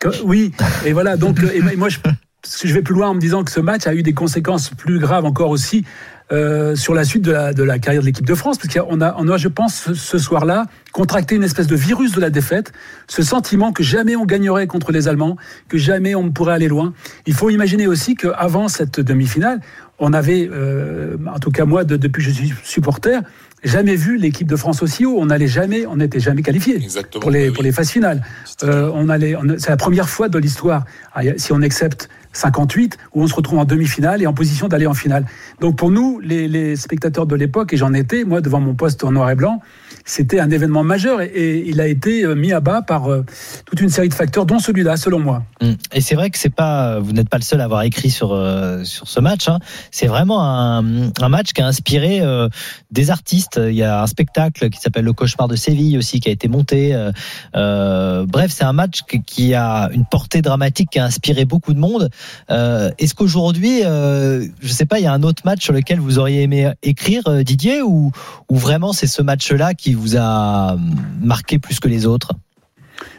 Que- 0.00 0.22
oui, 0.24 0.52
et 0.86 0.92
voilà. 0.92 1.16
Donc, 1.16 1.38
et 1.54 1.76
moi, 1.76 1.88
je, 1.90 1.98
parce 2.42 2.56
que 2.56 2.68
je 2.68 2.74
vais 2.74 2.82
plus 2.82 2.94
loin 2.94 3.08
en 3.08 3.14
me 3.14 3.20
disant 3.20 3.44
que 3.44 3.50
ce 3.50 3.60
match 3.60 3.86
a 3.86 3.94
eu 3.94 4.02
des 4.02 4.14
conséquences 4.14 4.70
plus 4.70 4.98
graves 4.98 5.24
encore 5.24 5.50
aussi 5.50 5.84
euh, 6.32 6.76
sur 6.76 6.94
la 6.94 7.02
suite 7.04 7.22
de 7.22 7.32
la, 7.32 7.52
de 7.52 7.62
la 7.64 7.80
carrière 7.80 8.02
de 8.02 8.06
l'équipe 8.06 8.24
de 8.24 8.34
France, 8.36 8.56
parce 8.56 8.72
qu'on 8.72 9.00
a, 9.00 9.16
on 9.18 9.28
a, 9.28 9.36
je 9.36 9.48
pense, 9.48 9.92
ce, 9.92 10.16
soir-là, 10.18 10.66
contracté 10.92 11.34
une 11.34 11.42
espèce 11.42 11.66
de 11.66 11.74
virus 11.74 12.12
de 12.12 12.20
la 12.20 12.30
défaite, 12.30 12.72
ce 13.08 13.22
sentiment 13.22 13.72
que 13.72 13.82
jamais 13.82 14.14
on 14.14 14.24
gagnerait 14.26 14.68
contre 14.68 14.92
les 14.92 15.08
Allemands, 15.08 15.36
que 15.68 15.76
jamais 15.76 16.14
on 16.14 16.22
ne 16.22 16.30
pourrait 16.30 16.54
aller 16.54 16.68
loin. 16.68 16.94
Il 17.26 17.34
faut 17.34 17.50
imaginer 17.50 17.88
aussi 17.88 18.14
qu'avant 18.14 18.68
cette 18.68 19.00
demi-finale, 19.00 19.60
on 19.98 20.12
avait, 20.12 20.48
euh, 20.52 21.16
en 21.34 21.40
tout 21.40 21.50
cas 21.50 21.64
moi, 21.64 21.82
de- 21.82 21.96
depuis 21.96 22.22
que 22.24 22.30
je 22.30 22.34
suis 22.34 22.54
supporter, 22.62 23.20
jamais 23.64 23.96
vu 23.96 24.16
l'équipe 24.16 24.46
de 24.48 24.56
France 24.56 24.82
aussi 24.84 25.04
haut. 25.04 25.16
On 25.18 25.26
n'allait 25.26 25.48
jamais, 25.48 25.84
on 25.84 25.96
n'était 25.96 26.20
jamais 26.20 26.42
qualifié 26.42 26.78
pour 27.20 27.30
les, 27.32 27.48
Oui, 27.48 27.54
pour 27.54 27.64
les 27.64 27.72
phases 27.72 27.90
finales. 27.90 28.22
Euh, 28.62 28.88
on 28.94 29.08
allait, 29.08 29.34
on- 29.34 29.58
c'est 29.58 29.68
la 29.70 29.76
première 29.76 30.08
fois 30.08 30.28
de 30.28 30.38
l'histoire, 30.38 30.84
ah, 31.12 31.22
si 31.36 31.52
on 31.52 31.60
accepte 31.60 32.08
58, 32.32 32.98
où 33.14 33.22
on 33.22 33.26
se 33.26 33.34
retrouve 33.34 33.58
en 33.58 33.64
demi-finale 33.64 34.22
et 34.22 34.26
en 34.26 34.32
position 34.32 34.68
d'aller 34.68 34.86
en 34.86 34.94
finale. 34.94 35.26
Donc 35.60 35.76
pour 35.76 35.90
nous, 35.90 36.20
les, 36.20 36.76
spectateurs 36.76 37.26
de 37.26 37.34
l'époque, 37.34 37.72
et 37.72 37.76
j'en 37.76 37.92
étais, 37.92 38.24
moi, 38.24 38.40
devant 38.40 38.60
mon 38.60 38.74
poste 38.74 39.04
en 39.04 39.12
noir 39.12 39.30
et 39.30 39.34
blanc, 39.34 39.60
c'était 40.04 40.40
un 40.40 40.50
événement 40.50 40.82
majeur 40.82 41.20
et, 41.20 41.64
il 41.66 41.80
a 41.80 41.86
été 41.86 42.24
euh, 42.24 42.34
mis 42.34 42.52
à 42.52 42.60
bas 42.60 42.82
par 42.82 43.10
euh, 43.10 43.24
toute 43.66 43.80
une 43.80 43.88
série 43.88 44.08
de 44.08 44.14
facteurs, 44.14 44.46
dont 44.46 44.58
celui-là, 44.58 44.96
selon 44.96 45.18
moi. 45.18 45.44
Mm. 45.60 45.72
Et 45.92 46.00
c'est 46.00 46.14
vrai 46.14 46.30
que 46.30 46.38
c'est 46.38 46.54
pas, 46.54 47.00
vous 47.00 47.12
n'êtes 47.12 47.28
pas 47.28 47.38
le 47.38 47.42
seul 47.42 47.60
à 47.60 47.64
avoir 47.64 47.82
écrit 47.82 48.10
sur 48.10 48.32
euh, 48.32 48.84
sur 48.84 49.08
ce 49.08 49.20
match. 49.20 49.48
Hein. 49.48 49.58
C'est 49.90 50.06
vraiment 50.06 50.42
un, 50.42 50.82
match 51.28 51.52
qui 51.52 51.62
a 51.62 51.66
inspiré 51.66 52.20
euh, 52.20 52.48
des 52.90 53.10
artistes. 53.10 53.60
Il 53.62 53.74
y 53.74 53.82
a 53.82 54.02
un 54.02 54.06
spectacle 54.06 54.68
qui 54.70 54.80
s'appelle 54.80 55.04
Le 55.04 55.12
Cauchemar 55.12 55.48
de 55.48 55.56
Séville 55.56 55.96
aussi 55.96 56.20
qui 56.20 56.28
a 56.28 56.32
été 56.32 56.48
monté. 56.48 56.94
Euh, 56.94 57.12
euh, 57.54 58.26
bref, 58.26 58.50
c'est 58.52 58.64
un 58.64 58.72
match 58.72 59.02
qui 59.26 59.54
a 59.54 59.90
une 59.92 60.04
portée 60.04 60.42
dramatique 60.42 60.90
qui 60.90 60.98
a 60.98 61.04
inspiré 61.04 61.44
beaucoup 61.44 61.72
de 61.72 61.78
monde. 61.78 62.10
Euh, 62.50 62.90
Est-ce 62.98 63.14
qu'aujourd'hui, 63.14 63.84
euh, 63.84 64.46
je 64.60 64.72
sais 64.72 64.86
pas, 64.86 64.98
il 64.98 65.04
y 65.04 65.06
a 65.06 65.12
un 65.12 65.22
autre 65.22 65.42
match 65.44 65.62
sur 65.62 65.72
lequel 65.72 66.00
vous 66.00 66.18
auriez 66.18 66.42
aimé 66.42 66.72
écrire, 66.82 67.22
euh, 67.26 67.42
Didier, 67.42 67.82
ou 67.82 68.12
ou 68.48 68.56
vraiment 68.56 68.92
c'est 68.92 69.06
ce 69.06 69.22
match-là 69.22 69.74
qui 69.74 69.94
vous 69.94 70.16
a 70.16 70.76
marqué 71.20 71.58
plus 71.58 71.80
que 71.80 71.88
les 71.88 72.06
autres? 72.06 72.32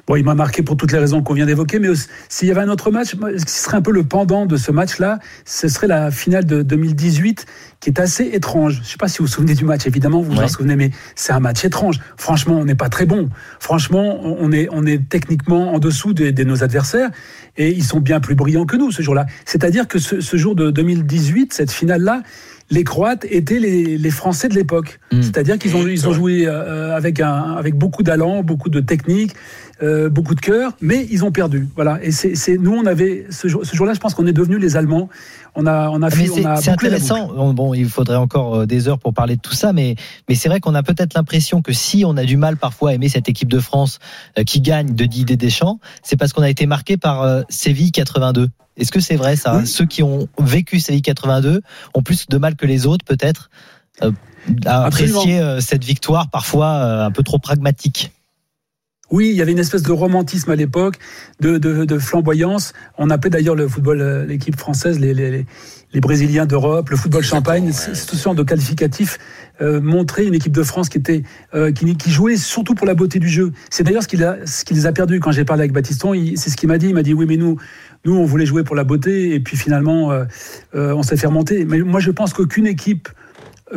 Bon, 0.08 0.16
il 0.16 0.24
m'a 0.24 0.36
marqué 0.36 0.64
pour 0.64 0.78
toutes 0.78 0.92
les 0.92 0.98
raisons 0.98 1.22
qu'on 1.22 1.34
vient 1.34 1.46
d'évoquer, 1.46 1.80
mais 1.80 1.90
s'il 2.28 2.48
y 2.48 2.52
avait 2.52 2.62
un 2.62 2.70
autre 2.70 2.92
match, 2.92 3.16
ce 3.16 3.46
qui 3.46 3.54
serait 3.54 3.78
un 3.78 3.82
peu 3.82 3.92
le 3.92 4.04
pendant 4.04 4.46
de 4.46 4.58
ce 4.58 4.72
match-là, 4.72 5.20
ce 5.46 5.68
serait 5.68 5.88
la 5.88 6.12
finale 6.12 6.46
de 6.46 6.64
2018, 6.64 7.46
qui 7.80 7.90
est 7.90 8.00
assez 8.00 8.26
étrange. 8.34 8.76
Je 8.76 8.80
ne 8.80 8.86
sais 8.86 8.98
pas 8.98 9.08
si 9.08 9.20
vous 9.20 9.26
vous 9.26 9.32
souvenez 9.32 9.54
du 9.54 9.66
match, 9.66 9.86
évidemment, 9.86 10.22
vous 10.22 10.32
vous 10.32 10.42
en 10.42 10.48
souvenez, 10.48 10.76
mais 10.76 10.92
c'est 11.16 11.34
un 11.34 11.40
match 11.40 11.64
étrange. 11.64 12.00
Franchement, 12.18 12.56
on 12.60 12.66
n'est 12.66 12.76
pas 12.76 12.90
très 12.90 13.06
bon. 13.06 13.30
Franchement, 13.60 14.20
on 14.24 14.52
est, 14.52 14.68
on 14.72 14.86
est 14.86 15.08
techniquement 15.08 15.74
en 15.74 15.80
dessous 15.80 16.14
de, 16.14 16.32
de 16.32 16.44
nos 16.44 16.64
adversaires, 16.64 17.10
et 17.58 17.70
ils 17.72 17.84
sont 17.84 18.00
bien 18.00 18.20
plus 18.20 18.36
brillants 18.36 18.66
que 18.66 18.78
nous 18.78 18.92
ce 18.92 19.02
jour-là. 19.02 19.26
C'est-à-dire 19.46 19.88
que 19.88 20.00
ce, 20.00 20.22
ce 20.22 20.38
jour 20.38 20.56
de 20.56 20.72
2018, 20.72 21.54
cette 21.54 21.72
finale-là, 21.72 22.24
les 22.72 22.84
Croates 22.84 23.26
étaient 23.30 23.60
les, 23.60 23.98
les 23.98 24.10
Français 24.12 24.48
de 24.50 24.56
l'époque. 24.56 25.00
Mm. 25.12 25.22
C'est-à-dire 25.22 25.60
qu'ils 25.60 25.76
ont, 25.76 25.84
Mm, 25.84 25.90
ils 25.90 26.08
ont 26.08 26.14
joué 26.14 26.46
euh, 26.48 26.96
avec, 26.96 27.20
un, 27.20 27.54
avec 27.58 27.76
beaucoup 27.76 28.02
d'allant, 28.02 28.42
beaucoup 28.44 28.70
de 28.70 28.80
technique, 28.80 29.34
euh, 29.84 30.10
beaucoup 30.10 30.36
de 30.36 30.42
cœur, 30.42 30.76
mais 30.82 31.06
ils 31.12 31.24
ont 31.26 31.32
perdu. 31.32 31.68
Voilà. 31.76 32.00
Et 32.02 32.12
c'est, 32.12 32.36
c'est- 32.36 32.58
nous, 32.58 32.74
on 32.74 32.86
avait 32.86 33.26
ce, 33.30 33.48
jour, 33.48 33.66
ce 33.66 33.76
jour-là, 33.76 33.94
je 33.94 34.00
pense 34.00 34.14
qu'on 34.16 34.26
est 34.26 34.34
devenus 34.34 34.60
les 34.60 34.78
Allemands. 34.78 35.10
On 35.56 35.66
a, 35.66 35.90
on 35.90 36.02
a, 36.02 36.10
fait, 36.10 36.28
c'est 36.28 36.70
intéressant. 36.70 37.54
Bon, 37.54 37.74
il 37.74 37.90
faudrait 37.90 38.16
encore 38.16 38.56
euh, 38.56 38.66
des 38.66 38.88
heures 38.88 39.00
pour 39.00 39.14
parler 39.14 39.36
de 39.36 39.42
tout 39.42 39.54
ça, 39.54 39.74
mais, 39.74 39.96
mais 40.30 40.36
c'est 40.36 40.48
vrai 40.48 40.62
qu'on 40.62 40.76
a 40.76 40.84
peut-être 40.84 41.14
l'impression 41.14 41.62
que 41.62 41.74
si 41.74 42.06
on 42.06 42.16
a 42.16 42.24
du 42.24 42.38
mal 42.38 42.56
parfois 42.56 42.92
à 42.92 42.94
aimer 42.94 43.10
cette 43.10 43.28
équipe 43.28 43.50
de 43.50 43.60
France 43.60 44.00
euh, 44.40 44.44
qui 44.44 44.62
gagne 44.62 44.96
de 44.96 45.06
Didier 45.06 45.36
Deschamps, 45.36 45.80
c'est 46.04 46.16
parce 46.16 46.32
qu'on 46.32 46.42
a 46.42 46.50
été 46.50 46.66
marqué 46.68 46.96
par 46.96 47.24
euh, 47.24 47.42
Séville 47.50 47.92
82. 47.92 48.50
Est-ce 48.78 48.92
que 48.92 49.02
c'est 49.02 49.18
vrai 49.18 49.36
ça? 49.36 49.58
Oui. 49.58 49.68
Ceux 49.68 49.86
qui 49.86 50.04
ont 50.04 50.28
vécu 50.40 50.80
Séville 50.80 51.02
82 51.02 51.62
ont 51.94 52.02
plus 52.02 52.28
de 52.28 52.38
mal 52.38 52.56
que 52.56 52.66
les 52.66 52.86
autres 52.86 53.04
peut-être 53.04 53.50
euh, 54.04 54.12
a 54.66 54.86
apprécié 54.86 55.40
euh, 55.40 55.60
cette 55.60 55.84
victoire 55.84 56.30
parfois 56.30 57.04
un 57.04 57.12
peu 57.12 57.24
trop 57.24 57.40
pragmatique. 57.40 58.12
Oui, 59.12 59.30
il 59.30 59.36
y 59.36 59.42
avait 59.42 59.52
une 59.52 59.60
espèce 59.60 59.84
de 59.84 59.92
romantisme 59.92 60.50
à 60.52 60.56
l'époque, 60.56 60.96
de, 61.40 61.58
de, 61.58 61.86
de 61.86 62.00
flamboyance. 62.00 62.74
On 62.98 63.10
appelait 63.10 63.30
d'ailleurs 63.30 63.56
le 63.56 63.68
football, 63.68 64.02
euh, 64.02 64.26
l'équipe 64.26 64.58
française, 64.58 65.00
les, 65.00 65.14
les, 65.14 65.46
les 65.94 66.00
Brésiliens 66.00 66.46
d'Europe, 66.46 66.90
le 66.90 66.96
football 66.96 67.24
champagne, 67.24 67.72
c'est 67.74 67.96
ce 67.96 68.16
genre 68.16 68.36
de 68.36 68.44
qualificatif 68.44 69.18
euh, 69.62 69.82
montrer 69.82 70.26
une 70.26 70.34
équipe 70.34 70.54
de 70.54 70.64
France 70.64 70.90
qui 70.90 70.98
était 70.98 71.24
euh, 71.54 71.72
qui, 71.72 71.96
qui 71.98 72.12
jouait 72.12 72.38
surtout 72.38 72.74
pour 72.74 72.88
la 72.88 72.94
beauté 72.94 73.20
du 73.20 73.28
jeu. 73.28 73.52
C'est 73.70 73.84
d'ailleurs 73.84 74.04
ce 74.04 74.08
qu'il 74.08 74.24
a 74.24 74.38
ce 74.46 74.88
a 74.88 74.92
perdus 74.94 75.20
quand 75.20 75.32
j'ai 75.32 75.46
parlé 75.46 75.62
avec 75.62 75.74
Baptiston. 75.74 76.14
C'est 76.36 76.50
ce 76.50 76.58
qu'il 76.58 76.70
m'a 76.70 76.78
dit. 76.78 76.88
Il 76.88 76.94
m'a 76.94 77.04
dit 77.04 77.14
oui, 77.14 77.26
mais 77.28 77.38
nous 77.38 77.58
nous 78.06 78.16
on 78.16 78.26
voulait 78.26 78.46
jouer 78.46 78.64
pour 78.64 78.76
la 78.76 78.84
beauté 78.84 79.36
et 79.36 79.40
puis 79.40 79.58
finalement 79.58 80.12
euh, 80.12 80.26
on 80.74 81.04
s'est 81.04 81.18
fait 81.18 81.28
remonter. 81.28 81.66
Mais 81.66 81.80
moi 81.80 82.00
je 82.00 82.12
pense 82.12 82.34
qu'aucune 82.34 82.68
équipe 82.68 83.10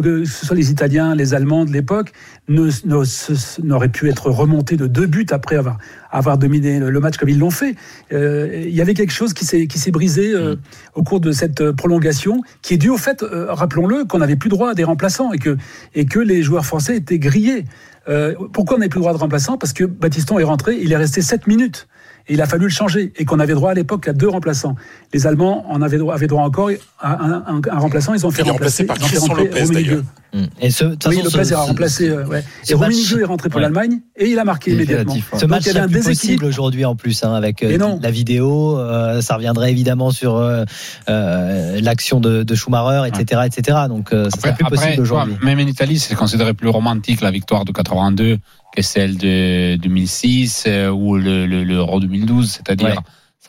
que 0.03 0.25
ce 0.25 0.47
soit 0.47 0.57
les 0.57 0.70
Italiens, 0.70 1.14
les 1.14 1.35
Allemands 1.35 1.64
de 1.64 1.73
l'époque, 1.73 2.12
n'auraient 2.48 3.88
pu 3.88 4.09
être 4.09 4.30
remontés 4.30 4.76
de 4.76 4.87
deux 4.87 5.07
buts 5.07 5.26
après 5.30 5.57
avoir, 5.57 5.78
avoir 6.11 6.38
dominé 6.38 6.78
le, 6.78 7.00
match 7.00 7.16
comme 7.16 7.28
ils 7.28 7.38
l'ont 7.38 7.50
fait. 7.50 7.74
Euh, 8.12 8.64
il 8.66 8.74
y 8.74 8.80
avait 8.80 8.94
quelque 8.94 9.12
chose 9.12 9.33
qui 9.33 9.44
s'est, 9.44 9.66
qui 9.66 9.78
s'est 9.78 9.90
brisé 9.90 10.33
euh, 10.33 10.57
au 10.94 11.02
cours 11.02 11.20
de 11.20 11.33
cette 11.33 11.61
euh, 11.61 11.72
prolongation, 11.72 12.42
qui 12.62 12.74
est 12.74 12.78
dû 12.78 12.90
au 12.90 12.98
fait, 12.98 13.22
euh, 13.22 13.46
rappelons-le, 13.48 14.04
qu'on 14.04 14.18
n'avait 14.18 14.37
plus 14.37 14.50
droit 14.50 14.70
à 14.70 14.74
des 14.74 14.85
remplaçants 14.85 15.33
et 15.33 15.38
que, 15.38 15.57
et 15.94 16.04
que 16.04 16.18
les 16.20 16.42
joueurs 16.42 16.66
français 16.66 16.96
étaient 16.96 17.18
grillés. 17.18 17.64
Euh, 18.09 18.35
pourquoi 18.52 18.76
on 18.76 18.78
n'avait 18.80 18.90
plus 18.90 19.00
droit 19.00 19.12
de 19.14 19.18
remplaçants? 19.18 19.57
Parce 19.57 19.72
que 19.72 19.85
Baptiston 19.85 20.38
est 20.38 20.44
rentré, 20.44 20.76
il 20.80 20.92
est 20.92 20.96
resté 20.96 21.22
7 21.22 21.46
minutes. 21.46 21.88
Et 22.26 22.35
il 22.35 22.40
a 22.40 22.46
fallu 22.46 22.64
le 22.64 22.70
changer. 22.70 23.12
Et 23.16 23.26
qu'on 23.26 23.38
avait 23.38 23.52
droit 23.52 23.70
à 23.70 23.74
l'époque 23.74 24.09
à 24.09 24.14
deux 24.14 24.28
remplaçants. 24.28 24.76
Les 25.12 25.26
Allemands 25.26 25.70
en 25.70 25.83
avaient 25.83 25.98
droit, 25.98 26.14
avaient 26.14 26.26
droit 26.26 26.42
encore 26.42 26.70
à 26.98 27.22
un, 27.22 27.33
un- 27.46 27.61
un 27.70 27.78
remplaçant. 27.78 28.14
Ils 28.14 28.24
ont 28.26 28.30
fait 28.30 28.42
Il 28.42 28.50
remplacer, 28.50 28.85
par 28.85 28.98
Christian 28.98 29.35
Lopez, 29.35 29.66
d'ailleurs. 29.70 30.02
Mm. 30.35 30.44
Et 30.61 30.70
ce, 30.70 30.85
de 30.85 30.90
Oui, 31.09 31.16
façon, 31.16 31.23
Lopez 31.25 31.44
ce- 31.44 31.55
remplacé. 31.55 32.09
euh, 32.09 32.27
ouais. 32.27 32.44
Et 32.68 32.73
est 32.73 33.25
rentré 33.25 33.49
pour 33.49 33.57
Ouais. 33.59 33.62
l'Allemagne 33.62 34.01
et 34.16 34.29
il 34.31 34.38
a 34.38 34.44
marqué 34.44 34.73
Il 34.73 34.75
est 34.75 34.77
immédiatement. 34.85 35.12
relatif, 35.12 35.33
ouais. 35.33 35.38
Ce 35.38 35.44
Donc, 35.44 35.51
match 35.51 35.62
serait 35.64 35.81
plus 35.87 35.92
déséquilibre. 35.94 36.11
possible 36.40 36.44
aujourd'hui 36.47 36.85
en 36.85 36.97
plus, 36.97 37.23
hein, 37.23 37.35
avec 37.35 37.62
euh, 37.62 37.99
la 38.03 38.11
vidéo. 38.11 38.77
euh, 38.79 39.20
ça 39.20 39.37
reviendrait 39.37 39.70
évidemment 39.70 40.11
sur 40.11 40.37
euh, 40.37 40.64
euh, 41.09 41.81
l'action 41.81 42.18
de, 42.20 42.42
de 42.42 42.55
Schumacher, 42.55 43.09
etc., 43.09 43.42
etc. 43.47 43.79
Donc 43.88 44.12
euh, 44.12 44.29
ça 44.31 44.40
serait 44.40 44.51
Après, 44.51 44.64
plus 44.64 44.66
après, 44.75 44.87
possible 44.87 45.03
aujourd'hui. 45.03 45.37
même 45.42 45.59
en 45.61 45.66
Italie, 45.68 45.99
c'est 46.01 46.14
considéré 46.16 46.53
plus 46.53 46.68
romantique 46.68 47.20
la 47.20 47.31
victoire 47.31 47.64
de 47.64 47.70
82 47.73 48.38
que 48.77 48.83
celle 48.83 49.16
de 49.16 49.77
2006 49.77 50.64
euh, 50.66 50.88
ou 50.90 51.16
le, 51.16 51.47
le, 51.47 51.62
l'Euro 51.62 52.01
2012. 52.01 52.51
C'est-à-dire, 52.51 52.88
Ouais. 52.88 52.94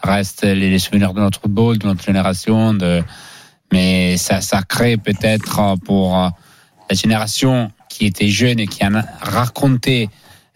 ça 0.03 0.11
reste 0.11 0.43
les, 0.43 0.69
les 0.69 0.79
souvenirs 0.79 1.13
de 1.15 1.19
notre 1.21 1.41
football, 1.41 1.79
de 1.79 1.87
notre 1.87 2.03
génération. 2.03 2.73
De, 2.75 3.01
mais 3.73 4.17
ça, 4.17 4.41
ça 4.41 4.61
crée 4.61 4.97
peut-être 4.97 5.75
pour 5.83 6.19
euh, 6.19 6.29
la 6.89 6.95
génération 6.95 7.71
qui 7.89 8.05
était 8.05 8.27
jeune 8.27 8.59
et 8.59 8.67
qui 8.67 8.85
en 8.85 8.95
a 8.95 9.03
raconté 9.21 10.09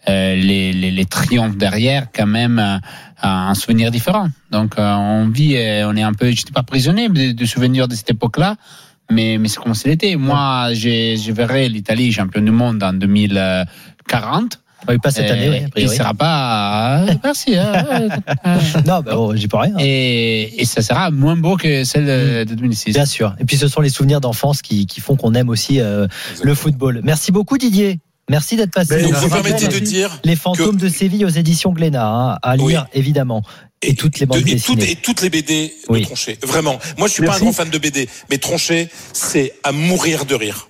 euh, 0.08 0.34
les, 0.34 0.72
les, 0.72 0.90
les 0.90 1.04
triomphes 1.04 1.56
derrière, 1.56 2.06
quand 2.14 2.26
même 2.26 2.58
euh, 2.58 2.78
un 3.22 3.54
souvenir 3.54 3.90
différent. 3.90 4.28
Donc 4.50 4.78
euh, 4.78 4.94
on 4.94 5.28
vit, 5.28 5.56
euh, 5.56 5.88
on 5.88 5.96
est 5.96 6.02
un 6.02 6.14
peu, 6.14 6.30
je 6.30 6.44
dis 6.44 6.52
pas 6.52 6.62
prisonnier 6.62 7.08
de, 7.08 7.32
de 7.32 7.44
souvenirs 7.44 7.86
de 7.86 7.94
cette 7.94 8.10
époque-là, 8.10 8.56
mais, 9.10 9.36
mais 9.38 9.48
c'est 9.48 9.60
comme 9.60 9.74
c'était. 9.74 10.16
Moi, 10.16 10.72
je 10.72 11.32
verrai 11.32 11.68
l'Italie 11.68 12.12
champion 12.12 12.40
du 12.40 12.50
monde 12.50 12.82
en 12.82 12.92
2040. 12.92 14.60
Oui, 14.88 14.98
pas 14.98 15.10
cette 15.10 15.30
année, 15.30 15.48
oui, 15.50 15.56
a 15.56 15.60
il 15.60 15.68
priori. 15.70 15.96
sera 15.96 16.14
pas. 16.14 17.04
Merci. 17.22 17.56
hein, 17.56 17.84
Non, 18.86 19.00
bah, 19.00 19.14
bon, 19.14 19.36
j'y 19.36 19.46
peux 19.48 19.58
rien. 19.58 19.74
et, 19.78 20.60
et 20.60 20.64
ça 20.64 20.82
sera 20.82 21.10
moins 21.10 21.36
beau 21.36 21.56
que 21.56 21.84
celle 21.84 22.06
de, 22.06 22.44
de 22.44 22.54
2006. 22.54 22.92
Bien 22.94 23.04
sûr. 23.06 23.34
Et 23.38 23.44
puis 23.44 23.56
ce 23.56 23.68
sont 23.68 23.80
les 23.80 23.90
souvenirs 23.90 24.20
d'enfance 24.20 24.62
qui, 24.62 24.86
qui 24.86 25.00
font 25.00 25.16
qu'on 25.16 25.34
aime 25.34 25.48
aussi 25.48 25.80
euh, 25.80 26.06
le 26.42 26.54
football. 26.54 27.00
Merci 27.04 27.30
beaucoup 27.32 27.58
Didier. 27.58 28.00
Merci 28.28 28.56
d'être 28.56 28.70
passé. 28.72 29.02
Donc, 29.02 29.12
vous 29.12 29.28
permettez 29.28 29.66
de 29.68 29.78
dire 29.80 30.18
les 30.24 30.36
fantômes 30.36 30.76
de 30.76 30.88
Séville 30.88 31.24
aux 31.24 31.28
éditions 31.30 31.72
Glénat, 31.72 32.06
hein, 32.06 32.38
à 32.42 32.56
lire 32.56 32.86
évidemment. 32.94 33.42
Et 33.82 33.94
toutes 33.94 34.18
les 34.20 34.26
bandes 34.26 34.42
de- 34.42 34.48
et, 34.48 34.54
dessinées. 34.54 34.76
toutes, 34.78 34.88
et 34.88 34.94
toutes 34.96 35.22
les 35.22 35.30
BD 35.30 35.74
Oui. 35.88 36.00
de 36.00 36.04
Tronchet. 36.06 36.38
Vraiment. 36.46 36.78
Moi, 36.98 37.08
je 37.08 37.14
suis 37.14 37.24
pas 37.24 37.34
un 37.36 37.38
grand 37.40 37.52
fan 37.52 37.70
de 37.70 37.78
BD, 37.78 38.08
mais 38.30 38.38
Tronchet, 38.38 38.88
c'est 39.12 39.54
à 39.64 39.72
mourir 39.72 40.26
de 40.26 40.34
rire. 40.34 40.68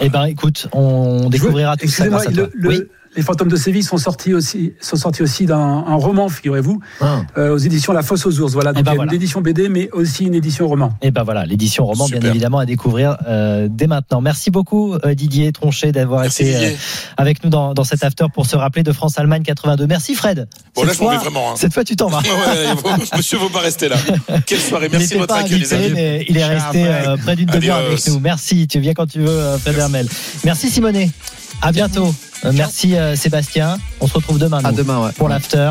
Eh 0.00 0.08
ben, 0.08 0.24
écoute, 0.24 0.68
on 0.72 1.28
découvrira 1.30 1.76
tout 1.76 1.86
ça 1.88 2.08
grâce 2.08 2.26
à 2.26 2.32
toi. 2.32 2.34
le- 2.34 2.50
le- 2.54 2.68
Oui. 2.68 2.80
Les 3.14 3.22
fantômes 3.22 3.48
de 3.48 3.56
Séville 3.56 3.82
sont 3.82 3.98
sortis 3.98 4.32
aussi, 4.32 4.72
sont 4.80 4.96
sortis 4.96 5.22
aussi 5.22 5.44
dans 5.46 5.58
un 5.86 5.94
roman, 5.96 6.28
figurez-vous, 6.30 6.80
Ah. 7.00 7.20
euh, 7.36 7.52
aux 7.54 7.58
éditions 7.58 7.92
La 7.92 8.02
Fosse 8.02 8.24
aux 8.26 8.40
ours. 8.40 8.52
Voilà, 8.54 8.70
Eh 8.70 8.76
donc 8.76 8.84
ben 8.84 8.90
il 8.90 8.94
y 8.94 8.94
a 8.94 8.96
voilà. 8.96 9.10
une 9.12 9.16
édition 9.16 9.40
BD, 9.42 9.68
mais 9.68 9.90
aussi 9.92 10.24
une 10.24 10.34
édition 10.34 10.66
roman. 10.66 10.92
Et 11.02 11.10
ben 11.10 11.22
voilà, 11.22 11.44
l'édition 11.44 11.84
roman, 11.84 12.06
bien 12.08 12.20
évidemment, 12.20 12.58
à 12.58 12.64
découvrir 12.66 13.18
euh, 13.28 13.68
dès 13.70 13.86
maintenant. 13.86 14.20
Merci 14.22 14.50
beaucoup 14.50 14.94
euh, 14.94 15.14
Didier 15.14 15.52
Tronchet 15.52 15.92
d'avoir 15.92 16.24
été 16.24 16.54
euh, 16.54 16.58
Didier. 16.60 16.76
avec 17.18 17.44
nous 17.44 17.50
dans, 17.50 17.74
dans 17.74 17.84
cet 17.84 18.02
after 18.02 18.26
pour 18.32 18.46
se 18.46 18.56
rappeler 18.56 18.82
de 18.82 18.92
France-Allemagne 18.92 19.42
82. 19.42 19.86
Merci 19.86 20.14
Fred. 20.14 20.48
Bon, 20.74 20.80
Cette 20.82 20.86
là, 20.88 20.92
je 20.94 20.98
m'en 21.00 21.04
fois- 21.04 21.12
vais 21.12 21.18
vraiment. 21.24 21.50
hein. 21.52 21.54
Cette 21.56 21.74
fois, 21.74 21.84
tu 21.84 21.96
t'en 21.96 22.08
vas. 22.08 22.20
Ouais, 22.32 22.96
monsieur, 23.16 23.38
faut 23.38 23.48
pas 23.50 23.60
rester 23.60 23.88
là. 23.88 23.96
Quelle 24.46 24.58
soirée. 24.58 24.88
Merci 24.90 25.14
de 25.14 25.18
votre 25.18 25.34
accueil, 25.34 25.58
les 25.60 25.72
amis. 25.74 26.24
il 26.28 26.36
est 26.38 26.44
resté 26.44 26.84
euh, 26.86 27.16
près 27.18 27.36
d'une 27.36 27.46
demi-heure 27.46 27.76
avec 27.78 28.06
nous. 28.08 28.20
Merci, 28.20 28.66
tu 28.66 28.80
viens 28.80 28.94
quand 28.94 29.06
tu 29.06 29.20
veux, 29.20 29.58
Fred 29.58 29.76
Hermel. 29.78 30.08
Merci 30.44 30.70
Simonet. 30.70 31.10
À 31.60 31.72
bientôt. 31.72 32.12
Euh, 32.44 32.52
Merci 32.52 32.96
euh, 32.96 33.14
Sébastien. 33.16 33.78
On 34.00 34.06
se 34.06 34.14
retrouve 34.14 34.38
demain. 34.38 34.60
À 34.64 34.72
demain, 34.72 35.04
ouais. 35.04 35.12
Pour 35.12 35.28
l'after. 35.28 35.68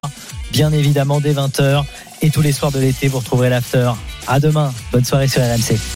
Bien 0.52 0.72
évidemment, 0.72 1.20
dès 1.20 1.34
20h. 1.34 1.84
Et 2.22 2.30
tous 2.30 2.42
les 2.42 2.52
soirs 2.52 2.72
de 2.72 2.80
l'été, 2.80 3.08
vous 3.08 3.20
retrouverez 3.20 3.50
l'after. 3.50 3.92
À 4.28 4.40
demain. 4.40 4.72
Bonne 4.92 5.04
soirée 5.06 5.28
sur 5.28 5.42
RMC. 5.42 5.80